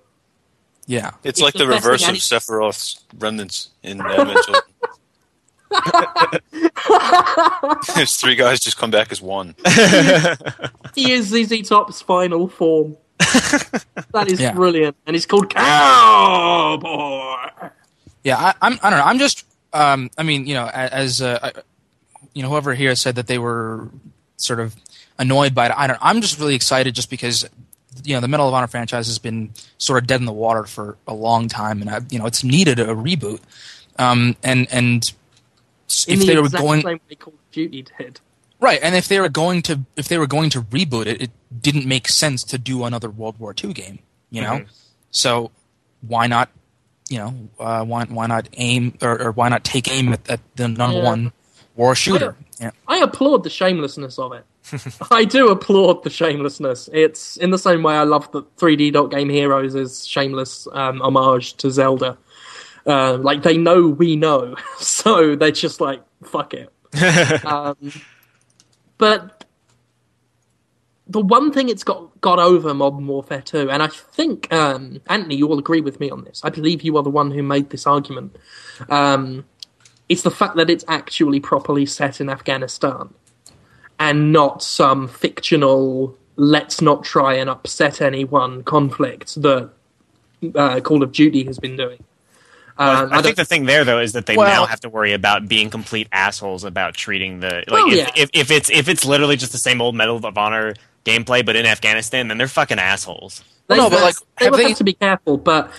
[0.86, 4.45] Yeah, It's It's like the the reverse of Sephiroth's remnants in Advent
[5.74, 6.42] Children.
[7.96, 9.56] There's three guys just come back as one.
[10.96, 12.98] He is ZZ Top's final form.
[13.18, 14.54] that is Yeah.
[14.54, 17.50] brilliant, and he's called Cowboy.
[18.24, 18.78] Yeah, I, I'm.
[18.84, 19.06] I don't know.
[19.06, 19.46] I'm just.
[19.74, 21.62] Um, I mean, you know, as uh, I-
[22.34, 23.90] you know, whoever here said that they were
[24.38, 24.76] sort of
[25.18, 25.72] annoyed by it.
[25.76, 26.00] I don't.
[26.02, 27.48] I'm just really excited, just because
[28.04, 30.66] you know the Medal of Honor franchise has been sort of dead in the water
[30.66, 33.40] for a long time, and I, you know it's needed a reboot.
[33.98, 35.14] Um, and and s-
[36.08, 38.20] In if the they were going same way Call of Duty did.
[38.60, 41.32] right, and if they were going to if they were going to reboot it, it
[41.62, 44.00] didn't make sense to do another World War II game.
[44.32, 44.66] You know, Mhm.
[45.12, 45.52] so
[46.02, 46.50] why not?
[47.10, 50.39] You know, uh, why why not aim or, or why not take aim at, at
[50.56, 51.04] the number Yeah.
[51.04, 51.32] one
[51.76, 52.36] war shooter?
[52.60, 52.72] Yeah.
[52.88, 54.46] I applaud the shamelessness of it.
[55.12, 56.89] I do applaud the shamelessness.
[56.94, 61.02] It's in the same way I love that 3D Dot Game Heroes is shameless um,
[61.02, 62.18] homage to Zelda.
[62.86, 66.70] Uh, like they know we know, so they're just like fuck it.
[67.46, 67.78] um,
[68.98, 69.46] but
[71.08, 75.36] the one thing it's got got over Modern Warfare 2, and I think um, Anthony,
[75.36, 76.42] you will agree with me on this.
[76.44, 78.36] I believe you are the one who made this argument.
[78.90, 79.46] Um,
[80.10, 83.14] it's the fact that it's actually properly set in Afghanistan
[84.00, 89.70] and not some fictional let's not try and upset anyone conflict that
[90.56, 92.04] uh, Call of Duty has been doing.
[92.78, 94.80] Well, Um, I, I think the thing there, though, is that they Well- now have
[94.82, 97.72] to worry about being complete assholes about treating the like.
[97.72, 98.10] Well, if, yeah.
[98.16, 100.74] if, if it's if it's literally just the same old Medal of Honor
[101.06, 103.44] gameplay, but in Afghanistan, then they're fucking assholes.
[103.68, 105.72] They, no, but, like, they have would they- have to be careful, but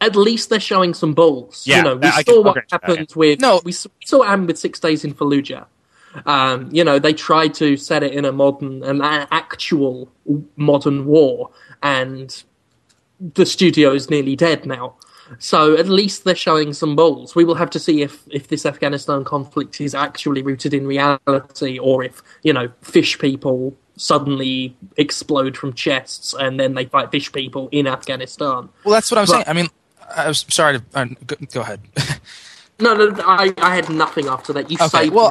[0.00, 1.64] at least they're showing some balls.
[1.66, 3.60] Yeah, you know, we that- I can saw what agree with that, happened with No.
[3.64, 5.66] we, s- we saw what happened with Six Days in Fallujah.
[6.26, 9.00] Um, you know, they tried to set it in a modern, an
[9.30, 10.10] actual
[10.56, 11.50] modern war,
[11.82, 12.42] and
[13.34, 14.96] the studio is nearly dead now.
[15.38, 17.34] So at least they're showing some balls.
[17.34, 21.78] We will have to see if, if this Afghanistan conflict is actually rooted in reality,
[21.78, 27.30] or if you know fish people suddenly explode from chests and then they fight fish
[27.30, 28.68] people in Afghanistan.
[28.84, 29.44] Well, that's what I'm saying.
[29.46, 29.68] I mean,
[30.16, 31.80] I'm sorry to uh, go, go ahead.
[32.80, 34.68] No, no, I, I had nothing after that.
[34.68, 35.08] You Okay.
[35.08, 35.28] Well.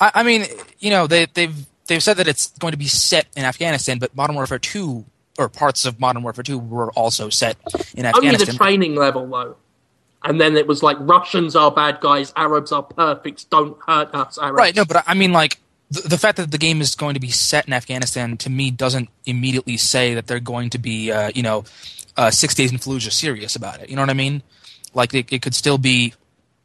[0.00, 0.46] I, I, mean,
[0.78, 4.14] you know, they, they've they've said that it's going to be set in Afghanistan, but
[4.14, 5.04] Modern Warfare Two
[5.40, 7.56] or parts of Modern Warfare Two were also set
[7.94, 8.14] in Afghanistan.
[8.24, 9.56] Only the training level though.
[10.22, 14.38] And then it was like Russians are bad guys, Arabs are perfect, don't hurt us,
[14.38, 14.56] Arabs.
[14.56, 14.76] Right.
[14.76, 15.58] No, but I- I mean, like
[15.90, 18.70] the, the fact that the game is going to be set in Afghanistan to me
[18.70, 21.64] doesn't immediately say that they're going to be, uh, you know,
[22.18, 23.88] uh, Six Days in Fallujah serious about it.
[23.88, 24.42] You know what I mean?
[24.92, 26.12] Like it, it could still be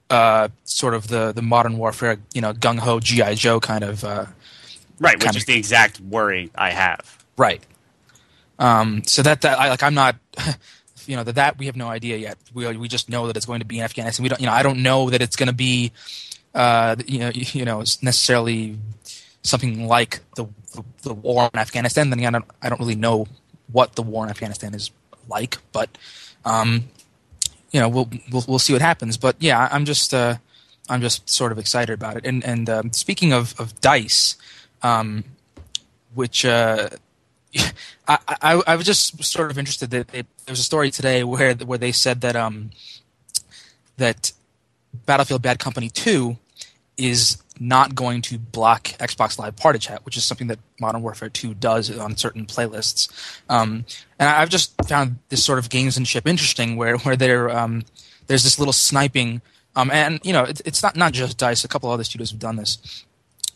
[0.09, 4.03] uh, sort of the the modern warfare, you know, gung ho GI Joe kind of.
[4.03, 4.25] Uh,
[4.97, 5.37] Right, which Kinda.
[5.39, 7.17] is the exact worry I have.
[7.35, 7.61] Right.
[8.59, 10.15] Um, so that that I like I'm not
[11.07, 12.37] you know that that we have no idea yet.
[12.53, 14.23] We we just know that it's going to be in Afghanistan.
[14.23, 15.91] We don't you know I don't know that it's going to be
[16.53, 18.77] uh, you know you know necessarily
[19.43, 22.09] something like the, the the war in Afghanistan.
[22.09, 23.27] Then again, I don't, I don't really know
[23.71, 24.91] what the war in Afghanistan is
[25.29, 25.89] like, but
[26.43, 26.85] um,
[27.71, 29.17] you know we'll we'll we'll see what happens.
[29.17, 30.37] But yeah, I'm just uh,
[30.89, 32.25] I'm just sort of excited about it.
[32.25, 34.37] And and um, speaking of of dice,
[34.81, 35.23] um,
[36.13, 36.89] which uh,
[38.07, 41.23] I, I I was just sort of interested that they, there was a story today
[41.23, 42.71] where where they said that um
[43.97, 44.31] that
[45.05, 46.37] Battlefield Bad Company Two
[46.97, 51.29] is not going to block Xbox Live Party Chat, which is something that Modern Warfare
[51.29, 53.09] 2 does on certain playlists.
[53.49, 53.85] Um,
[54.19, 57.83] and I've just found this sort of gamesmanship interesting, where where there um,
[58.27, 59.41] there's this little sniping,
[59.75, 61.63] um, and you know it, it's not not just Dice.
[61.63, 63.05] A couple other studios have done this,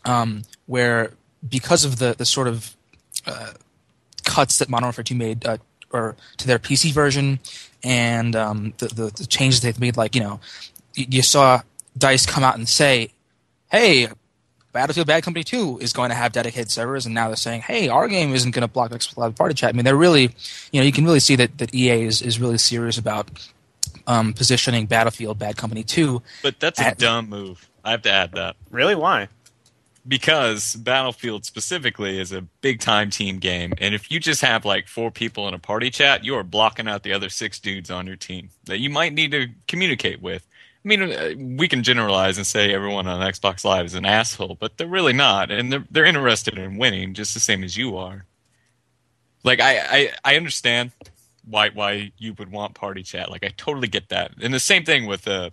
[0.04, 1.12] um, where
[1.46, 2.76] because of the the sort of
[3.26, 3.52] uh,
[4.20, 5.58] cuts that Modern Warfare 2 made uh,
[5.92, 7.40] or to their PC version,
[7.82, 9.96] and um, the, the the changes they've made.
[9.96, 10.40] Like you know,
[10.96, 11.62] y- you saw
[11.98, 13.10] Dice come out and say,
[13.70, 14.08] "Hey,
[14.72, 17.88] Battlefield Bad Company 2 is going to have dedicated servers, and now they're saying, hey,
[17.88, 19.70] our game isn't going to block Xbox Party Chat.
[19.70, 20.30] I mean, they're really,
[20.70, 23.28] you know, you can really see that, that EA is, is really serious about
[24.06, 26.22] um, positioning Battlefield Bad Company 2.
[26.42, 27.68] But that's a At- dumb move.
[27.82, 28.56] I have to add that.
[28.70, 28.94] Really?
[28.94, 29.28] Why?
[30.06, 34.88] Because Battlefield specifically is a big time team game, and if you just have like
[34.88, 38.06] four people in a party chat, you are blocking out the other six dudes on
[38.06, 40.46] your team that you might need to communicate with.
[40.84, 44.56] I mean, uh, we can generalize and say everyone on Xbox Live is an asshole,
[44.58, 47.96] but they're really not, and they're they're interested in winning just the same as you
[47.96, 48.24] are.
[49.44, 50.92] Like I I, I understand
[51.44, 53.30] why why you would want party chat.
[53.30, 55.50] Like I totally get that, and the same thing with uh,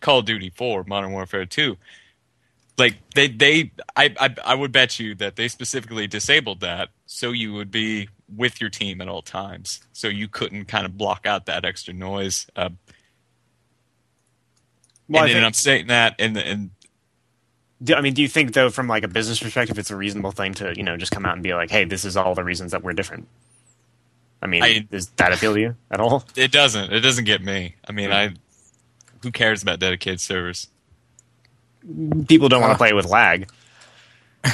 [0.00, 1.76] Call of Duty 4, Modern Warfare 2
[2.78, 7.32] like they they I, I I would bet you that they specifically disabled that so
[7.32, 11.26] you would be with your team at all times, so you couldn't kind of block
[11.26, 12.46] out that extra noise.
[12.54, 12.70] Uh,
[15.08, 16.70] Well, and, and think- I'm saying that, and and
[17.82, 20.32] Do, I mean, do you think though, from like a business perspective, it's a reasonable
[20.32, 22.44] thing to you know just come out and be like, "Hey, this is all the
[22.44, 23.28] reasons that we're different."
[24.42, 26.24] I mean, I- does that appeal to you at all?
[26.36, 27.76] it doesn't it doesn't get me.
[27.88, 28.34] I mean, I
[29.22, 30.68] who cares about dedicated servers?
[32.28, 32.74] People don't want Uh.
[32.74, 33.48] to play with lag.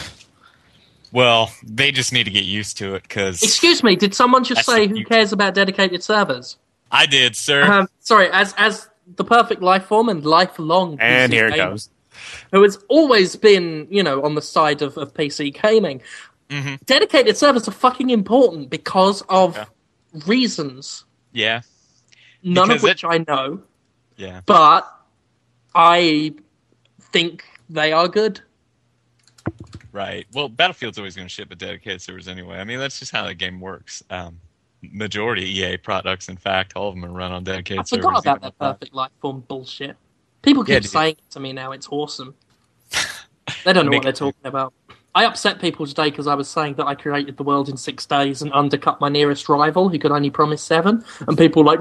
[1.12, 4.66] Well, they just need to get used to it because Excuse me, did someone just
[4.66, 6.56] That's say the- who cares about dedicated servers?
[6.90, 7.62] I did, sir.
[7.62, 11.88] Um, sorry, as as the perfect life form and lifelong And here it gamer, goes.
[12.52, 16.02] who has always been, you know, on the side of, of PC gaming.
[16.50, 16.84] Mhm.
[16.84, 19.64] Dedicated servers are fucking important because of Yeah.
[20.26, 21.60] reasons, yeah,
[22.42, 23.60] none Because of which it- I know,
[24.16, 24.40] yeah.
[24.46, 24.88] but
[25.76, 26.34] I
[27.14, 28.40] think they are good.
[29.92, 30.26] Right.
[30.34, 32.58] Well, Battlefield's always going to ship with dedicated servers anyway.
[32.58, 34.02] I mean, that's just how the game works.
[34.10, 34.40] Um,
[34.82, 38.04] majority EA products, in fact, all of them are run on dedicated I servers.
[38.04, 39.96] forgot about that perfect life form bullshit.
[40.42, 40.90] People keep dude.
[40.90, 41.70] saying it to me now.
[41.70, 42.34] It's awesome.
[43.64, 44.74] They don't know what they're talking about.
[45.16, 48.04] I upset people today because I was saying that I created the world in six
[48.04, 51.04] days and undercut my nearest rival, who could only promise seven.
[51.28, 51.80] And people were like,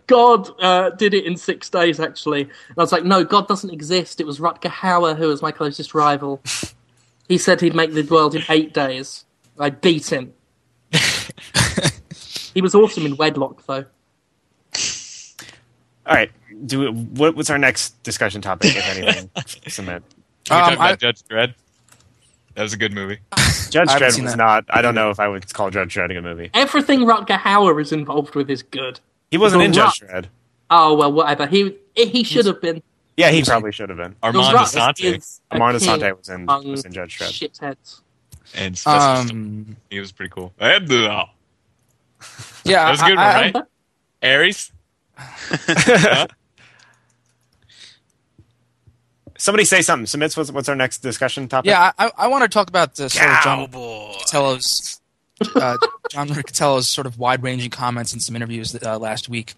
[0.08, 2.42] God uh, did it in six days, actually.
[2.42, 4.20] And I was like, no, God doesn't exist.
[4.20, 6.42] It was Rutger Hauer who was my closest rival.
[7.28, 9.24] he said he'd make the world in eight days.
[9.58, 10.32] I beat him.
[12.52, 13.84] he was awesome in Wedlock, though.
[16.06, 16.30] All right.
[16.66, 19.28] Do we, what, what's our next discussion topic, if anything?
[19.36, 20.02] Sumit.
[20.46, 21.54] Can we Um, talk about I- Judge Dredd?
[22.54, 23.18] That was a good movie.
[23.70, 24.36] Judge I haven't Dredd was that.
[24.38, 24.64] not.
[24.70, 26.50] I don't know if I would call Judge Dredd a good movie.
[26.54, 28.98] Everything Rutger Hauer is involved with is good.
[29.30, 30.26] He wasn't in Judge Rut- Dredd.
[30.70, 31.46] Oh well, whatever.
[31.46, 32.82] He he should have been.
[33.16, 34.16] Yeah, he probably should have been.
[34.22, 37.50] Armand Rutger Assante a Armand king Assante was in was in Judge Dredd.
[37.50, 38.00] Shitheads.
[38.56, 40.52] and Sylvester Um, he was pretty cool.
[40.60, 41.24] Eh, yeah,
[42.84, 43.64] That was a good I- one, I- right?
[44.22, 44.72] Ares.
[45.18, 46.26] Huh?
[49.40, 50.04] Somebody say something.
[50.04, 50.36] Submits.
[50.36, 51.70] What's, what's our next discussion topic?
[51.70, 54.12] Yeah, I, I want to talk about the sort of John Cowboy.
[54.30, 55.00] Catello's,
[55.56, 55.78] uh,
[56.10, 59.54] John Riccitiello's sort of wide-ranging comments in some interviews uh, last week,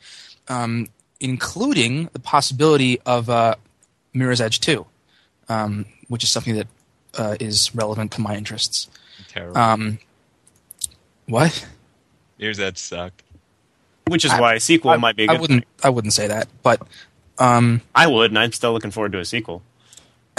[0.47, 0.87] um,
[1.19, 3.57] including the possibility of uh,
[4.15, 4.87] Mirror's Edge 2,
[5.49, 6.69] um, which is something that
[7.19, 8.89] uh, is relevant to my interests.
[9.31, 9.59] Terrible.
[9.59, 9.99] Um,
[11.27, 11.67] what?
[12.39, 13.25] Here's that sucked.
[14.07, 15.41] Which is I- why a sequel I, might be a I good.
[15.41, 15.65] wouldn't.
[15.83, 16.81] I wouldn't say that, but
[17.39, 19.61] um, I would, and I'm still looking forward to a sequel.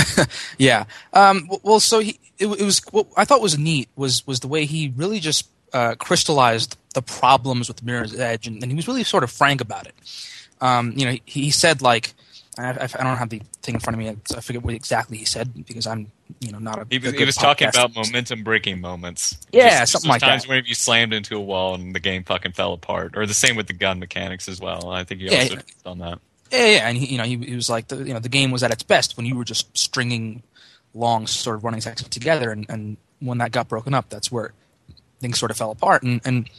[0.58, 0.86] Yeah.
[1.14, 4.47] Um, well, so he it, it was what I thought was neat was was the
[4.47, 8.88] way he really just uh, crystallized the problems with Mirror's Edge, and, and he was
[8.88, 9.95] really sort of frank about it.
[10.62, 12.14] Um, you know, he, he said like.
[12.56, 14.16] I, I don't have the thing in front of me.
[14.38, 16.86] I forget what exactly he said because I'm, you know, not a.
[16.88, 19.39] He was, a he was talking about momentum breaking moments.
[19.51, 20.49] Yeah, Just- something just like times that.
[20.49, 23.56] where you slammed into a wall and the game fucking fell apart, or the same
[23.56, 24.91] with the gun mechanics as well.
[24.91, 25.56] I think he Yeah, also yeah.
[25.56, 26.20] touched on that.
[26.52, 28.52] Yeah, yeah, and he, you know, he, he was like, the, you know, the game
[28.52, 30.44] was at its best when you were just stringing
[30.94, 34.54] long sort of running sections together, and, and when that got broken up, that's where
[35.20, 36.04] things sort of fell apart.
[36.04, 36.50] And, and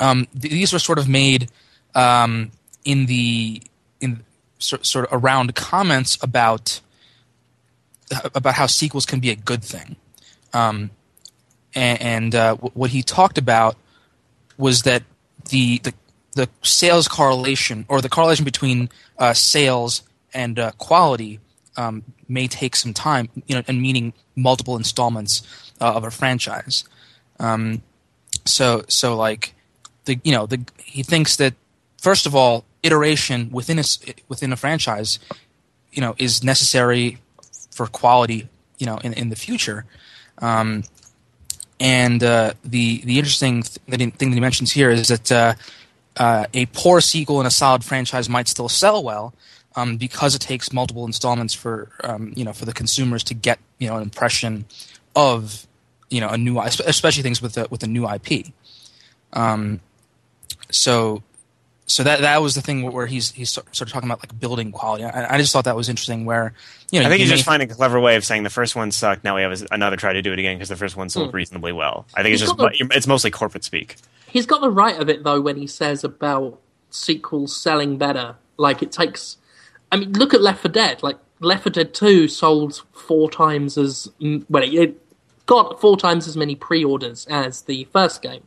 [0.00, 1.50] um, th- these were sort of made
[1.94, 2.50] um,
[2.84, 3.62] in the
[4.00, 4.24] in
[4.58, 6.80] sort, sort of around comments about
[8.34, 9.96] about how sequels can be a good thing.
[10.52, 10.90] Um,
[11.74, 13.76] and and uh, what he talked about
[14.56, 15.02] was that
[15.50, 15.92] the, the
[16.34, 21.40] the sales correlation or the correlation between uh, sales and uh, quality
[21.76, 25.42] um, may take some time, you know, and meaning multiple installments
[25.80, 26.84] uh, of a franchise.
[27.38, 27.82] Um,
[28.44, 29.54] so so like
[30.04, 31.54] the you know the he thinks that
[31.98, 33.84] first of all iteration within a
[34.28, 35.18] within a franchise
[35.92, 37.18] you know is necessary
[37.70, 39.84] for quality you know in, in the future
[40.38, 40.84] um,
[41.80, 45.56] and uh, the the interesting th- thing that he mentions here is that
[46.16, 49.34] uh, a poor sequel in a solid franchise might still sell well
[49.76, 53.58] um, because it takes multiple installments for um, you know for the consumers to get
[53.78, 54.64] you know an impression
[55.16, 55.66] of
[56.10, 58.46] you know a new especially things with a, with a new IP.
[59.32, 59.80] Um,
[60.70, 61.22] so
[61.86, 64.72] so that that was the thing where he's he's sort of talking about like building
[64.72, 65.04] quality.
[65.04, 66.24] I, I just thought that was interesting.
[66.24, 66.54] Where
[66.90, 68.50] you know I think you he's may- just finding a clever way of saying the
[68.50, 69.24] first one sucked.
[69.24, 71.36] Now we have another try to do it again because the first one sold Hmm.
[71.36, 72.06] reasonably well.
[72.14, 72.54] I think it's just
[72.92, 73.96] it's mostly corporate speak.
[74.34, 76.60] He's got the right of it though when he says about
[76.90, 78.34] sequels selling better.
[78.56, 79.36] Like it takes.
[79.92, 81.04] I mean, look at Left 4 Dead.
[81.04, 84.64] Like Left 4 Dead Two sold four times as well.
[84.64, 85.00] It
[85.46, 88.42] got four times as many pre-orders as the first game.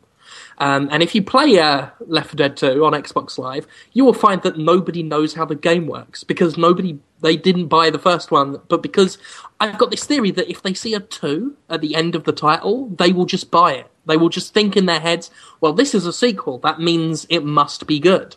[0.58, 4.14] Um, and if you play uh, Left 4 Dead 2 on Xbox Live, you will
[4.14, 8.30] find that nobody knows how the game works because nobody they didn't buy the first
[8.30, 8.60] one.
[8.68, 9.18] But because
[9.62, 12.34] I've got this theory that if they see a two at the end of the
[12.34, 13.90] title, they will just buy it.
[14.08, 15.30] They will just think in their heads,
[15.62, 16.58] "Well, this is a sequel.
[16.60, 18.36] That means it must be good,"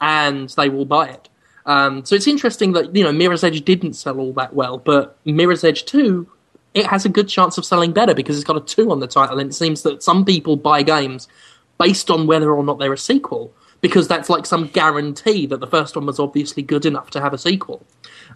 [0.00, 1.28] and they will buy it.
[1.66, 5.18] Um, so it's interesting that you know Mirror's Edge didn't sell all that well, but
[5.24, 6.28] Mirror's Edge Two
[6.74, 9.06] it has a good chance of selling better because it's got a two on the
[9.06, 11.28] title, and it seems that some people buy games
[11.78, 15.66] based on whether or not they're a sequel because that's like some guarantee that the
[15.66, 17.84] first one was obviously good enough to have a sequel.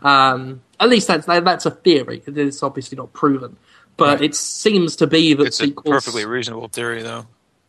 [0.03, 2.23] Um, at least that's that's a theory.
[2.27, 3.57] It's obviously not proven,
[3.97, 7.27] but it seems to be that It's a perfectly reasonable theory, though.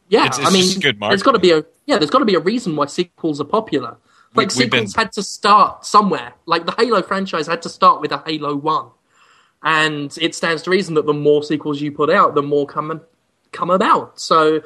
[0.10, 2.20] Yeah, It's- it's I mean, just good there's got to be a yeah, there's got
[2.20, 3.98] to be a reason why sequels are popular.
[4.36, 6.34] Like We- we've been- sequels had to start somewhere.
[6.46, 8.88] Like the Halo franchise had to start with a Halo One,
[9.64, 13.02] and it stands to reason that the more sequels you put out, the more come
[13.52, 14.20] come about.
[14.20, 14.62] So,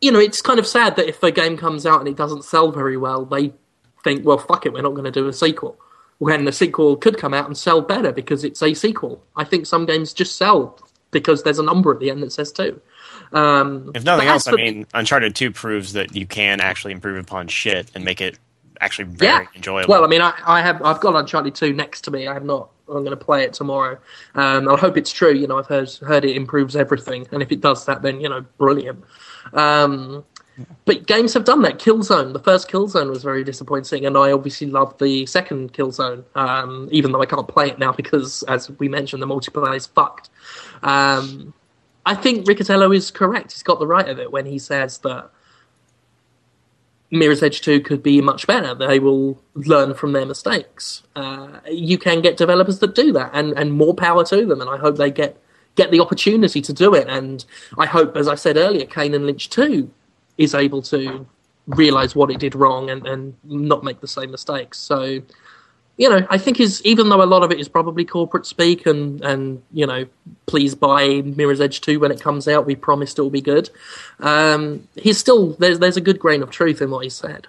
[0.00, 2.44] you know, it's kind of sad that if a game comes out and it doesn't
[2.44, 3.52] sell very well, they
[4.02, 5.78] think, well, fuck it, we're not going to do a sequel.
[6.20, 9.24] When the sequel could come out and sell better because it's a sequel.
[9.36, 10.78] I think some games just sell
[11.10, 12.80] because there's a number at the end that says two.
[13.32, 17.48] Um, If nothing else, I mean, Uncharted Two proves that you can actually improve upon
[17.48, 18.38] shit and make it
[18.80, 19.46] actually very yeah.
[19.56, 19.90] enjoyable.
[19.90, 22.26] Well, I mean, I, I have I've got Uncharted two next to me.
[22.26, 22.70] I have not.
[22.88, 23.98] I'm going to play it tomorrow.
[24.34, 25.32] Um, I hope it's true.
[25.32, 28.28] You know, I've heard heard it improves everything, and if it does that, then you
[28.28, 29.04] know, brilliant.
[29.52, 30.24] Um,
[30.84, 31.78] but games have done that.
[31.78, 36.88] Killzone, the first Killzone was very disappointing, and I obviously loved the second Killzone, um,
[36.90, 40.30] even though I can't play it now because, as we mentioned, the multiplayer is fucked.
[40.82, 41.54] Um,
[42.06, 43.52] I think Riccitiello is correct.
[43.52, 45.30] He's got the right of it when he says that
[47.10, 48.74] Mirror's Edge 2 could be much better.
[48.74, 51.02] They will learn from their mistakes.
[51.14, 54.60] Uh, you can get developers that do that, and, and more power to them.
[54.60, 55.36] And I hope they get
[55.76, 57.08] get the opportunity to do it.
[57.08, 57.44] And
[57.78, 59.90] I hope, as I said earlier, Kane and Lynch 2
[60.40, 61.26] is able to
[61.66, 64.78] realize what it did wrong and, and not make the same mistakes.
[64.78, 65.20] So,
[65.98, 68.86] you know, I think is even though a lot of it is probably corporate speak
[68.86, 70.06] and and you know,
[70.46, 72.64] please buy Mirror's Edge two when it comes out.
[72.64, 73.68] We promised it will be good.
[74.18, 77.46] Um, he's still there's there's a good grain of truth in what he said.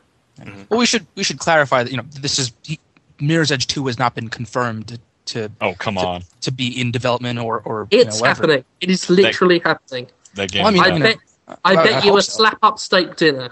[0.70, 2.78] Well, we should we should clarify that you know this is he,
[3.22, 6.92] Mirror's Edge Two has not been confirmed to to, Oh come on, to be in
[6.92, 8.66] development or or you know, It's happening.
[8.82, 10.08] It is literally happening.
[10.34, 10.64] that game.
[10.64, 11.18] Well, I mean, I bet
[11.64, 12.32] I I- bet I you a so.
[12.38, 13.52] slap up steak dinner.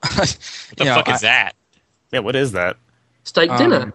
[0.00, 0.38] what
[0.76, 1.54] the know, fuck I- is that?
[2.12, 2.76] yeah, what is that?
[3.24, 3.92] Steak Um, dinner.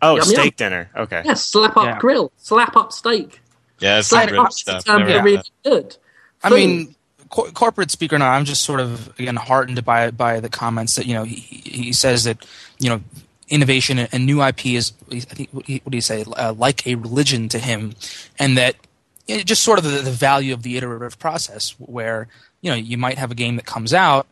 [0.00, 0.68] Oh, Yum, steak yum.
[0.70, 0.90] dinner.
[0.96, 1.22] Okay.
[1.24, 1.98] Yeah, slap up Yeah.
[1.98, 2.32] grill.
[2.36, 3.40] Slap up steak.
[3.78, 4.88] Yeah, that's slap up stuff.
[4.88, 5.50] um, Never really that.
[5.64, 5.96] good.
[6.42, 6.94] I mean,
[7.28, 8.18] cor- corporate speaker.
[8.18, 11.36] Now, I'm just sort of again heartened by by the comments that you know he,
[11.36, 12.44] he says that
[12.80, 13.00] you know
[13.48, 17.48] innovation and new IP is I think what do you say uh, like a religion
[17.50, 17.94] to him,
[18.40, 18.91] and that you know,
[19.28, 22.28] just sort of the, the value of the iterative process where
[22.60, 24.26] you know you might have a game that comes out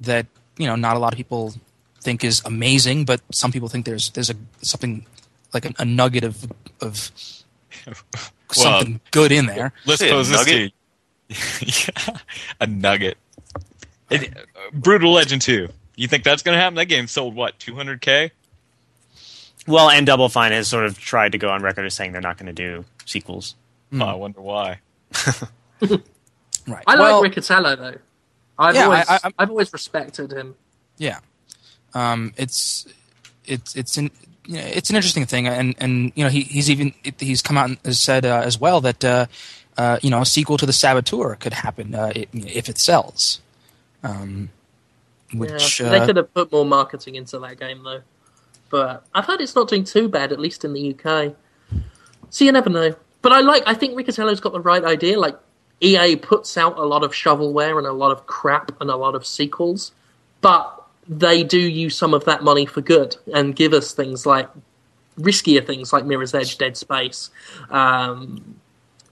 [0.00, 0.26] that
[0.56, 1.54] you know not a lot of people
[2.00, 5.04] think is amazing, but some people think there's there's a something
[5.52, 7.10] like a, a nugget of of
[8.52, 9.72] something good in there.
[9.84, 10.72] Let's Say pose this to nugget?
[11.28, 11.36] you.
[12.08, 12.18] yeah,
[12.60, 13.18] a nugget.
[14.10, 14.40] It, uh,
[14.72, 15.68] Brutal Legend 2.
[15.96, 16.76] You think that's going to happen?
[16.76, 18.30] That game sold, what, 200K?
[19.66, 22.20] Well, and Double Fine has sort of tried to go on record as saying they're
[22.20, 23.56] not going to do sequels.
[23.98, 24.80] Oh, I wonder why.
[26.68, 26.82] Right.
[26.86, 27.98] I Well- like Riccitiello though.
[28.58, 30.56] I've Yeah, always I- I- I've always respected him.
[30.98, 31.20] Yeah,
[31.94, 32.86] um, it's
[33.44, 34.10] it's it's an
[34.46, 37.56] you know, it's an interesting thing, and and you know he he's even he's come
[37.58, 39.26] out and has said uh, as well that uh,
[39.76, 43.40] uh, you know a sequel to the Saboteur could happen uh, it, if it sells,
[44.02, 44.48] um,
[45.34, 48.00] which yeah, they uh, could have put more marketing into that game though.
[48.70, 51.34] But I've heard it's not doing too bad, at least in the UK.
[52.30, 52.96] So you never know.
[53.26, 53.64] But I like.
[53.66, 55.18] I think Riccitiello's got the right idea.
[55.18, 55.36] Like
[55.80, 59.16] EA puts out a lot of shovelware and a lot of crap and a lot
[59.16, 59.90] of sequels,
[60.42, 64.48] but they do use some of that money for good and give us things like
[65.18, 67.30] riskier things like Mirror's Edge, Dead Space,
[67.68, 68.60] um,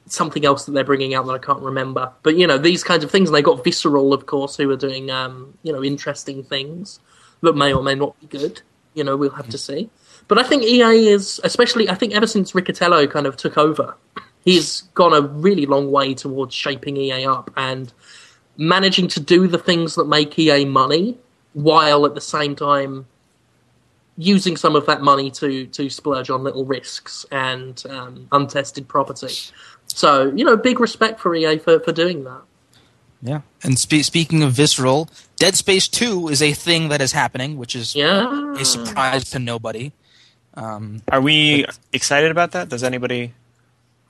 [0.06, 2.12] something else that they're bringing out that I can't remember.
[2.22, 4.76] But you know these kinds of things, and they got Visceral, of course, who are
[4.76, 7.00] doing um, you know interesting things
[7.40, 8.62] that may or may not be good.
[8.94, 9.90] You know, we'll have to see.
[10.28, 13.94] But I think EA is, especially, I think ever since Riccitiello kind of took over,
[14.44, 17.92] he's gone a really long way towards shaping EA up and
[18.56, 21.18] managing to do the things that make EA money
[21.52, 23.06] while at the same time
[24.16, 29.34] using some of that money to to splurge on little risks and um, untested property.
[29.86, 32.42] So you know, big respect for EA for, for doing that.
[33.22, 33.40] Yeah.
[33.62, 37.74] And spe- speaking of visceral, Dead Space Two is a thing that is happening, which
[37.74, 39.92] is Yeah, a surprise to nobody.
[40.56, 42.68] Um, Are we excited about that?
[42.68, 43.32] Does anybody?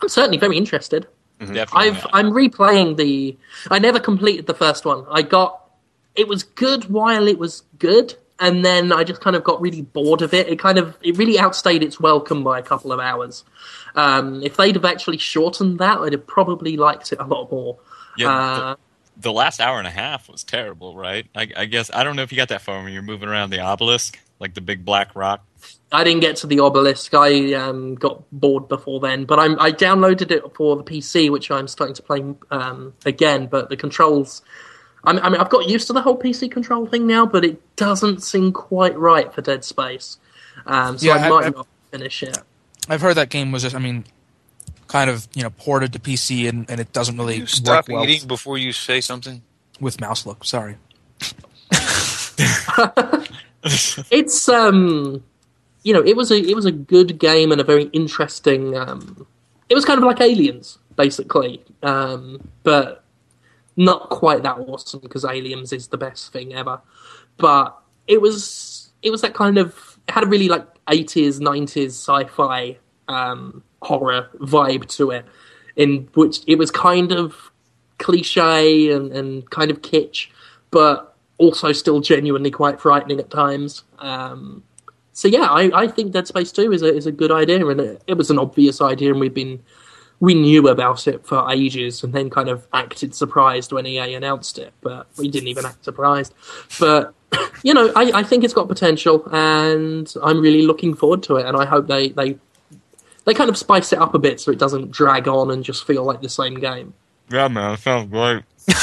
[0.02, 1.06] I'm certainly very interested.
[1.40, 1.66] Definitely.
[1.74, 3.36] I've I'm replaying the.
[3.70, 5.04] I never completed the first one.
[5.10, 5.60] I got
[6.14, 9.82] it was good while it was good, and then I just kind of got really
[9.82, 10.48] bored of it.
[10.48, 13.44] It kind of it really outstayed its welcome by a couple of hours.
[13.94, 17.78] Um, if they'd have actually shortened that, I'd have probably liked it a lot more.
[18.16, 18.76] Yeah, Uh,
[19.16, 21.26] the last hour and a half was terrible, right?
[21.34, 23.50] I, I guess I don't know if you got that far when you're moving around
[23.50, 25.44] the obelisk, like the big black rock.
[25.94, 27.14] I didn't get to the obelisk.
[27.14, 31.50] I um, got bored before then, but I'm, I downloaded it for the PC, which
[31.50, 33.46] I'm starting to play um, again.
[33.46, 34.42] But the controls,
[35.04, 37.44] I mean, I mean, I've got used to the whole PC control thing now, but
[37.44, 40.18] it doesn't seem quite right for Dead Space.
[40.66, 42.38] Um, so Yeah, I I- might I- not finish it.
[42.88, 44.04] I've heard that game was just, I mean,
[44.88, 47.88] kind of you know ported to PC and, and it doesn't really You work stop
[47.88, 49.42] well eating before you say something.
[49.80, 50.44] with mouse look.
[50.44, 50.76] Sorry.
[54.10, 55.24] It's um,
[55.84, 58.76] you know, it was a it was a good game and a very interesting.
[58.76, 59.26] Um,
[59.68, 63.04] it was kind of like Aliens, basically, um, but
[63.76, 66.80] not quite that awesome because Aliens is the best thing ever.
[67.36, 67.78] But
[68.08, 72.78] it was it was that kind of it had a really like eighties nineties sci-fi
[73.06, 75.26] um, horror vibe to it,
[75.76, 77.50] in which it was kind of
[77.98, 80.28] cliche and, and kind of kitsch,
[80.70, 83.84] but also still genuinely quite frightening at times.
[83.98, 84.62] Um,
[85.14, 87.80] so yeah, I, I think Dead Space Two is a is a good idea, and
[87.80, 89.62] it, it was an obvious idea, and we've been
[90.18, 94.58] we knew about it for ages, and then kind of acted surprised when EA announced
[94.58, 96.34] it, but we didn't even act surprised.
[96.80, 97.14] But
[97.62, 101.46] you know, I, I think it's got potential, and I'm really looking forward to it,
[101.46, 102.36] and I hope they they
[103.24, 105.86] they kind of spice it up a bit so it doesn't drag on and just
[105.86, 106.92] feel like the same game.
[107.30, 108.42] Yeah, man, it sounds great.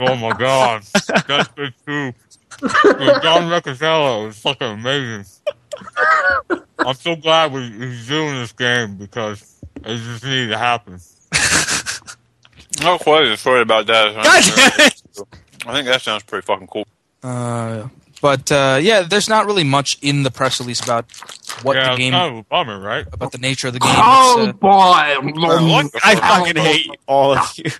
[0.00, 0.82] oh my god,
[1.26, 2.12] that's good too.
[2.60, 5.24] John Riccitiello is fucking amazing.
[6.78, 11.00] I'm so glad we, he's doing this game because it just needed to happen.
[12.82, 14.14] Not quite as sorry about that.
[14.14, 15.26] God
[15.66, 16.86] I think that sounds pretty fucking cool.
[17.22, 17.88] Uh,
[18.22, 21.10] but uh, yeah, there's not really much in the press release about
[21.62, 23.06] what yeah, the it's game kind of a bummer, right?
[23.12, 23.90] about the nature of the game.
[23.94, 24.68] Oh uh, boy!
[24.68, 27.70] like I fucking hate all of you.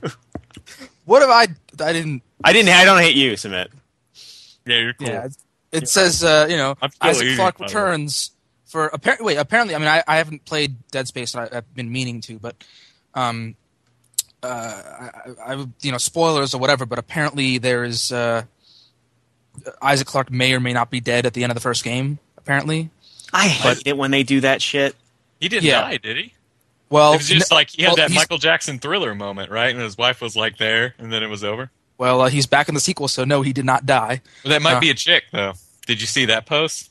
[1.05, 1.49] what have I?
[1.83, 2.23] I didn't.
[2.45, 2.71] I didn't.
[2.71, 3.69] I don't hate you, Sumit.
[4.71, 5.09] Yeah, you're cool.
[5.09, 5.29] Yeah,
[5.73, 7.81] it says uh, you know Isaac eating, Clarke by the way.
[7.81, 8.31] returns
[8.67, 9.27] for apparently.
[9.27, 11.35] Wait, apparently, I mean, I, I haven't played Dead Space.
[11.35, 12.57] And I, I've been meaning to, but
[13.15, 13.57] um,
[14.43, 16.87] uh, I, I, you know, spoilers or whatever.
[16.87, 18.43] But apparently, there is uh,
[19.83, 22.19] Isaac Clarke may or may not be dead at the end of the first game.
[22.39, 22.91] Apparently,
[23.33, 24.97] I hate it when they do that shit.
[25.41, 25.83] He didn't Yeah.
[25.83, 26.35] die, did he?
[26.89, 29.71] well, It was just n- like he had well, that Michael Jackson thriller moment, right?
[29.75, 31.71] And his wife was like there, and then it was over.
[32.01, 34.23] Well, uh, he's back in the sequel, so no, he did not die.
[34.43, 34.81] Well, that might Uh.
[34.81, 35.53] be a chick, though.
[35.87, 36.89] Did you see that post?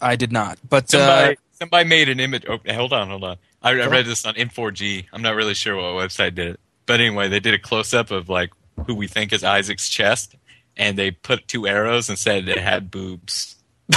[0.00, 2.44] I did not, but uh, Somebody, somebody made an image.
[2.48, 3.36] Oh, hold on, hold on.
[3.62, 5.04] I, I read this on M4G.
[5.12, 8.10] I'm not really sure what website did it, but anyway, they did a close up
[8.10, 8.50] of like
[8.86, 10.34] who we think is Isaac's chest,
[10.76, 13.56] and they put two arrows and said it had boobs.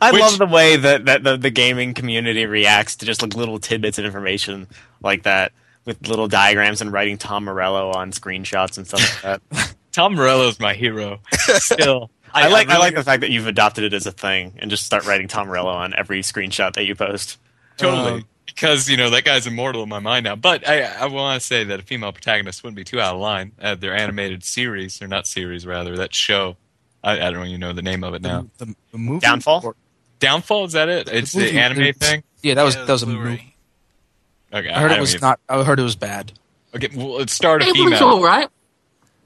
[0.00, 3.34] I Which- love the way that, that the, the gaming community reacts to just like
[3.34, 4.66] little tidbits of information
[5.02, 5.52] like that
[5.86, 9.74] with little diagrams and writing Tom Morello on screenshots and stuff like that.
[9.92, 11.20] Tom Morello's my hero.
[11.32, 14.52] Still, I, like I really- like the fact that you've adopted it as a thing
[14.58, 17.38] and just start writing Tom Morello on every screenshot that you post.
[17.78, 20.34] totally Um, because you know that guy's immortal in my mind now.
[20.36, 23.20] But I, I want to say that a female protagonist wouldn't be too out of
[23.20, 23.52] line.
[23.60, 26.56] Uh, their animated series, or not series, rather that show.
[27.04, 28.46] I, I don't even know the name of it now.
[28.58, 29.60] the, the movie Downfall?
[29.64, 29.76] Or-
[30.20, 31.08] Downfall is that it?
[31.08, 32.22] It's the, movie- anime the- thing.
[32.42, 33.55] yeah, that was Yeah, that was a movie.
[34.56, 35.40] Okay, I heard it was even- not.
[35.48, 36.32] I heard it was bad.
[36.74, 38.48] Okay, well, it starred a It was all right.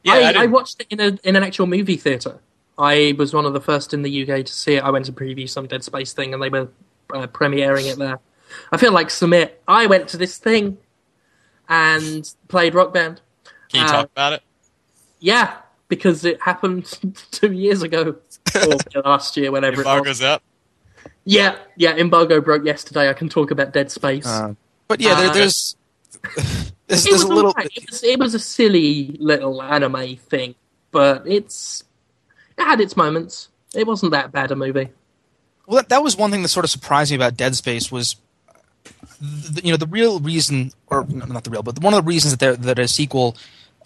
[0.02, 2.38] Yeah, I, I I, watched it in a in an actual movie theater.
[2.78, 4.82] I was one of the first in the UK to see it.
[4.82, 6.68] I went to preview some Dead Space thing, and they were
[7.12, 8.18] uh, premiering it there.
[8.72, 9.52] I feel like Sumit.
[9.68, 10.78] I went to this thing
[11.68, 13.20] and played Rock Band.
[13.70, 14.42] Can you uh, talk about it?
[15.20, 15.58] Yeah,
[15.88, 16.86] because it happened
[17.30, 18.16] two years ago
[18.54, 19.86] or last year, whenever it was.
[19.86, 20.42] Embargo's up.
[21.24, 21.94] Yeah, yeah.
[21.94, 23.10] Embargo broke yesterday.
[23.10, 24.26] I can talk about Dead Space.
[24.26, 24.54] Uh,
[24.90, 25.76] but yeah, there, Uh, there's
[26.34, 27.50] there's, it there's was a little.
[27.52, 27.70] alright.
[27.76, 30.56] It was, it was a silly little anime thing,
[30.90, 31.84] but it's
[32.58, 33.48] it had its moments.
[33.72, 34.88] It wasn't that bad a movie.
[35.66, 38.16] Well, that, that was one thing that sort of surprised me about Dead Space was,
[39.20, 42.36] the, you know, the real reason, or not the real, but one of the reasons
[42.36, 43.36] that there, that a sequel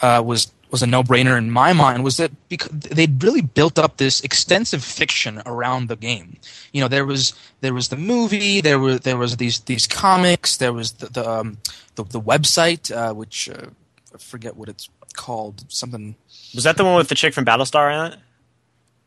[0.01, 3.79] uh, was was a no brainer in my mind was that because they'd really built
[3.79, 6.37] up this extensive fiction around the game.
[6.73, 10.57] You know, there was there was the movie, there were there was these these comics,
[10.57, 11.59] there was the the um,
[11.95, 13.67] the, the website, uh, which uh,
[14.13, 16.17] I forget what it's called, something.
[16.57, 18.19] Was that the one with the chick from Battlestar in it?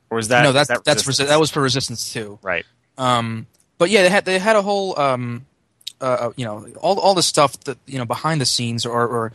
[0.09, 2.39] Or was that no, that's that that's Resi- that was for Resistance too.
[2.41, 2.65] right.
[2.97, 3.45] Um,
[3.77, 5.45] but yeah, they had they had a whole um,
[5.99, 9.05] uh, uh, you know all all the stuff that you know behind the scenes or,
[9.05, 9.33] or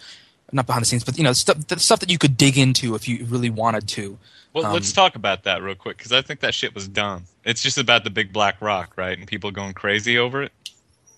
[0.52, 2.94] not behind the scenes, but you know stuff the stuff that you could dig into
[2.94, 4.18] if you really wanted to.
[4.52, 7.24] Well, Um, let's talk about that real quick because I think that shit was dumb.
[7.44, 9.16] It's just about the big black rock, right?
[9.18, 10.52] And people going crazy over it.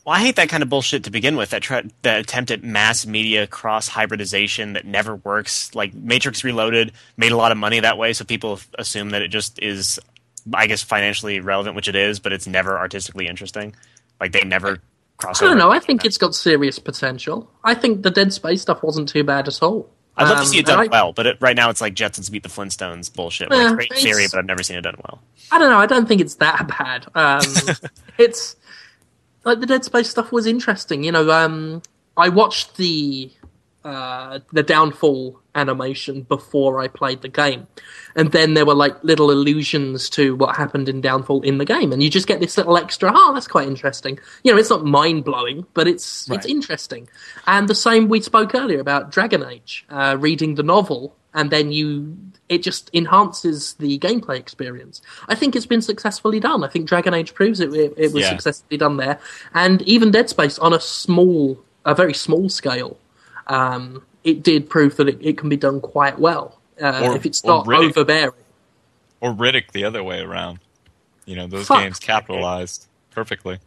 [0.05, 1.51] Well, I hate that kind of bullshit to begin with.
[1.51, 5.75] That try, that attempt at mass media cross hybridization that never works.
[5.75, 9.29] Like Matrix Reloaded made a lot of money that way, so people assume that it
[9.29, 9.99] just is,
[10.53, 13.75] I guess, financially relevant, which it is, but it's never artistically interesting.
[14.21, 14.81] Like they never
[15.17, 15.43] cross.
[15.43, 15.71] I don't know.
[15.71, 17.51] I think it's got serious potential.
[17.63, 19.91] I think the Dead Space stuff wasn't too bad at all.
[20.17, 21.95] I'd love Um, to see it done I- well, but it, right now it's like
[21.95, 23.53] Jetsons beat the Flintstones bullshit.
[23.53, 25.21] Eh, it's great theory, but I've never seen it done well.
[25.51, 25.79] I don't know.
[25.79, 27.07] I don't think it's that bad.
[27.17, 27.43] Um,
[28.19, 28.55] it's
[29.45, 31.03] like the Dead Space stuff was interesting.
[31.03, 31.83] You know, um,
[32.17, 33.31] I watched the
[33.85, 37.67] uh, the Downfall animation before I played the game,
[38.17, 41.93] and then there were like little allusions to what happened in Downfall in the game,
[41.93, 43.13] and you just get this little extra.
[43.15, 44.19] Oh, that's quite interesting.
[44.43, 46.37] You know, it's not mind blowing, but it's Right.
[46.39, 47.09] it's interesting.
[47.47, 51.71] And the same we spoke earlier about Dragon Age, uh, reading the novel, and then
[51.71, 52.17] you
[52.49, 55.01] it just enhances the gameplay experience.
[55.29, 56.63] I think it's been successfully done.
[56.63, 57.73] I think Dragon Age proves it.
[57.73, 58.29] It, it was Yeah.
[58.31, 59.19] successfully done there,
[59.55, 62.99] and even Dead Space on a small, a very small scale,
[63.47, 67.27] um, it did prove that it, it can be done quite well uh, Or- if
[67.27, 67.91] it's or not Riddick.
[67.91, 68.33] overbearing.
[69.21, 70.59] Or Riddick the other way around.
[71.27, 71.81] You know, those Fuck.
[71.83, 73.59] games capitalized perfectly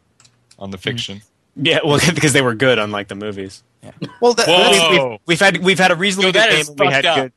[0.60, 1.22] on the fiction.
[1.56, 3.64] Yeah, well, because they were good, unlike the movies.
[4.22, 4.58] Well, that, Whoa.
[4.58, 5.18] that's- Oh.
[5.26, 6.76] We've had we've had a reasonably Yo, good is game.
[6.80, 7.16] and We had up.
[7.18, 7.32] good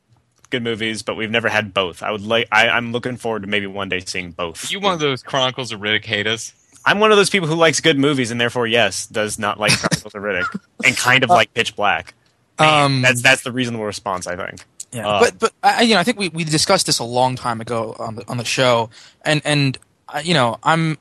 [0.50, 2.02] good movies, but we've never had both.
[2.02, 2.48] I would like.
[2.50, 4.70] I, I'm looking forward to maybe one day seeing both.
[4.70, 6.52] You one of those Chronicles of Riddick haters?
[6.84, 9.72] I'm one of those people who likes good movies, and therefore, yes, does not like
[9.78, 12.14] Chronicles of Riddick, and kind of like Pitch Black.
[12.60, 14.64] Um, That's that's the reasonable response, I think.
[14.92, 17.36] Yeah, Uh, but but I, you know, I think we, we discussed this a long
[17.36, 18.90] time ago on the on the show,
[19.24, 19.78] and and
[20.08, 20.98] uh, you know, I'm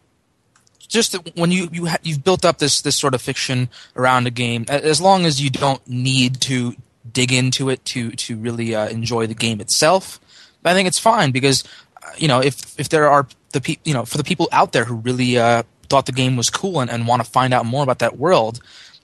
[0.87, 4.31] just when you you ha- you've built up this this sort of fiction around a
[4.31, 6.75] game, as long as you don't need to
[7.11, 10.19] dig into it to to really uh, enjoy the game itself,
[10.63, 11.63] I think it's fine because
[12.03, 14.71] uh, you know if if there are the pe- you know for the people out
[14.71, 17.65] there who really uh, thought the game was cool and, and want to find out
[17.65, 18.59] more about that world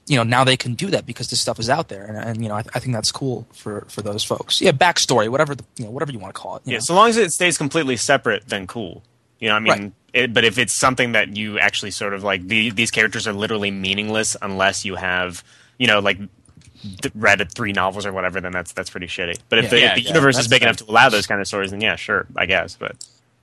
[0.06, 2.42] you know now they can do that because this stuff is out there and, and
[2.42, 5.64] you know I, I think that's cool for for those folks yeah backstory whatever the,
[5.76, 6.80] you know whatever you want to call it you Yeah, know.
[6.80, 9.02] so long as it stays completely separate, then cool.
[9.40, 9.92] You know, I mean, Right.
[10.14, 13.34] it, but if it's something that you actually sort of like, the, these characters are
[13.34, 15.44] literally meaningless unless you have,
[15.78, 19.38] you know, like d- read three novels or whatever, then that's that's pretty shitty.
[19.50, 19.70] But if Yeah.
[19.70, 21.70] the, Yeah, if the yeah, universe is big enough to allow those kind of stories,
[21.72, 22.76] then yeah, sure, I guess.
[22.76, 22.96] But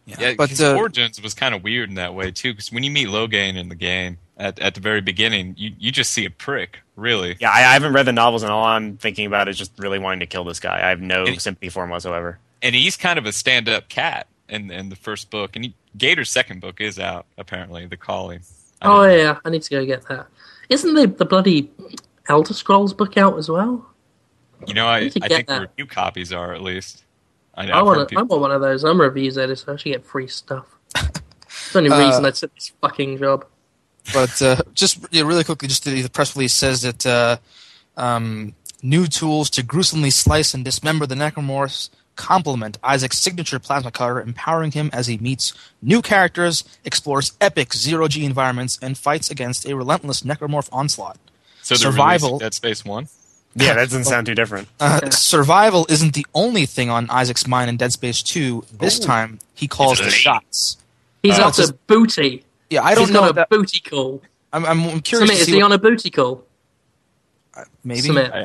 [0.06, 2.54] Yeah, but but uh, Origins was kind of weird in that way too.
[2.54, 5.92] Because when you meet Loghain in the game at at the very beginning, you you
[5.92, 7.36] just see a prick, really.
[7.40, 10.00] yeah, I, I haven't read the novels, and all I'm thinking about is just really
[10.00, 10.78] wanting to kill this guy.
[10.86, 12.40] I have no And- sympathy for him whatsoever.
[12.62, 15.74] And he's kind of a stand up cat in in the first book, and he,
[15.98, 18.42] Gaider's second book is out apparently, The Calling.
[18.82, 20.28] I Oh didn't- yeah, I need to go get that.
[20.70, 21.70] Isn't the the bloody
[22.30, 23.86] Elder Scrolls book out as well?
[24.66, 25.62] You know, I, need to I get think the that.
[25.62, 27.04] review copies are at least.
[27.54, 27.74] I know.
[27.74, 28.84] I want heard to, I want one of those.
[28.86, 29.74] I'm a reviews editor.
[29.74, 30.66] I should get free stuff.
[30.96, 33.46] It's the only Uh, reason I took this fucking job.
[34.12, 37.38] But uh, just yeah, really quickly, just the, the press release says that uh,
[37.96, 44.22] um, new tools to gruesomely slice and dismember the necromorphs complement Isaac's signature plasma cutter,
[44.22, 49.66] empowering him as he meets new characters, explores epic zero G environments, and fights against
[49.68, 51.18] a relentless necromorph onslaught.
[51.62, 53.08] so they're survival- releasing Dead Space One.
[53.56, 54.68] Yeah, that doesn't sound too different.
[54.80, 55.10] Uh, Okay.
[55.12, 58.66] Survival isn't the only thing on Isaac's mind in Dead Space 2.
[58.80, 60.78] This time, he calls the shots.
[61.22, 62.44] He's uh, after booty.
[62.74, 63.22] Yeah, I don't He's know.
[63.22, 64.22] got a that- booty call.
[64.52, 66.44] I'm, I'm I'm curious Sumit, to is he what- on a booty call?
[67.84, 68.02] maybe.
[68.02, 68.32] Sumit.
[68.34, 68.42] I-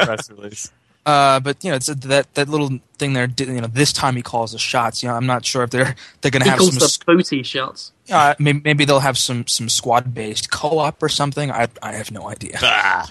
[0.00, 0.72] I- press release.
[1.06, 3.28] Uh, but you know, it's that that little thing there.
[3.38, 5.02] You know, this time he calls the shots.
[5.02, 6.88] You know, I'm not sure if they're they're going to have calls some.
[7.06, 7.92] the booty shots.
[8.10, 11.50] Uh, maybe, maybe they'll have some some squad based co op or something.
[11.50, 12.58] I I have no idea.
[12.62, 13.08] Ah.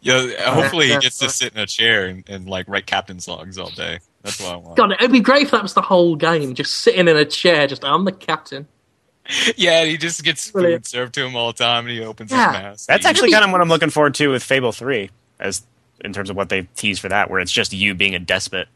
[0.00, 3.56] Yo, hopefully he gets to sit in a chair and, and like write captain's logs
[3.56, 4.00] all day.
[4.22, 4.76] That's what I want.
[4.76, 6.54] God, it'd be great if that was the whole game.
[6.54, 8.66] Just sitting in a chair, just I'm the captain.
[9.56, 10.84] yeah, he just gets Brilliant.
[10.84, 12.52] food served to him all the time, and he opens Yeah.
[12.52, 12.86] his mask.
[12.88, 15.62] That's actually kind of what I'm looking forward to with Fable Three, as
[16.04, 18.68] in terms of what they tease for that, where it's just you being a despot,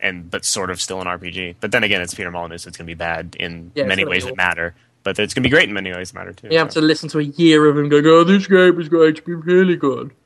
[0.00, 1.56] and but sort of still an RPG.
[1.60, 4.04] But then again, it's Peter Molyneux, so it's going to be bad in Yeah, many
[4.04, 4.74] ways be that matter.
[5.02, 6.48] But it's going to be great in many ways that matter too.
[6.50, 6.80] You have so.
[6.80, 9.34] to listen to a year of him going, "Oh, this game is going to be
[9.34, 10.10] really good.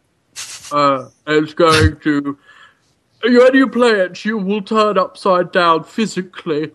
[0.73, 2.39] Uh, it's going to.
[3.23, 6.70] When you play it, you will turn upside down physically.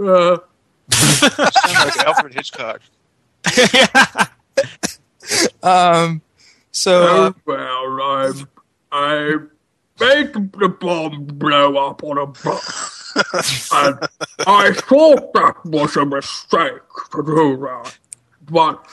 [0.00, 0.38] Uh,
[0.92, 2.80] Sound like Alfred Hitchcock.
[5.62, 6.22] Um,
[6.70, 8.48] so well, I'm,
[8.92, 9.34] I
[9.98, 13.12] made the bomb blow up on a bus,
[13.72, 13.98] and
[14.46, 16.80] I thought that was a mistake
[17.10, 17.98] to do that,
[18.48, 18.86] but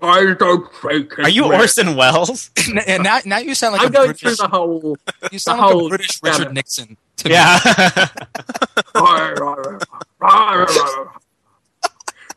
[0.00, 1.54] I don't think it Are you will.
[1.54, 2.50] Orson Welles?
[2.86, 4.96] and now, now you sound like I'm a going British, through the whole.
[5.32, 6.22] you sound the like whole a British.
[6.22, 6.96] Richard Nixon.
[7.16, 7.34] To me.
[7.34, 7.58] yeah.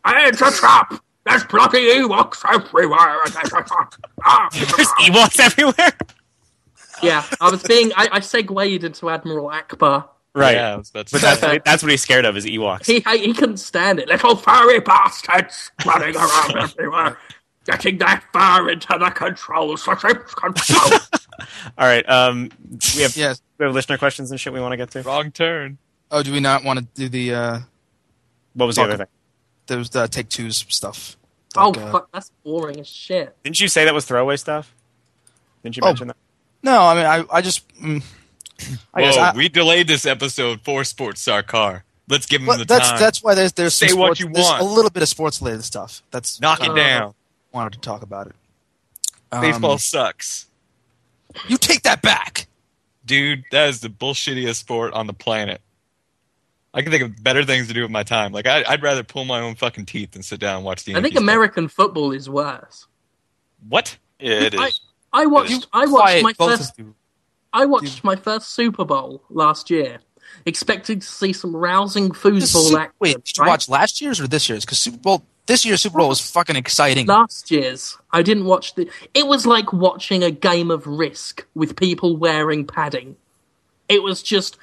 [0.08, 1.02] It's a trap!
[1.26, 3.18] There's bloody Ewoks everywhere!
[4.54, 5.92] There's Ewoks everywhere.
[7.02, 7.92] yeah, I was being.
[7.96, 10.08] I, I segued into Admiral Ackbar.
[10.36, 10.56] Right.
[10.56, 12.86] Yeah, I was But that's what, that's what he's scared of is Ewoks.
[12.86, 14.10] He, he couldn't stand it.
[14.10, 17.18] Little furry bastards running around everywhere,
[17.66, 21.10] getting that fur into the controls, the ship's controls.
[21.78, 22.08] All right.
[22.10, 22.50] Um,
[22.98, 23.42] we have Yes.
[23.58, 25.02] we have listener questions and shit we want to get to.
[25.04, 25.78] Wrong turn.
[26.12, 27.60] Oh, do we not want to do the uh,
[28.56, 29.08] What was the other thing?
[29.68, 31.18] Those the take twos stuff?
[31.58, 33.36] oh, Like, uh, fuck, that's boring as shit.
[33.44, 34.74] Didn't you say that was throwaway stuff?
[35.64, 35.88] Didn't you Oh.
[35.88, 36.18] mention that?
[36.64, 37.68] No, I mean, I, I just.
[37.80, 38.04] Mm,
[38.94, 41.84] I guess Whoa, I- we delayed this episode for Sports Star Car.
[42.08, 43.00] Let's give him well, the that's time.
[43.00, 44.62] that's why there's there's some Say what sports, you there's want.
[44.62, 46.04] a little bit of sports related stuff.
[46.12, 47.14] That's Knock it uh, down.
[47.52, 48.36] Wanted to talk about it.
[49.32, 50.46] Um, Baseball sucks.
[51.48, 52.48] You take that back.
[53.06, 55.62] Dude, that is the bullshittiest sport on the planet.
[56.76, 58.32] I can think of better things to do with my time.
[58.34, 60.92] Like, I, I'd rather pull my own fucking teeth than sit down and watch the
[60.92, 61.24] I think Yankees play.
[61.34, 62.86] American football is worse.
[63.68, 63.98] What?
[64.20, 64.82] Yeah, it I- is.
[65.14, 65.68] I watched.
[65.72, 66.82] I watched my both first.
[67.54, 70.00] I watched my first Super Bowl last year,
[70.46, 72.94] expecting to see some rousing foosball Su- action.
[73.00, 73.50] Wait, did you right?
[73.52, 74.66] watch last year's or this year's?
[74.66, 77.06] Because Super Bowl, this year's Super Bowl was fucking exciting.
[77.08, 77.98] last year's.
[78.12, 78.90] I didn't watch the.
[79.14, 83.16] It was like watching a game of Risk with people wearing padding.
[83.88, 84.58] It was just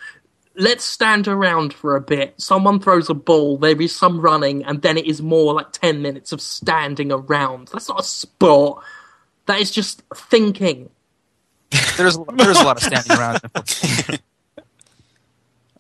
[0.56, 2.34] let's stand around for a bit.
[2.40, 6.02] Someone throws a ball, there is some running, and then it is more like ten
[6.02, 7.68] minutes of standing around.
[7.68, 8.82] That's not a sport.
[9.46, 10.90] That is just thinking.
[11.96, 13.40] There's there's a lot of standing around.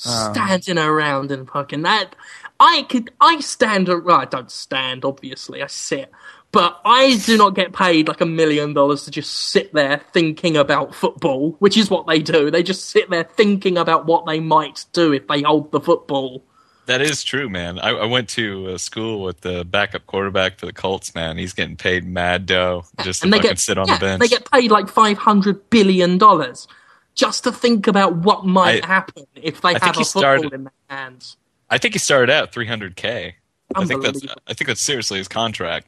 [0.04, 2.16] Um, standing around and fucking that.
[2.58, 6.10] I could, I stand, well, I don't stand, obviously, I sit.
[6.52, 10.58] But I do not get paid like a million dollars to just sit there thinking
[10.58, 12.50] about football, which is what they do.
[12.50, 16.44] They just sit there thinking about what they might do if they hold the football.
[16.86, 17.78] That is true, man.
[17.78, 21.38] I, I went to school with the backup quarterback for the Colts, man.
[21.38, 24.00] He's getting paid mad dough just to and they fucking get sit on yeah, the
[24.00, 24.20] bench.
[24.20, 26.68] They get paid like five hundred billion dollars
[27.14, 30.52] just to think about what might I- happen if they I have a football started-
[30.52, 31.36] in their hands.
[31.70, 33.32] I think he started out 300k.
[33.74, 35.86] I think that's I think that's seriously his contract.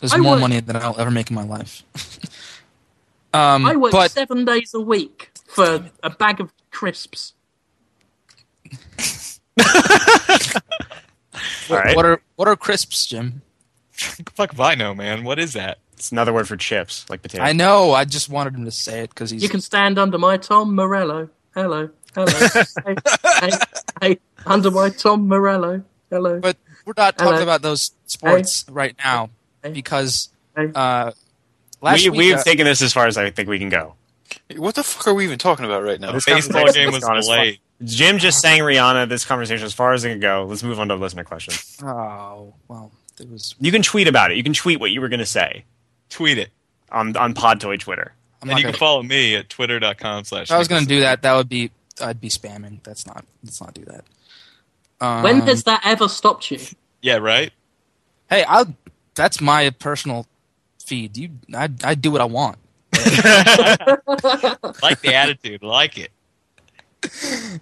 [0.00, 1.82] There's I more work- money than I'll ever make in my life.
[3.34, 7.32] um, I work but seven days a week for a bag of crisps.
[11.68, 11.96] All right.
[11.96, 13.42] what are what are crisps, Jim?
[13.92, 15.24] Fuck if I know, man.
[15.24, 15.78] What is that?
[15.94, 17.42] It's another word for chips, like potato.
[17.42, 17.92] I know.
[17.92, 19.42] I just wanted him to say it because he's.
[19.42, 21.30] You can stand under my Tom Morello.
[21.54, 21.88] Hello.
[22.14, 22.26] Hello.
[22.84, 22.94] hey,
[23.40, 23.50] hey,
[24.00, 25.82] hey, under my Tom Morello.
[26.10, 26.38] Hello.
[26.40, 27.42] but we're not talking Hello.
[27.42, 29.30] about those sports right now Hey.
[29.72, 31.12] Because uh,
[31.80, 33.94] last we week we've uh, taken this as far as I think we can go.
[34.56, 36.12] What the fuck are we even talking about right now?
[36.12, 37.60] This Baseball game was gone as far- delayed.
[37.84, 39.08] Jim just sang Rihanna.
[39.08, 40.46] This conversation as far as it can go.
[40.48, 41.78] Let's move on to listener questions.
[41.82, 42.90] oh well,
[43.20, 43.54] it was.
[43.60, 44.36] You can tweet about it.
[44.38, 45.64] You can tweet what you were going to say
[46.08, 46.48] Tweet it.
[46.90, 48.12] on on Podtoid Twitter.
[48.42, 51.00] I'm And you gonna, can follow me at twitter.com slash I was going to do
[51.00, 51.70] that, that would be
[52.00, 52.82] I'd be spamming.
[52.82, 53.24] That's not.
[53.44, 54.04] Let's not do that.
[55.00, 56.58] Um, when has that ever stopped you?
[57.02, 57.52] Yeah, right?
[58.30, 58.74] Hey, I'll.
[59.16, 60.26] That's my personal
[60.84, 61.16] feed.
[61.16, 62.58] You, I, I do what I want.
[64.82, 65.62] Like the attitude.
[65.62, 66.10] Like it.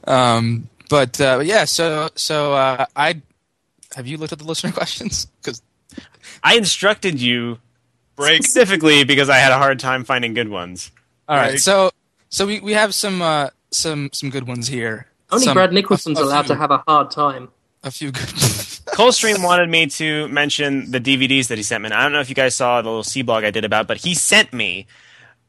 [0.07, 3.21] Um, but uh, yeah, so so uh, I
[3.95, 5.27] have you looked at the listener questions?
[5.43, 5.63] Because
[6.43, 7.59] I instructed you
[8.17, 8.43] Break.
[8.43, 10.91] specifically because I had a hard time finding good ones.
[11.29, 11.61] all right, Right.
[11.61, 11.91] so
[12.31, 15.07] so we, we have some uh, some some good ones here.
[15.31, 17.49] Only Some- Brad Nicholson's a- a allowed few- to have a hard time.
[17.83, 18.29] a few good.
[18.95, 21.89] Coldstream wanted me to mention the DVDs that he sent me.
[21.89, 23.89] And I don't know if you guys saw the little C blog I did about,
[23.89, 24.87] but he sent me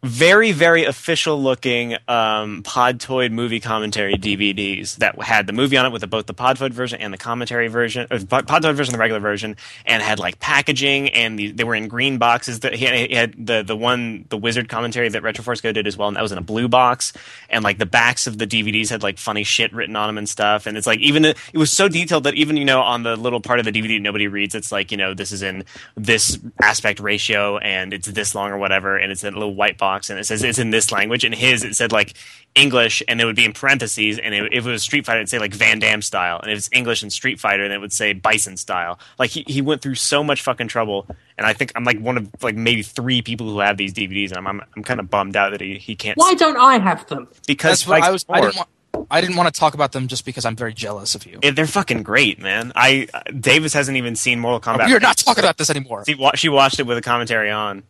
[0.06, 5.92] very very official looking um, Podtoid movie commentary DVDs that had the movie on it
[5.92, 9.20] with both the Podtoid version and the commentary version, or Podtoid version and the regular
[9.20, 12.60] version, and had like packaging and the, they were in green boxes.
[12.60, 15.88] That he had, he had the the one the Wizard commentary that Retroforce Go did
[15.88, 17.12] as well, and that was in a blue box.
[17.50, 20.30] And like the backs of the DVDs had like funny shit written on them and
[20.30, 20.68] stuff.
[20.68, 23.42] And it's like even it was so detailed that even you know on the little
[23.42, 25.64] part of the DVD nobody reads, it's like you know this is in
[25.96, 29.85] this aspect ratio and it's this long or whatever, and it's a little white box
[30.10, 31.24] and it says it's in this language.
[31.24, 32.14] And his it said like
[32.56, 34.18] English, and it would be in parentheses.
[34.20, 36.40] And it, if it was Street Fighter, it'd say like Van Damme style.
[36.42, 39.00] And if it's English and Street Fighter, then it would say Bison style.
[39.20, 41.08] Like he, he went through so much fucking trouble.
[41.38, 44.30] And I think I'm like one of like maybe three people who have these DVDs,
[44.30, 46.18] and I'm I'm, I'm kind of bummed out that he, he can't.
[46.18, 47.28] Why don't I have them?
[47.48, 48.26] Because That's what I was.
[48.30, 48.70] I didn't want.
[49.12, 51.40] I didn't want to talk about them just because I'm very jealous of you.
[51.44, 52.72] Yeah, they're fucking great, man.
[52.76, 54.88] I uh, Davis hasn't even seen Mortal Kombat.
[54.88, 56.04] You're not talking about this anymore.
[56.06, 57.84] She, wa- she watched it with a commentary on,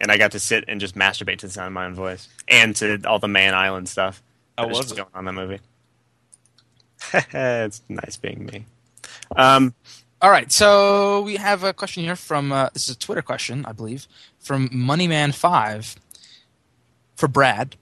[0.00, 2.28] and I got to sit and just masturbate to the sound of my own voice
[2.48, 4.22] and to all the Man Island stuff.
[4.56, 4.96] How that is was it?
[4.96, 5.60] going on in that movie?
[7.32, 8.66] it's nice being me.
[9.36, 9.74] Um,
[10.22, 13.64] All right, so we have a question here from uh, this is a Twitter question,
[13.64, 14.06] I believe,
[14.38, 15.96] from Moneyman Five
[17.16, 17.76] for Brad.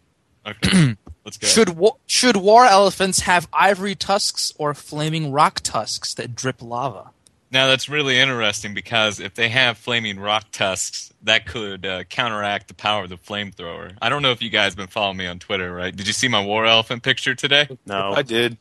[0.46, 1.46] Okay, let's go.
[1.46, 7.10] Should wa- should war elephants have ivory tusks or flaming rock tusks that drip lava?
[7.50, 12.68] Now that's really interesting because if they have flaming rock tusks, that could uh, counteract
[12.68, 13.96] the power of the flamethrower.
[14.00, 15.94] I don't know if you guys been following me on Twitter, right?
[15.94, 17.68] Did you see my war elephant picture today?
[17.86, 18.58] no, I did.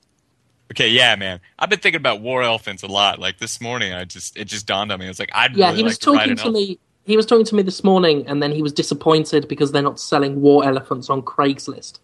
[0.72, 1.40] Okay, yeah, man.
[1.58, 3.20] I've been thinking about war elephants a lot.
[3.20, 5.06] Like this morning, I just it just dawned on me.
[5.06, 6.80] I was like, I'd Yeah, really he was like talking an to me.
[7.06, 10.00] He was talking to me this morning, and then he was disappointed because they're not
[10.00, 12.00] selling war elephants on Craigslist.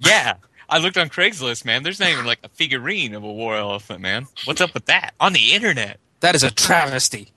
[0.00, 0.34] Yeah,
[0.68, 1.84] I looked on Craigslist, man.
[1.84, 4.26] There's not even like a figurine of a war elephant, man.
[4.46, 6.00] What's up with that on the internet?
[6.20, 7.32] That is a travesty.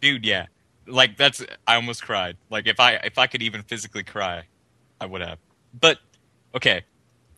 [0.00, 0.46] dude yeah.
[0.88, 2.36] Like that's i almost cried.
[2.50, 4.44] Like if i if i could even physically cry
[5.00, 5.38] i would have.
[5.78, 5.98] But
[6.54, 6.84] okay.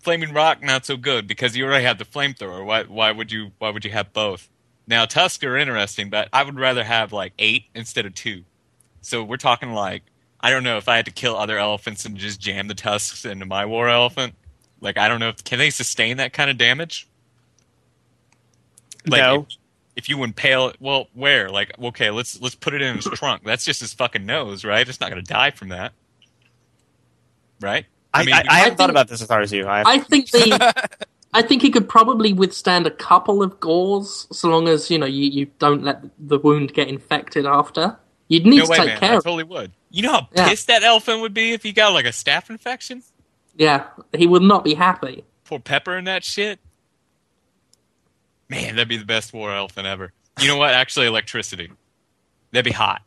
[0.00, 2.64] Flaming rock not so good because you already have the flamethrower.
[2.64, 4.48] Why why would you why would you have both?
[4.86, 8.44] Now tusks are interesting but i would rather have like eight instead of two.
[9.00, 10.02] So we're talking like
[10.40, 13.24] i don't know if i had to kill other elephants and just jam the tusks
[13.24, 14.34] into my war elephant.
[14.80, 17.08] Like i don't know if can they sustain that kind of damage?
[19.06, 19.46] Like No.
[19.48, 19.56] if,
[19.98, 23.42] if you impale it well where like okay let's let's put it in his trunk
[23.44, 25.92] that's just his fucking nose right it's not going to die from that
[27.60, 27.84] right
[28.14, 29.66] I, I, mean, I, haven't thought about this as hard as you.
[29.66, 30.74] I, I think the
[31.34, 35.04] I think he could probably withstand a couple of gores, so long as you know
[35.04, 37.98] you, you don't let the wound get infected after.
[38.28, 39.24] You'd need no to way take man care i of.
[39.24, 40.48] totally would you know how Yeah.
[40.48, 43.02] pissed that elephant would be if he got like a staph infection
[43.56, 43.84] Yeah,
[44.16, 45.24] he would not be happy.
[45.44, 46.60] pour pepper in that shit
[48.48, 50.12] man that'd be the best war elephant ever.
[50.40, 50.72] You know what?
[50.72, 51.70] Actually electricity.
[52.52, 53.02] That'd be hot.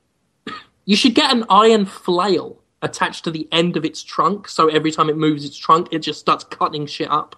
[0.86, 4.92] You should get an iron flail attached to the end of its trunk, so every
[4.92, 7.36] time it moves its trunk, it just starts cutting shit up.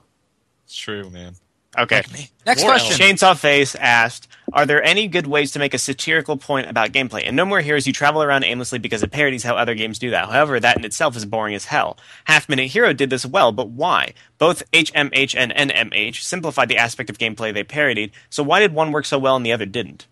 [0.66, 1.36] it's true man
[1.78, 2.04] okay.
[2.45, 2.98] Next War question.
[2.98, 7.24] Chainsaw Face asked, "Are there any good ways to make a satirical point about gameplay?
[7.24, 10.10] In No More Heroes, you travel around aimlessly because it parodies how other games do
[10.12, 10.30] that.
[10.30, 11.98] However, that in itself is boring as hell.
[12.26, 14.14] Half Minute Hero did this well, but why?
[14.38, 18.12] Both HMH and NMH simplified the aspect of gameplay they parodied.
[18.30, 20.08] So why did one work so well and the other didn't?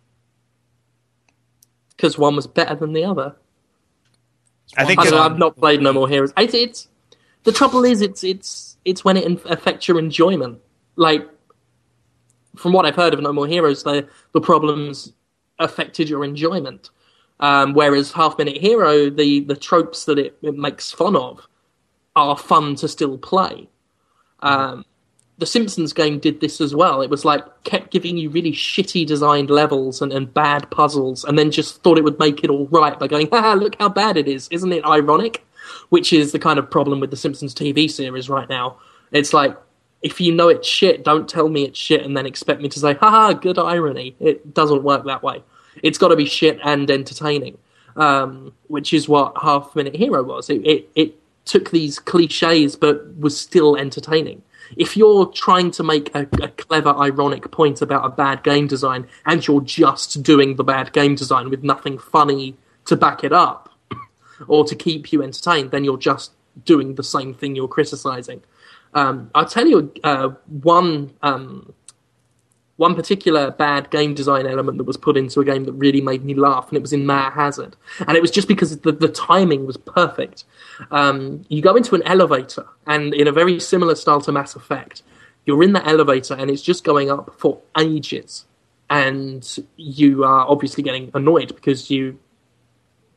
[1.95, 3.35] Because one was better than the other.
[4.77, 6.33] I think I don't know, I've not played No More Heroes.
[6.37, 6.87] It's, it's
[7.43, 10.59] the trouble is it's it's it's when it affects your enjoyment.
[10.95, 11.27] Like
[12.61, 15.13] from what I've heard of No More Heroes, the the problems
[15.59, 16.89] affected your enjoyment.
[17.39, 21.47] Um, whereas Half Minute Hero, the the tropes that it, it makes fun of
[22.15, 23.67] are fun to still play.
[24.41, 24.85] Um,
[25.39, 27.01] the Simpsons game did this as well.
[27.01, 31.37] It was like kept giving you really shitty designed levels and, and bad puzzles, and
[31.37, 34.17] then just thought it would make it all right by going, "Haha, look how bad
[34.17, 34.47] it is!
[34.51, 35.43] Isn't it ironic?"
[35.89, 38.77] Which is the kind of problem with the Simpsons TV series right now.
[39.11, 39.57] It's like
[40.01, 42.79] if you know it's shit, don't tell me it's shit, and then expect me to
[42.79, 45.43] say, "Haha, good irony." It doesn't work that way.
[45.83, 47.57] It's got to be shit and entertaining,
[47.95, 50.49] um, which is what Half Minute Hero was.
[50.49, 51.15] It, it it
[51.45, 54.43] took these cliches but was still entertaining
[54.77, 59.07] if you're trying to make a, a clever, ironic point about a bad game design
[59.25, 62.55] and you're just doing the bad game design with nothing funny
[62.85, 63.69] to back it up
[64.47, 66.31] or to keep you entertained, then you're just
[66.65, 68.41] doing the same thing you're criticizing.
[68.93, 71.73] Um, I'll tell you uh, one um,
[72.81, 76.25] one particular bad game design element that was put into a game that really made
[76.25, 77.75] me laugh, and it was in Matt Hazard,
[78.07, 80.45] and it was just because the, the timing was perfect.
[80.89, 85.03] Um, you go into an elevator, and in a very similar style to Mass Effect,
[85.45, 88.45] you're in the elevator, and it's just going up for ages,
[88.89, 92.17] and you are obviously getting annoyed because you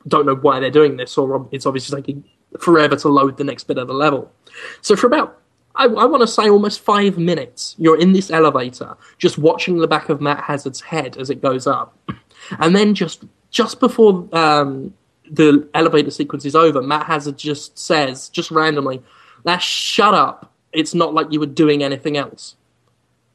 [0.06, 2.24] don't know why they're doing this, or it's obviously taking
[2.60, 4.30] forever to load the next bit of the level.
[4.82, 5.40] So for about
[5.76, 9.88] I, I want to say almost five minutes, you're in this elevator, just watching the
[9.88, 11.96] back of Matt Hazard's head as it goes up,
[12.58, 14.94] and then just just before um,
[15.30, 19.02] the elevator sequence is over, Matt Hazard just says, just randomly,
[19.44, 20.52] "Now shut up!
[20.72, 22.56] It's not like you were doing anything else."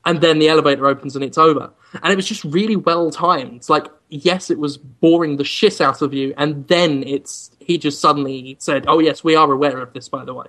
[0.05, 1.71] And then the elevator opens and it's over,
[2.01, 3.67] and it was just really well timed.
[3.67, 7.99] Like, yes, it was boring the shit out of you, and then it's he just
[7.99, 10.47] suddenly said, "Oh yes, we are aware of this, by the way."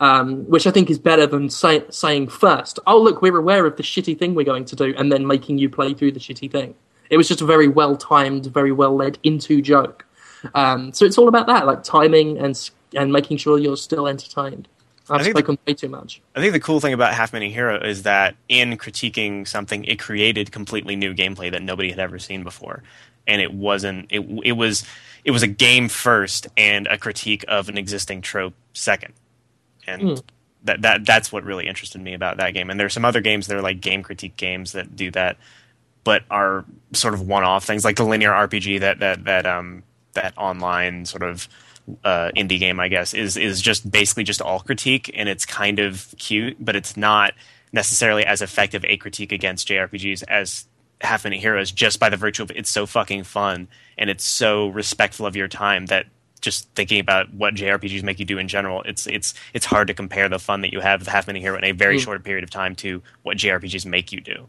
[0.00, 3.76] Um, which I think is better than say, saying first, "Oh look, we're aware of
[3.76, 6.50] the shitty thing we're going to do," and then making you play through the shitty
[6.50, 6.74] thing.
[7.10, 10.06] It was just a very well timed, very well led into joke.
[10.54, 14.68] Um, so it's all about that, like timing and and making sure you're still entertained.
[15.10, 16.22] I've spoken the, way too much.
[16.34, 19.98] I think the cool thing about Half Minute Hero is that in critiquing something, it
[19.98, 22.82] created completely new gameplay that nobody had ever seen before,
[23.26, 24.06] and it wasn't.
[24.10, 24.84] It it was
[25.24, 29.12] it was a game first and a critique of an existing trope second
[29.86, 30.22] and mm.
[30.64, 32.70] that that that's what really interested me about that game.
[32.70, 35.36] And there's some other games that are like game critique games that do that,
[36.04, 39.82] but are sort of one-off things, like the linear RPG that that that um
[40.14, 41.48] that online sort of
[42.04, 45.78] uh, indie game, I guess, is is just basically just all critique, and it's kind
[45.78, 47.34] of cute, but it's not
[47.72, 50.66] necessarily as effective a critique against JRPGs as
[51.00, 53.68] Half Minute Heroes, just by the virtue of it's so fucking fun
[53.98, 56.06] and it's so respectful of your time that
[56.42, 59.94] just thinking about what JRPGs make you do in general, it's it's it's hard to
[59.94, 62.00] compare the fun that you have with Half Minute Hero in a very mm.
[62.04, 64.46] short period of time to what JRPGs make you do.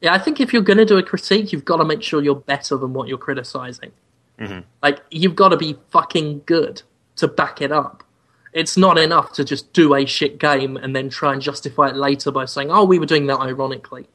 [0.00, 2.22] Yeah, I think if you're going to do a critique, you've got to make sure
[2.22, 3.92] you're better than what you're criticizing.
[4.38, 4.60] Mm-hmm.
[4.82, 6.80] Like you've got to be fucking good
[7.16, 8.04] to back it up.
[8.52, 11.96] It's not enough to just do a shit game and then try and justify it
[11.96, 14.08] later by saying, "Oh, we were doing that ironically."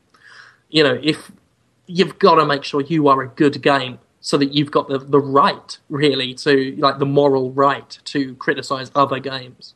[0.70, 1.32] You know, if
[1.88, 4.98] you've got to make sure you are a good game so that you've got the,
[4.98, 9.76] the right, really, to like the moral right to criticize other games.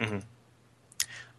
[0.00, 0.18] Mm-hmm.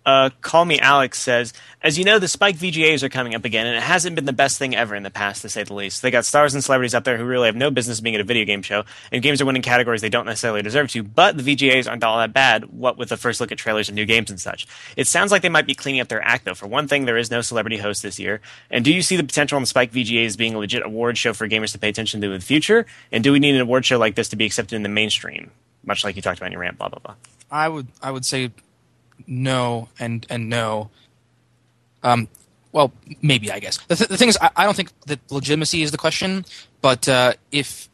[0.06, 1.52] Uh, Call Me Alex says,
[1.82, 4.34] as you know, the Spike VGAs are coming up again, and it hasn't been the
[4.34, 6.02] best thing ever in the past, to say the least.
[6.02, 8.26] They got stars and celebrities up there who really have no business being at a
[8.26, 11.44] video game show, and games are winning categories they don't necessarily deserve to, but the
[11.44, 14.30] VGAs aren't all that bad, what with the first look at trailers and new games
[14.30, 14.68] and such.
[14.96, 16.54] It sounds like they might be cleaning up their act, though.
[16.54, 18.42] For one thing, there is no celebrity host this year.
[18.70, 21.34] And do you see the potential on the Spike VGAs being a legit award show
[21.34, 22.86] for gamers to pay attention to in the future?
[23.12, 25.52] And do we need an award show like this to be accepted in the mainstream?
[25.84, 27.16] Much like you talked about in your rant, blah, blah, blah.
[27.52, 28.52] I would, I would say
[29.28, 30.90] no and and no.
[32.04, 32.28] Um,
[32.72, 35.82] well, maybe I guess the, th- the thing is, I, I, don't think that legitimacy
[35.82, 36.46] is the question,
[36.82, 37.90] but uh, if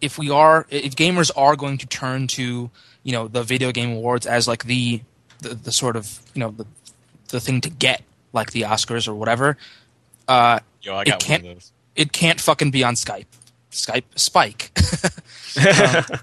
[0.00, 2.70] if we are if gamers are going to turn to
[3.02, 5.02] you know the video game awards as like the
[5.40, 6.66] the, the sort of you know the
[7.28, 9.56] the thing to get like the Oscars or whatever,
[10.26, 11.72] uh, Yo, I got it can't, one of those.
[11.94, 13.26] It can't fucking be on Skype.
[13.70, 14.70] Skype Spike.
[16.10, 16.18] um,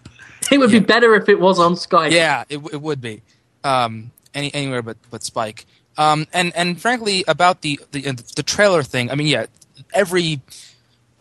[0.51, 0.79] it would yeah.
[0.79, 2.11] be better if it was on Skype.
[2.11, 3.21] Yeah, it, it would be.
[3.63, 5.65] Um, any anywhere but but Spike.
[5.97, 8.01] Um, and and frankly, about the, the
[8.35, 9.45] the trailer thing, I mean, yeah,
[9.93, 10.41] every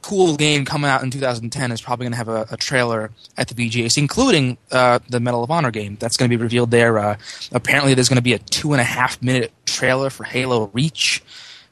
[0.02, 3.48] cool game coming out in 2010 is probably going to have a, a, trailer at
[3.48, 5.96] the VGAs, including uh, the Medal of Honor game.
[6.00, 6.98] That's going to be revealed there.
[6.98, 7.16] Uh,
[7.52, 11.22] apparently, there's going to be a two and a half minute trailer for Halo Reach.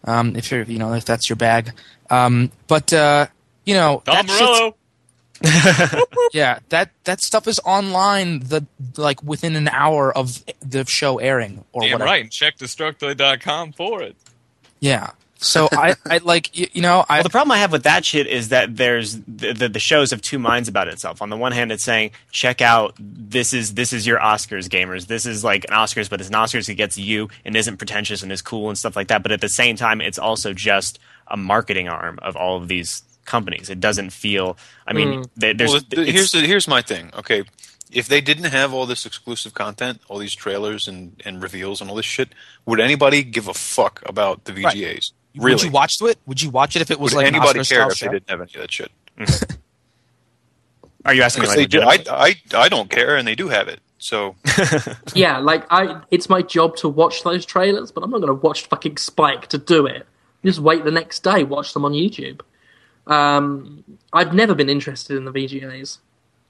[0.04, 1.72] Um, if you're, you know, if that's your bag.
[2.10, 3.26] Um, but uh,
[3.64, 4.76] you know, Tom Morello.
[6.32, 8.66] Yeah, that that stuff is online the
[8.96, 12.04] like within an hour of the show airing or Damn whatever.
[12.04, 14.16] right, and check Destructoid.com for it.
[14.80, 15.10] Yeah.
[15.40, 18.04] So I, I like you, you know I well the problem I have with that
[18.04, 21.22] shit is that there's the, the, the shows have two minds about itself.
[21.22, 25.06] On the one hand, it's saying check out this is this is your Oscars gamers.
[25.06, 28.24] This is like an Oscars, but it's an Oscars that gets you and isn't pretentious
[28.24, 29.22] and is cool and stuff like that.
[29.22, 30.98] But at the same time, it's also just
[31.28, 33.70] a marketing arm of all of these companies.
[33.70, 34.56] It doesn't feel.
[34.86, 35.58] I mean, mm.
[35.58, 37.10] there's well, the, here's the, here's my thing.
[37.16, 37.44] Okay,
[37.90, 41.88] if they didn't have all this exclusive content, all these trailers and, and reveals and
[41.88, 42.30] all this shit,
[42.66, 44.64] would anybody give a fuck about the VGAs?
[44.74, 45.12] Right.
[45.36, 45.54] Really?
[45.54, 46.18] Would you watch it?
[46.26, 48.06] Would you watch it if it was would like anybody care if show?
[48.06, 48.90] they didn't have any of that shit?
[51.04, 51.44] Are you asking?
[51.44, 53.80] Like do, I, I I don't care, and they do have it.
[53.98, 54.36] So
[55.14, 58.46] yeah, like I, it's my job to watch those trailers, but I'm not going to
[58.46, 60.06] watch fucking Spike to do it.
[60.44, 62.40] Just wait the next day, watch them on YouTube.
[63.08, 65.98] Um, I've never been interested in the VGAs.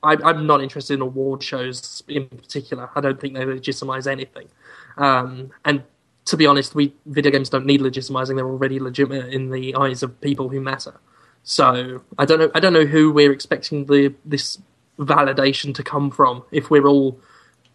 [0.03, 2.91] I, am not interested in award shows in particular.
[2.95, 4.49] I don't think they legitimize anything.
[4.97, 5.83] Um, and
[6.27, 10.03] to be honest, we video games don't need legitimizing; they're already legitimate in the eyes
[10.03, 11.01] of people who matter.
[11.43, 12.51] So I don't know.
[12.55, 14.59] I don't know who we're expecting the this
[14.99, 16.45] validation to come from.
[16.53, 17.19] If we're all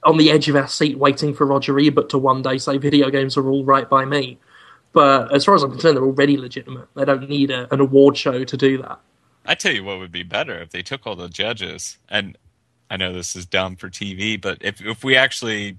[0.05, 3.10] on the edge of our seat waiting for Roger Ebert to one day say video
[3.10, 4.38] games are all right by me,
[4.93, 6.87] but as far as I'm concerned, they're already legitimate.
[6.95, 8.99] They don't need a, an award show to do that.
[9.45, 12.37] I tell you what would be better if they took all the judges and
[12.89, 15.77] I know this is dumb for TV, but if if we actually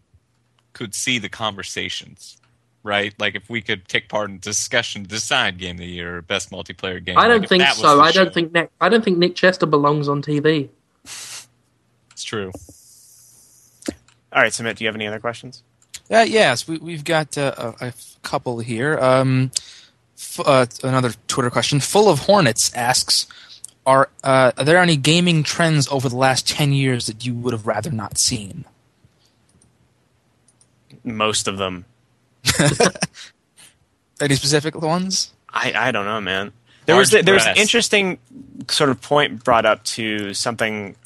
[0.73, 2.39] could see the conversations,
[2.83, 3.15] right?
[3.21, 6.51] Like if we could take part in discussion, decide game of the year, or best
[6.51, 7.17] multiplayer game.
[7.17, 8.01] I don't if think so.
[8.01, 8.33] I don't show.
[8.33, 8.71] think Nick.
[8.81, 10.71] I don't think Nick Chester belongs on TV.
[11.05, 12.51] it's true.
[14.33, 15.63] All right, Sumit, do you have any other questions?
[16.11, 18.99] Uh, yes, we, we've got uh, a, a couple here.
[18.99, 19.51] Um,
[20.17, 21.81] f- uh, another Twitter question.
[21.81, 23.27] Full of Hornets asks,
[23.87, 27.53] are, uh, are there any gaming trends over the last 10 years that you would
[27.53, 28.65] have rather not seen?
[31.03, 31.85] Most of them.
[34.21, 35.33] Any specific ones?
[35.51, 36.53] I, I don't know, man.
[36.87, 38.19] There Large was there was an interesting
[38.69, 40.97] sort of point brought up to something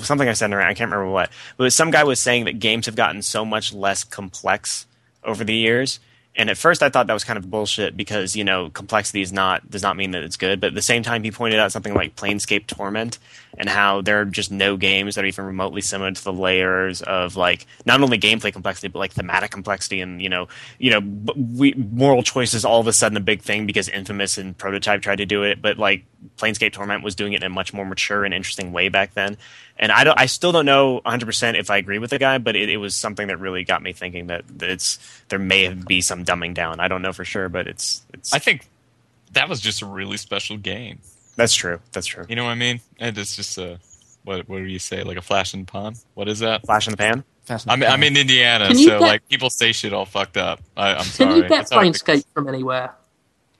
[0.00, 0.68] something I said in around.
[0.68, 3.72] I can't remember what, but some guy was saying that games have gotten so much
[3.72, 4.86] less complex
[5.24, 6.00] over the years.
[6.38, 9.32] And at first, I thought that was kind of bullshit because you know complexity is
[9.32, 10.60] not does not mean that it's good.
[10.60, 13.18] But at the same time, he pointed out something like Planescape Torment
[13.56, 17.00] and how there are just no games that are even remotely similar to the layers
[17.00, 20.46] of like not only gameplay complexity but like thematic complexity and you know
[20.78, 24.36] you know b- we, moral choices all of a sudden a big thing because Infamous
[24.36, 26.04] and Prototype tried to do it, but like
[26.36, 29.38] Planescape Torment was doing it in a much more mature and interesting way back then.
[29.78, 32.56] And I don't, I still don't know 100% if I agree with the guy, but
[32.56, 34.98] it, it was something that really got me thinking that, that it's
[35.28, 36.80] there may be some dumbing down.
[36.80, 38.66] I don't know for sure, but it's it's I think
[39.32, 41.00] that was just a really special game.
[41.36, 41.80] that's true.
[41.92, 42.24] That's true.
[42.28, 42.80] You know what I mean?
[42.98, 43.78] And it's just a
[44.24, 45.02] what what do you say?
[45.02, 45.94] Like a flash in the pan?
[46.14, 46.64] What is that?
[46.64, 47.24] Flash in the pan.
[47.68, 50.60] I'm I'm in Indiana, so get- like people say shit all fucked up.
[50.76, 52.94] I, I'm Can you get That's how I think- Planescape from anywhere?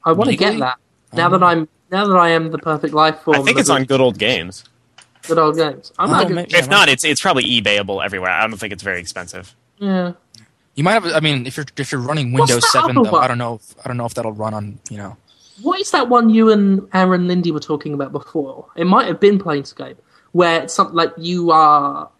[0.02, 0.78] I want to get that.
[1.12, 3.40] Now that I'm now that I am the perfect life form.
[3.40, 4.64] I think it's on good old games.
[5.28, 5.92] Good old games.
[5.98, 6.34] I'm Oh, not good.
[6.36, 8.30] maybe- If Yeah, not, it's it's probably eBayable everywhere.
[8.30, 9.54] I don't think it's very expensive.
[9.78, 10.12] Yeah.
[10.74, 11.06] You might have.
[11.06, 13.24] I mean, if you're if you're running Windows Seven, though, one?
[13.24, 13.54] I don't know.
[13.54, 14.78] If, I don't know if that'll run on.
[14.90, 15.16] You know,
[15.62, 18.66] What is that one you and Aaron Linde were talking about before?
[18.76, 19.96] It might have been Planescape,
[20.32, 22.10] where it's something like you are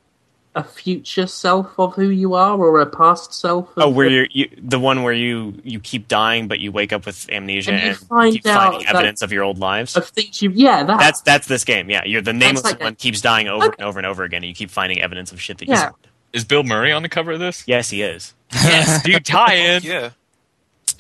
[0.57, 3.69] a future self of who you are, or a past self.
[3.77, 6.93] Of Oh, where you're you, the one where you you keep dying, but you wake
[6.93, 9.97] up with amnesia And you and, find keep out finding evidence of your old lives.
[9.97, 10.51] of things you.
[10.51, 10.99] Yeah, that.
[10.99, 11.89] That's that's this game.
[11.91, 13.77] Yeah, you're the name That's of like someone a- keeps dying over Okay.
[13.79, 14.39] and over and over again.
[14.39, 15.81] And you keep finding evidence of shit that you Yeah.
[15.83, 15.93] said.
[16.33, 17.63] Is Bill Murray on the cover of this?
[17.67, 18.35] Yes, he is.
[18.53, 19.83] Yes, dude, tie in.
[19.83, 20.11] Yeah.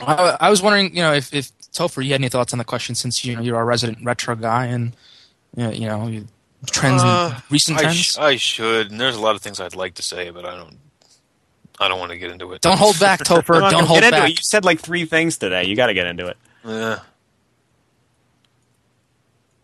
[0.00, 2.64] I, I was wondering, you know, if if Topher, you had any thoughts on the
[2.64, 4.94] question since you know you're our resident retro guy and
[5.56, 6.28] you know, you know you-
[6.66, 7.96] trends Uh, and recent I, trends.
[7.96, 8.90] sh- I should.
[8.90, 10.78] And there's a lot of things I'd like to say, but I don't.
[11.78, 12.62] I don't want to get into it.
[12.62, 13.60] don't hold back, Topher.
[13.60, 14.30] Come don't get hold into back.
[14.30, 14.38] It.
[14.38, 15.64] You said like three things today.
[15.64, 16.36] You got to get into it.
[16.64, 16.98] Nah.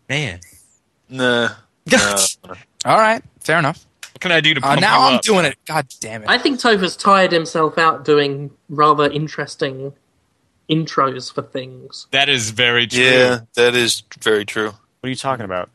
[0.09, 0.39] Man,
[1.09, 1.49] Nah.
[1.89, 2.17] Nah.
[2.85, 3.85] All right, fair enough.
[4.11, 5.21] what can I do to Uh, now I'm up?
[5.21, 5.57] doing it.
[5.65, 6.29] God damn it!
[6.29, 9.93] I think Topher's tired himself out doing rather interesting
[10.69, 12.07] intros for things.
[12.11, 13.03] That is very true.
[13.03, 14.67] yeah, that is very true.
[14.67, 15.69] What are you talking about?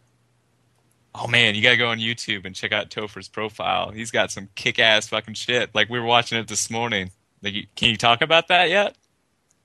[1.14, 3.90] Oh man, you gotta go on YouTube and check out Topher's profile.
[3.90, 5.74] He's got some kick-ass fucking shit.
[5.74, 7.10] Like we were watching it this morning.
[7.42, 8.94] Like, can you talk about that yet?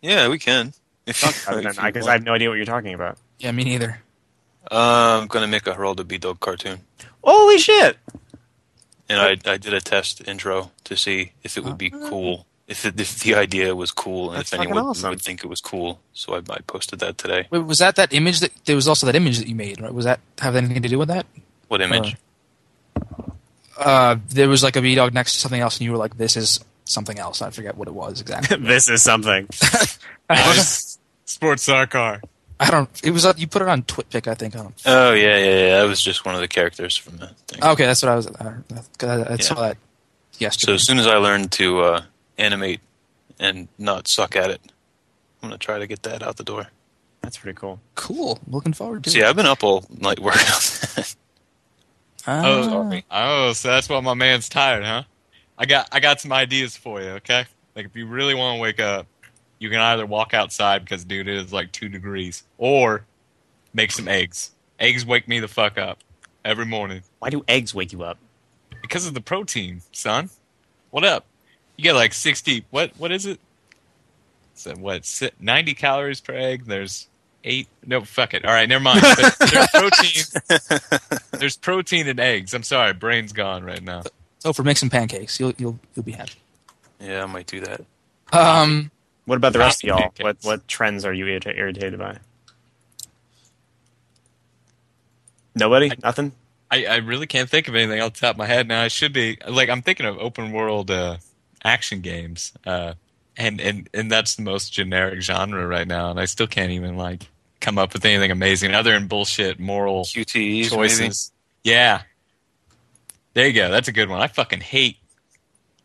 [0.01, 0.73] Yeah, we can.
[1.05, 2.07] If you, if you Because want.
[2.07, 3.17] I have no idea what you're talking about.
[3.39, 4.01] yeah, me neither.
[4.71, 6.79] Uh, I'm gonna make a Geraldo B Dog cartoon,
[7.23, 7.97] Holy shit!
[9.09, 12.85] and I I did a test intro to see if it would be cool, if
[12.85, 15.11] it, if the idea was cool, and That's if anyone awesome.
[15.11, 15.99] would think it was cool.
[16.13, 17.45] So I, I posted that today.
[17.51, 19.79] Wait, was that that image that there was also that image that you made?
[19.79, 19.93] Right?
[19.93, 21.27] Was that have anything to do with that?
[21.67, 22.17] What image?
[23.77, 26.17] Uh, there was like a B dog next to something else, and you were like,
[26.17, 28.57] "This is something else." I forget what it was exactly.
[28.73, 29.47] this is something.
[31.25, 32.21] Sports star car.
[32.59, 32.89] I don't.
[33.03, 34.55] It was uh, you put it on TwitPic, I think.
[34.55, 34.81] I don't.
[34.85, 35.81] Oh yeah, yeah, yeah.
[35.81, 37.63] That was just one of the characters from the thing.
[37.63, 38.27] Okay, that's what I was.
[38.27, 38.55] I,
[39.05, 39.77] I, I saw that
[40.39, 40.71] yesterday.
[40.71, 42.03] So as soon as I learned to uh,
[42.37, 42.81] animate
[43.39, 44.61] and not suck at it,
[45.41, 46.67] I'm gonna try to get that out the door.
[47.21, 47.79] That's pretty cool.
[47.95, 48.39] cool.
[48.47, 49.25] Looking forward to See, it.
[49.25, 50.45] I've been up all night working on
[50.95, 51.15] that.
[52.25, 52.41] Ah.
[52.45, 53.05] Oh, sorry.
[53.11, 55.03] oh, so that's why my man's tired, huh?
[55.57, 57.45] I got I got some ideas for you, okay?
[57.75, 59.07] Like if you really want to wake up,
[59.59, 63.03] you can either walk outside because dude it is like two degrees, or
[63.73, 64.51] make some eggs.
[64.79, 65.99] Eggs wake me the fuck up
[66.45, 68.17] every morning Why do eggs wake you up?
[68.81, 70.29] because of the protein, son.
[70.91, 71.25] What up?
[71.77, 72.65] You get like sixty.
[72.69, 73.39] What what is it?
[74.55, 75.21] So what?
[75.39, 76.65] Ninety calories per egg.
[76.65, 77.07] There's
[77.43, 77.67] eight.
[77.85, 78.45] No, fuck it.
[78.45, 79.01] All right, never mind.
[79.01, 81.21] But there's protein.
[81.39, 82.53] There's protein in eggs.
[82.53, 84.03] I'm sorry, brain's gone right now.
[84.39, 86.33] So for make some pancakes, you'll you'll you'll be happy.
[86.99, 87.81] yeah, I might do that.
[88.31, 88.91] Um,
[89.25, 89.97] What about the rest of y'all?
[89.99, 90.23] Pancakes.
[90.23, 92.17] What what trends are you irritated by?
[95.55, 95.91] Nobody?
[96.03, 96.31] Nothing?
[96.71, 98.81] I, I really can't think of anything off the top of my head now.
[98.81, 101.17] I should be like I'm thinking of open world uh,
[101.63, 102.93] action games, uh,
[103.37, 106.97] and and and that's the most generic genre right now, and I still can't even
[106.97, 107.27] like
[107.59, 110.69] come up with anything amazing other than bullshit moral QTEs, maybe.
[110.69, 111.31] choices.
[111.63, 112.01] Yeah,
[113.33, 113.71] There you go.
[113.71, 114.21] That's a good one.
[114.21, 114.97] I fucking hate,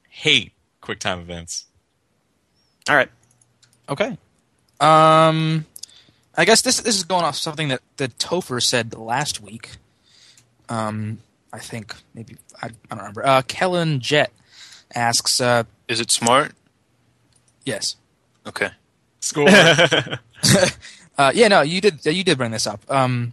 [0.08, 0.52] hate
[0.82, 1.66] QuickTime events.
[2.90, 3.08] All right.
[3.88, 4.18] Okay.
[4.80, 5.64] Um,
[6.36, 9.76] I guess this this is going off something that that Topher said last week.
[10.68, 11.18] Um,
[11.52, 13.26] I think maybe I, I don't remember.
[13.26, 14.30] Uh, Kellen Jet
[14.94, 16.52] asks, uh, Is it smart?
[17.64, 17.96] yes,
[18.46, 18.70] Okay.
[19.20, 19.48] Score.
[21.18, 22.80] uh, yeah, no, you did you did bring this up.
[22.88, 23.32] Um,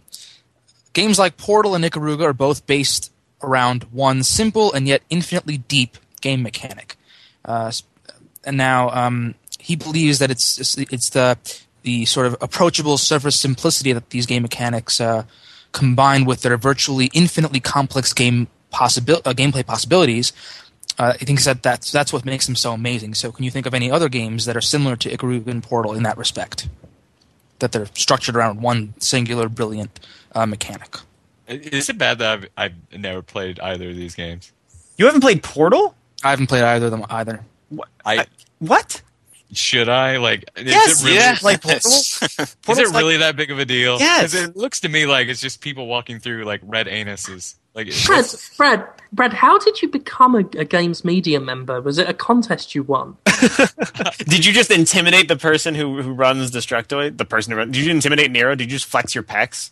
[0.92, 3.12] games like Portal and Ikaruga are both based
[3.42, 6.96] around one simple and yet infinitely deep game mechanic.
[7.44, 7.70] Uh,
[8.44, 11.38] and now um, he believes that it's it's the
[11.82, 15.22] the sort of approachable surface simplicity that these game mechanics uh,
[15.72, 20.32] combined with their virtually infinitely complex game possibil- uh, gameplay possibilities.
[20.98, 23.14] Uh, he thinks that that's that's what makes them so amazing.
[23.14, 25.92] So, can you think of any other games that are similar to Ikaruga and Portal
[25.94, 26.68] in that respect?
[27.58, 30.00] That they're structured around one singular, brilliant
[30.34, 30.96] uh, mechanic.
[31.48, 32.48] Is it bad that I've,
[32.92, 34.52] I've never played either of these games?
[34.98, 35.94] You haven't played Portal?
[36.24, 37.44] I haven't played either of them either.
[38.04, 38.26] I
[38.58, 39.02] What?
[39.52, 40.44] should I like?
[40.56, 41.36] Is Yes, it really, yeah.
[41.40, 41.78] Like Portal?
[41.92, 43.98] Is Portal's it like- really that big of a deal?
[44.00, 44.32] Yes.
[44.32, 47.54] 'Cause it looks to me like it's just people walking through like red anuses.
[47.76, 48.84] Like it's- Fred, Fred,
[49.14, 51.80] Fred, how did you become a, a Games Media member?
[51.80, 53.16] Was it a contest you won?
[54.26, 57.18] Did you just intimidate the person who, who runs Destructoid?
[57.18, 58.56] The person who runs, did you intimidate Niero?
[58.56, 59.70] Did you just flex your pecs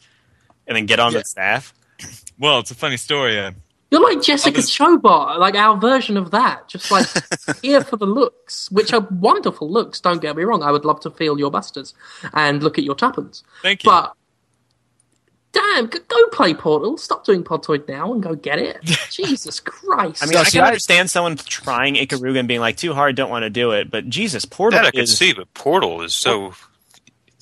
[0.67, 1.21] and then get on Yeah.
[1.21, 1.75] the staff?
[2.39, 3.39] well, it's a funny story.
[3.39, 3.53] Uh,
[3.91, 6.69] You're like Jessica Others- Chobot, like our version of that.
[6.69, 7.07] Just like
[7.63, 9.99] here for the looks, which are wonderful looks.
[10.01, 10.63] Don't get me wrong.
[10.63, 11.95] I would love to feel your busters
[12.35, 13.43] and look at your tuppence.
[13.63, 13.91] thank you.
[13.91, 14.13] But
[15.55, 16.99] damn, g- go play Portal.
[16.99, 18.83] Stop doing Podtoid now and go get it.
[19.11, 20.23] Jesus Christ!
[20.23, 22.93] I mean, So, I see, can I- understand someone trying Ikaruga and being like, too
[22.93, 23.91] hard, don't want to do it.
[23.91, 26.55] But Jesus, Portal That I could is see, but Portal is so.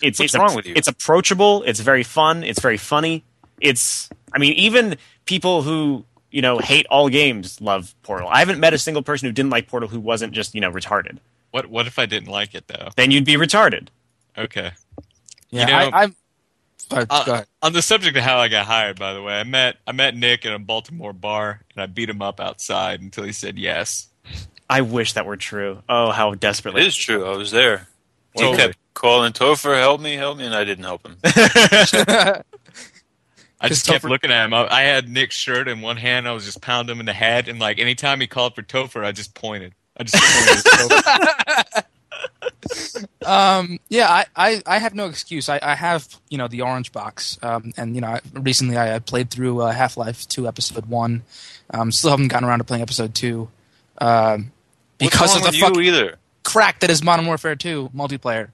[0.00, 0.74] it's, What's it's wrong with you?
[0.76, 1.62] It's approachable.
[1.64, 2.44] It's very fun.
[2.44, 3.24] It's very funny.
[3.60, 8.28] It's I mean, even people who you know hate all games love Portal.
[8.28, 10.70] I haven't met a single person who didn't like Portal who wasn't just you know
[10.72, 11.18] retarded.
[11.50, 12.88] what what if I didn't like it though?
[12.96, 13.88] Then you'd be retarded.
[14.36, 14.72] Okay.
[15.50, 16.16] Yeah, know- I, I'm.
[16.92, 17.46] Uh, Uh, go ahead.
[17.62, 20.16] On the subject of how I got hired, by the way, I met I met
[20.16, 24.08] Nick in a Baltimore bar and I beat him up outside until he said yes.
[24.70, 25.82] I wish that were true.
[25.88, 26.82] Oh, how desperately!
[26.82, 27.26] it is true.
[27.26, 27.88] I was there.
[28.34, 28.56] He Totally.
[28.56, 31.16] kept calling Topher, help me, help me, and I didn't help him.
[31.24, 34.54] I just Because kept looking at him.
[34.54, 36.26] I, I had Nick's shirt in one hand.
[36.26, 39.04] I was just pounding him in the head, and like anytime he called for Topher,
[39.04, 39.74] I just pointed.
[39.96, 41.84] I just pointed.
[43.24, 45.48] Um, yeah, I, I, I have no excuse.
[45.48, 48.96] I, I have you know the orange box, um, and you know I, recently I,
[48.96, 51.22] I played through uh, Half Life Two Episode One.
[51.70, 53.48] Um, still haven't gotten around to playing Episode Two
[53.98, 54.50] um,
[54.98, 56.16] because of the fuck either?
[56.42, 58.50] crack that is Modern Warfare Two multiplayer.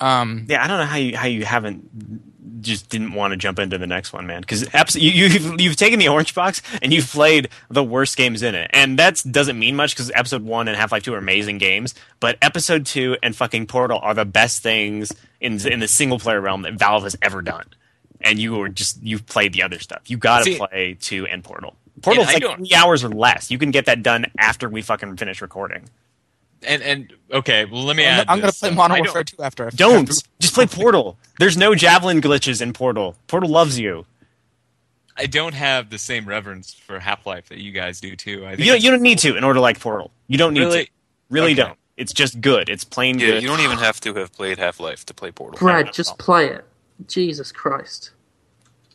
[0.00, 3.58] Um, Yeah, I don't know how you how you haven't just didn't want to jump
[3.58, 4.40] into the next one, man.
[4.40, 4.62] Because
[4.94, 8.70] you, you've you've taken the orange box and you've played the worst games in it,
[8.72, 11.94] and that doesn't mean much because episode one and Half Life Two are amazing games,
[12.20, 16.40] but episode two and fucking Portal are the best things in in the single player
[16.40, 17.66] realm that Valve has ever done.
[18.22, 20.02] And you were just you've played the other stuff.
[20.10, 21.74] You got to play two and Portal.
[22.02, 23.50] Portal's like three hours or less.
[23.50, 25.88] You can get that done after we fucking finish recording.
[26.66, 28.26] And and okay, well let me I'm, add.
[28.28, 28.74] I'm gonna play though.
[28.76, 29.66] Modern Warfare Two after.
[29.66, 31.16] I- Don't after- just play Portal.
[31.38, 33.16] There's no javelin glitches in Portal.
[33.26, 34.06] Portal loves you.
[35.16, 38.44] I don't have the same reverence for Half Life that you guys do too.
[38.46, 40.10] I think You don't, you don't need to in order to like Portal.
[40.28, 40.84] You don't need Really?
[40.86, 40.90] to.
[41.28, 41.62] Really Okay.
[41.62, 41.78] don't.
[41.98, 42.70] It's just good.
[42.70, 43.42] It's plain Yeah, good.
[43.42, 45.58] you don't even have to have played Half Life to play Portal.
[45.58, 46.64] Brad, just play it.
[47.06, 48.10] Jesus Christ,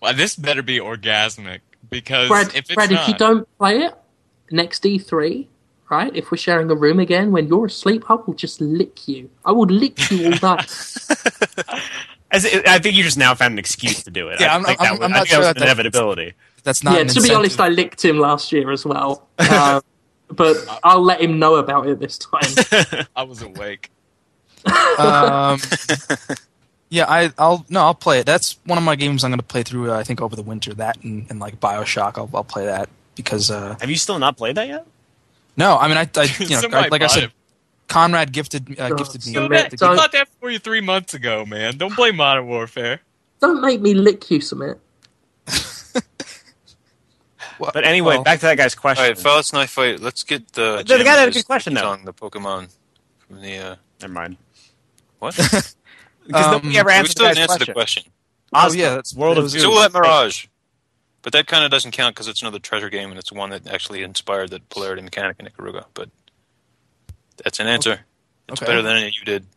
[0.01, 1.59] Well, this better be orgasmic
[1.89, 2.47] because Brad.
[2.49, 3.93] if it's Brad, not, if you don't play it
[4.51, 5.47] next E3,
[5.89, 6.15] right?
[6.15, 9.29] If we're sharing a room again when you're asleep, I will just lick you.
[9.45, 10.69] I will lick you all night.
[12.31, 14.39] As it- I think you just now found an excuse to do it.
[14.41, 15.55] Yeah, I I'm- think I'm- that was, I'm I not think sure that was that
[15.57, 16.33] an that- inevitability.
[16.63, 16.95] That's not.
[16.95, 19.27] yeah, an to be honest, I licked him last year as well.
[19.37, 19.81] Uh,
[20.29, 23.05] but I'll let him know about it this time.
[23.15, 23.91] I was awake.
[24.97, 25.59] um,
[26.89, 28.25] yeah, I, I'll no, I'll play it.
[28.25, 29.91] That's one of my games I'm going to play through.
[29.91, 30.73] Uh, I think over the winter.
[30.73, 34.35] That and, and like Bioshock, I'll, I'll play that because uh, Have you still not
[34.37, 34.87] played that yet?
[35.57, 37.31] No, I mean I, I you know Somebody like I said, it.
[37.87, 39.33] Conrad gifted uh, Oh, gifted me.
[39.33, 40.19] so You that- the got game.
[40.21, 41.77] that for you three months ago, man.
[41.77, 42.99] Don't play Modern Warfare.
[43.39, 44.79] Don't make me lick you, Sumit.
[47.59, 49.05] Well- But anyway, well, back to that guy's question.
[49.05, 49.99] right, Fellas Knife Fight.
[50.01, 50.83] Let's get the.
[50.85, 51.95] The- the guy had a Jammers good question, though.
[52.03, 52.73] The Pokemon
[53.27, 53.57] from the.
[53.57, 54.37] Uh, Never mind.
[55.19, 55.35] what?
[56.27, 58.03] Because Um, nobody ever we still the didn't guy's answer the question.
[58.03, 58.11] question.
[58.51, 59.59] Oh, Osmos, yeah, that's- World of was- Goo.
[59.59, 60.47] Silhouette Mirage.
[61.25, 63.65] But that kind of doesn't count because it's another treasure game and it's one that
[63.67, 65.85] actually inspired the polarity mechanic in Ikaruga.
[65.95, 66.09] But
[67.43, 68.01] that's an answer.
[68.47, 68.67] It's Okay.
[68.71, 69.47] better than any you did.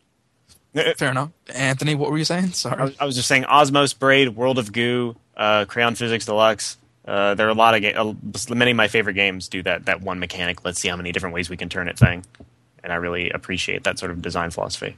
[0.96, 1.28] fair enough.
[1.54, 2.44] Anthony, what were you saying?
[2.46, 2.82] I Sorry.
[2.84, 7.34] was, I was just saying Osmos Braid, World of Goo, uh, Crayon Physics Deluxe, Uh,
[7.34, 8.14] there are a lot of ga- uh,
[8.54, 10.64] many of my favorite games do that that one mechanic.
[10.64, 12.24] Let's see how many different ways we can turn it thing,
[12.82, 14.96] and I really appreciate that sort of design philosophy.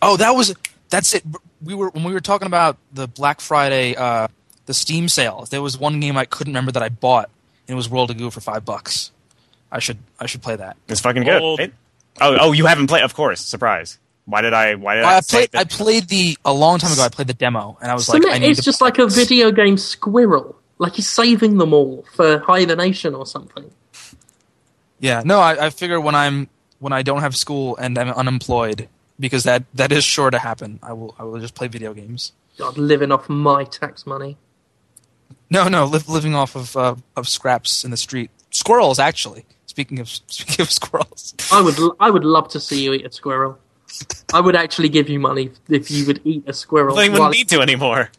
[0.00, 0.54] Oh, that was
[0.90, 1.22] that's it.
[1.62, 4.28] We were when we were talking about the Black Friday, uh,
[4.68, 5.46] the Steam sale.
[5.50, 7.30] There was one game I couldn't remember that I bought,
[7.66, 9.10] and it was World of Goo for five bucks.
[9.72, 10.76] I should I should play that.
[10.88, 11.42] It's fucking good.
[11.42, 11.58] Old.
[11.58, 11.72] right?
[12.20, 13.02] Oh, oh, you haven't played?
[13.02, 13.98] Of course, surprise.
[14.26, 14.74] Why did I?
[14.74, 15.16] Why did I?
[15.16, 17.02] I played I played the a long time ago.
[17.02, 18.98] I played the demo, and I was like, Sumit, I need it's to just like
[18.98, 20.54] a video game squirrel.
[20.76, 23.70] Like he's saving them all for hibernation or something.
[25.00, 28.88] Yeah, no, I, I figure when I'm when I don't have school and I'm unemployed,
[29.18, 30.78] because that that is sure to happen.
[30.82, 32.32] I will I will just play video games.
[32.58, 34.36] God, living off my tax money.
[35.50, 38.30] No, no, li- living off of uh, of scraps in the street.
[38.50, 39.44] Squirrels, actually.
[39.66, 43.06] Speaking of speaking of squirrels, I would, l- I would love to see you eat
[43.06, 43.58] a squirrel.
[44.34, 46.94] I would actually give you money if you would eat a squirrel.
[46.94, 48.10] Well, you wouldn't need to anymore.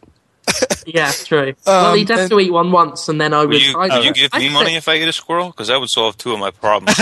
[0.86, 1.54] yeah, true.
[1.64, 3.50] well, he'd have and- to eat one once, and then I would.
[3.50, 5.48] Would you, would you give I'd me say- money if I ate a squirrel?
[5.50, 6.96] Because that would solve two of my problems.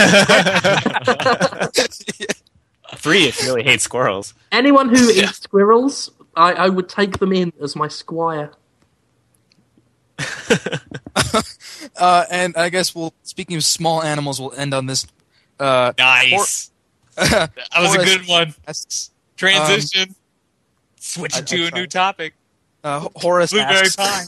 [2.96, 4.34] Three if you really hate squirrels.
[4.50, 8.50] Anyone who eats squirrels, I, I would take them in as my squire.
[11.96, 13.14] uh, and I guess we'll.
[13.22, 15.06] Speaking of small animals, we'll end on this.
[15.58, 16.70] Uh, Nice.
[17.16, 18.54] that was a good one.
[18.64, 20.14] that's- Transition.
[21.00, 22.34] Switch I- to I a new topic.
[22.84, 24.24] uh, Horace Blueberry asks, pie.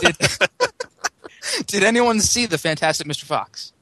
[0.00, 3.24] did, did anyone see the Fantastic Mr.
[3.24, 3.72] Fox?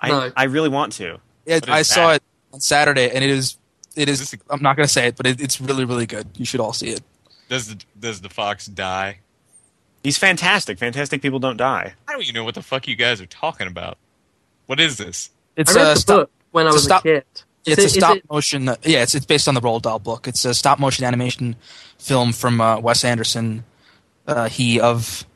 [0.00, 0.30] I, No.
[0.36, 1.18] I really want to.
[1.46, 2.22] Yeah, What is I saw it
[2.52, 3.58] on Saturday, and it is.
[3.96, 4.20] It is.
[4.20, 6.28] Is this I'm not going to say it, but it, it's really, really good.
[6.36, 7.00] You should all see it.
[7.48, 9.20] Does the does the fox die?
[10.06, 10.78] He's fantastic.
[10.78, 11.94] Fantastic people don't die.
[12.06, 13.98] I don't even know what the fuck you guys are talking about.
[14.66, 15.30] What is this?
[15.56, 16.16] It's I read a the stop.
[16.20, 17.24] book when I it's a was stop- a kid.
[17.66, 18.68] It's Is a it- is stop it- motion.
[18.68, 20.28] uh, yeah, it's it's based on the Roald Dahl book.
[20.28, 21.56] It's a stop motion animation
[21.98, 23.64] film from uh, Wes Anderson.
[24.28, 25.26] Uh, he of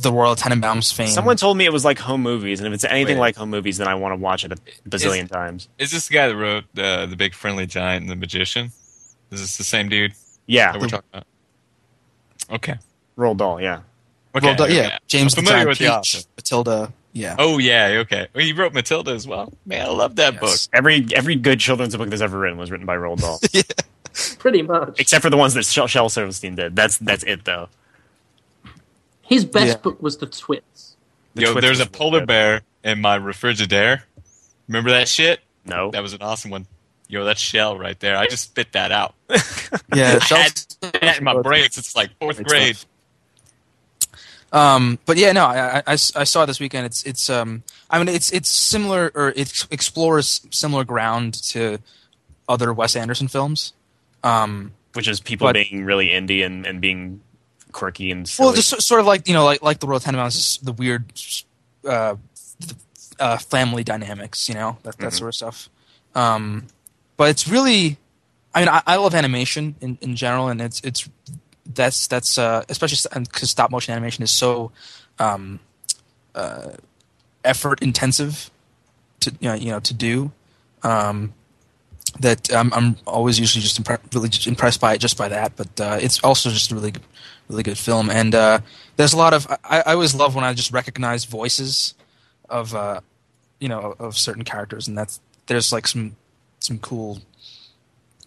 [0.00, 1.08] the Royal Tenenbaums fame.
[1.08, 3.20] Someone told me it was like home movies, and if it's anything Wait.
[3.20, 4.56] like home movies, then I want to watch it a
[4.88, 5.68] bazillion times.
[5.78, 8.72] Is this the guy that wrote uh, the Big Friendly Giant and the Magician?
[9.30, 10.14] Is this the same dude
[10.46, 11.26] Yeah, that we're talking about?
[12.50, 12.78] Okay.
[13.18, 13.60] Roald Dahl.
[13.60, 13.80] Yeah,
[14.34, 14.46] Okay.
[14.46, 14.76] Roald Dahl- okay.
[14.76, 16.28] yeah, James I'm the familiar Giant with the Peach, author.
[16.36, 16.92] Matilda.
[17.12, 17.36] Yeah.
[17.38, 17.86] Oh yeah.
[18.02, 18.28] Okay.
[18.34, 19.52] Well, he wrote Matilda as well.
[19.66, 20.56] Man, I love that book.
[20.72, 23.40] Every every good children's book that's ever written was written by Roald Dahl,
[24.38, 25.00] Pretty much.
[25.00, 26.76] except for the ones that Shel, Shel Silverstein did.
[26.76, 27.68] That's that's it though.
[29.22, 29.76] His best Yeah.
[29.76, 30.96] book was The Twits.
[31.34, 32.28] The Yo, Twits there's a polar good.
[32.28, 34.04] bear in my refrigerator.
[34.68, 35.40] Remember that shit?
[35.64, 36.66] No, That was an awesome one.
[37.08, 38.16] Yo, that's Shell right there.
[38.16, 39.14] I just spit that out.
[39.94, 40.18] Yeah.
[40.30, 40.52] I had
[40.92, 42.76] that in my brain since like fourth grade.
[44.52, 46.86] Um, but yeah, no, I I saw it this weekend.
[46.86, 51.78] It's it's um, I mean, it's it's similar or it explores similar ground to
[52.48, 53.72] other Wes Anderson films.
[54.24, 57.20] Um, which is people But- being really indie and, and being
[57.72, 58.46] quirky and silly.
[58.46, 61.04] well, just sort of like you know, like like the Royal Tenenbaums, the weird
[61.86, 62.16] uh,
[63.20, 65.18] uh, family dynamics, you know, that that Mhm.
[65.18, 65.68] sort of stuff.
[66.14, 66.66] Um,
[67.18, 67.98] but it's really,
[68.54, 71.08] I mean, I, I love animation in, in general, and it's it's
[71.74, 74.72] that's that's uh, especially because stop motion animation is so
[75.18, 75.60] um,
[76.34, 76.70] uh,
[77.44, 78.50] effort intensive
[79.20, 80.32] to you know, you know to do.
[80.82, 81.34] Um,
[82.20, 85.80] that I'm, I'm always usually just impre- really impressed by it just by that, but
[85.80, 87.02] uh, it's also just a really good,
[87.48, 88.10] really good film.
[88.10, 88.60] And uh,
[88.96, 91.94] there's a lot of I, I always love when I just recognize voices
[92.48, 93.00] of uh,
[93.60, 96.16] you know of certain characters, and that's there's like some
[96.60, 97.20] some cool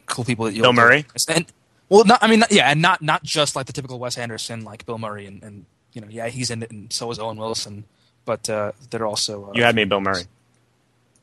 [0.06, 1.06] cool people that you'll Bill Murray?
[1.28, 1.46] and
[1.92, 4.86] well, not I mean yeah, and not not just like the typical Wes Anderson like
[4.86, 7.84] Bill Murray and, and you know yeah he's in it, and so is Owen Wilson,
[8.26, 10.24] but uh, they're also uh, you had me, Bill Murray.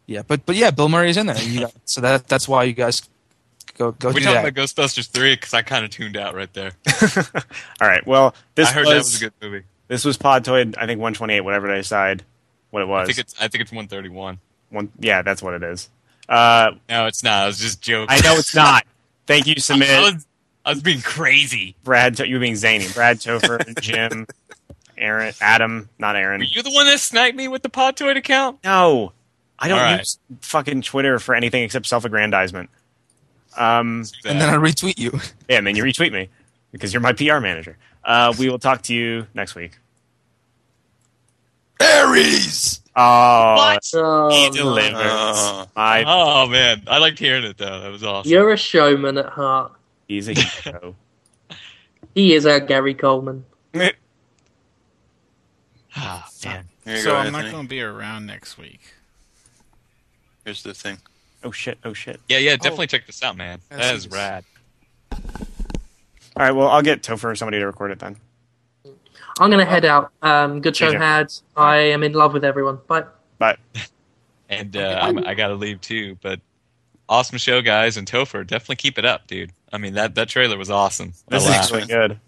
[0.07, 1.43] yeah, but but yeah, Bill Murray's in there.
[1.43, 3.03] You got, so that that's why you guys
[3.79, 6.53] go go we do talking about Ghostbusters three because I kind of tuned out right
[6.53, 6.73] there.
[7.81, 8.07] All right.
[8.07, 9.65] Well, this I heard was, that was a good movie.
[9.89, 10.75] this was Podtoid.
[10.77, 11.41] I think 128.
[11.41, 12.25] Whatever they decide,
[12.71, 12.97] what it was.
[12.97, 13.07] I was.
[13.09, 14.39] think it's I think it's one thirty one.
[14.71, 15.89] One, yeah, that's what it is.
[16.29, 17.45] Uh, No, it's not.
[17.45, 18.09] I was just joking.
[18.11, 18.85] I know it's not.
[19.27, 20.15] Thank you, I Sumit.
[20.15, 20.27] was,
[20.69, 21.77] I was being crazy.
[21.83, 22.87] Brad, To- you were being zany.
[22.93, 24.27] Brad Topher, Jim,
[24.99, 26.41] Aaron, Adam, not Aaron.
[26.41, 28.59] Were you the one that sniped me with the Podtoid account?
[28.65, 29.13] No,
[29.59, 29.99] I don't All right.
[30.01, 32.69] use fucking Twitter for anything except self-aggrandizement.
[33.57, 35.13] Um, and then I retweet you.
[35.49, 36.29] yeah, and then you retweet me
[36.71, 37.79] because you're my PR manager.
[38.05, 39.73] Uh, we will talk to you next week.
[41.81, 42.81] Ares.
[42.95, 43.83] Oh, What?
[43.95, 44.77] Oh, he no.
[44.77, 47.81] Uh, My, Oh man, I liked hearing it though.
[47.81, 48.31] That was awesome.
[48.31, 49.73] You're a showman at heart.
[50.09, 50.97] He's a hero.
[52.15, 53.45] He is our Gary Coleman.
[55.97, 56.65] Ah, man.
[56.85, 58.81] here you so go, I'm not going to be around next week.
[60.45, 60.99] Here's the thing.
[61.45, 61.79] oh shit!
[61.85, 62.21] Oh shit!
[62.29, 63.61] Yeah, yeah, definitely check this out, man.
[63.69, 64.45] That That is seems- rad.
[65.13, 65.21] All
[66.37, 68.17] right, well, I'll get Topher or somebody to record it then.
[69.41, 70.13] I'm going to head out.
[70.23, 70.99] Um, good show Later.
[70.99, 71.33] had.
[71.57, 72.79] I am in love with everyone.
[72.87, 73.05] Bye.
[73.39, 73.59] But
[74.49, 76.17] And uh, I'm, I got to leave too.
[76.23, 76.41] But
[77.09, 77.97] awesome show, guys.
[77.97, 79.53] And Topher, definitely keep it up, dude.
[79.73, 81.13] I mean, that, that trailer was awesome.
[81.29, 81.71] I this is laughed.
[81.73, 82.21] really good.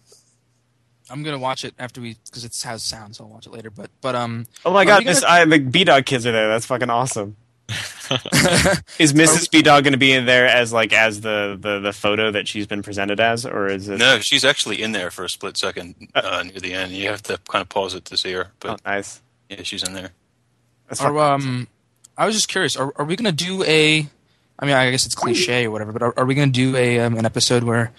[1.10, 3.70] I'm gonna watch it after we because it has sound, so I'll watch it later.
[3.70, 6.48] But but um, Oh my god, we gonna- I, the B Dog kids are there.
[6.48, 7.36] That's fucking awesome.
[8.98, 9.50] Is Mrs.
[9.50, 12.48] B Dog going to be in there as like as the, the the photo that
[12.48, 13.98] she's been presented as, or is it?
[13.98, 16.92] No, she's actually in there for a split second uh, near the end.
[16.92, 19.20] You have to kind of pause it to see her, Oh, but nice.
[19.48, 20.10] yeah, she's in there.
[20.88, 21.68] That's are, fucking um,
[22.18, 22.76] I was just curious.
[22.76, 24.08] Are are we gonna do a?
[24.60, 27.00] I mean, I guess it's cliche or whatever, but are, are we gonna do a
[27.00, 27.92] um, an episode where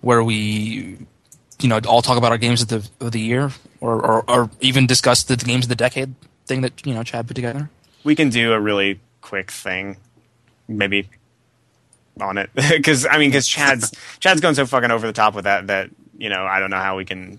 [0.00, 0.98] where we
[1.60, 4.50] you know all talk about our games of the of the year or or, or
[4.60, 6.14] even discuss the games of the decade
[6.46, 7.70] thing that you know Chad put together?
[8.04, 9.96] we can do a really quick thing,
[10.66, 11.08] maybe
[12.20, 15.44] on it because I mean because Chad's Chad's going so fucking over the top with
[15.44, 17.38] that that you know I don't know how we can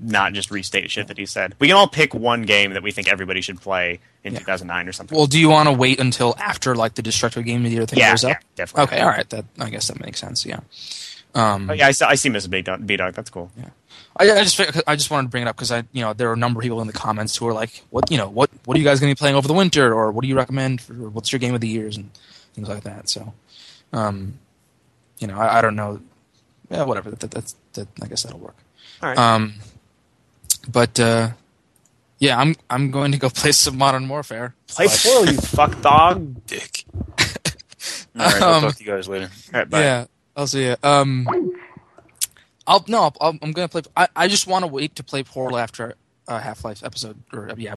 [0.00, 1.54] not just restate shit that he said.
[1.58, 4.38] We can all pick one game that we think everybody should play in Yeah.
[4.40, 5.16] 2009 or something.
[5.16, 7.86] Well, do you want to wait until after like the Destructoid Game of the Year
[7.86, 8.36] thing yeah, goes yeah, up?
[8.56, 8.96] definitely.
[8.96, 9.28] Okay, all right.
[9.30, 10.46] That I guess that makes sense.
[10.46, 10.60] Yeah.
[11.34, 12.50] Um, Oh, yeah, I see, I see Mrs.
[12.50, 12.86] B Dog.
[12.86, 13.14] B Dog.
[13.14, 13.50] That's cool.
[14.16, 16.28] I, I just I just wanted to bring it up because I you know there
[16.30, 18.50] are a number of people in the comments who are like, what you know what
[18.64, 20.36] what are you guys going to be playing over the winter or what do you
[20.36, 20.80] recommend?
[20.80, 22.10] For, what's your game of the years and
[22.54, 23.08] things like that.
[23.08, 23.32] So,
[23.92, 24.38] um,
[25.18, 26.00] you know, I, I don't know.
[26.70, 27.10] Yeah, whatever.
[27.10, 27.88] That, that, that's that.
[28.02, 28.56] I guess that'll work.
[29.02, 29.18] All right.
[29.18, 29.54] Um,
[30.68, 31.30] but uh,
[32.18, 34.54] yeah, I'm I'm going to go play some Modern Warfare.
[34.68, 36.46] Play But- Portal, you fuck dog.
[36.46, 36.84] Dick.
[38.18, 39.30] All right, I'll Um, talk to you guys later.
[39.54, 39.80] All right, bye.
[39.82, 40.04] Yeah,
[40.36, 40.76] I'll see you.
[40.82, 41.26] Um,
[42.66, 43.82] I'll no, I'll, I'm gonna play.
[43.96, 45.94] I, I just want to wait to play Portal after
[46.28, 47.68] uh, Half Life episode or yeah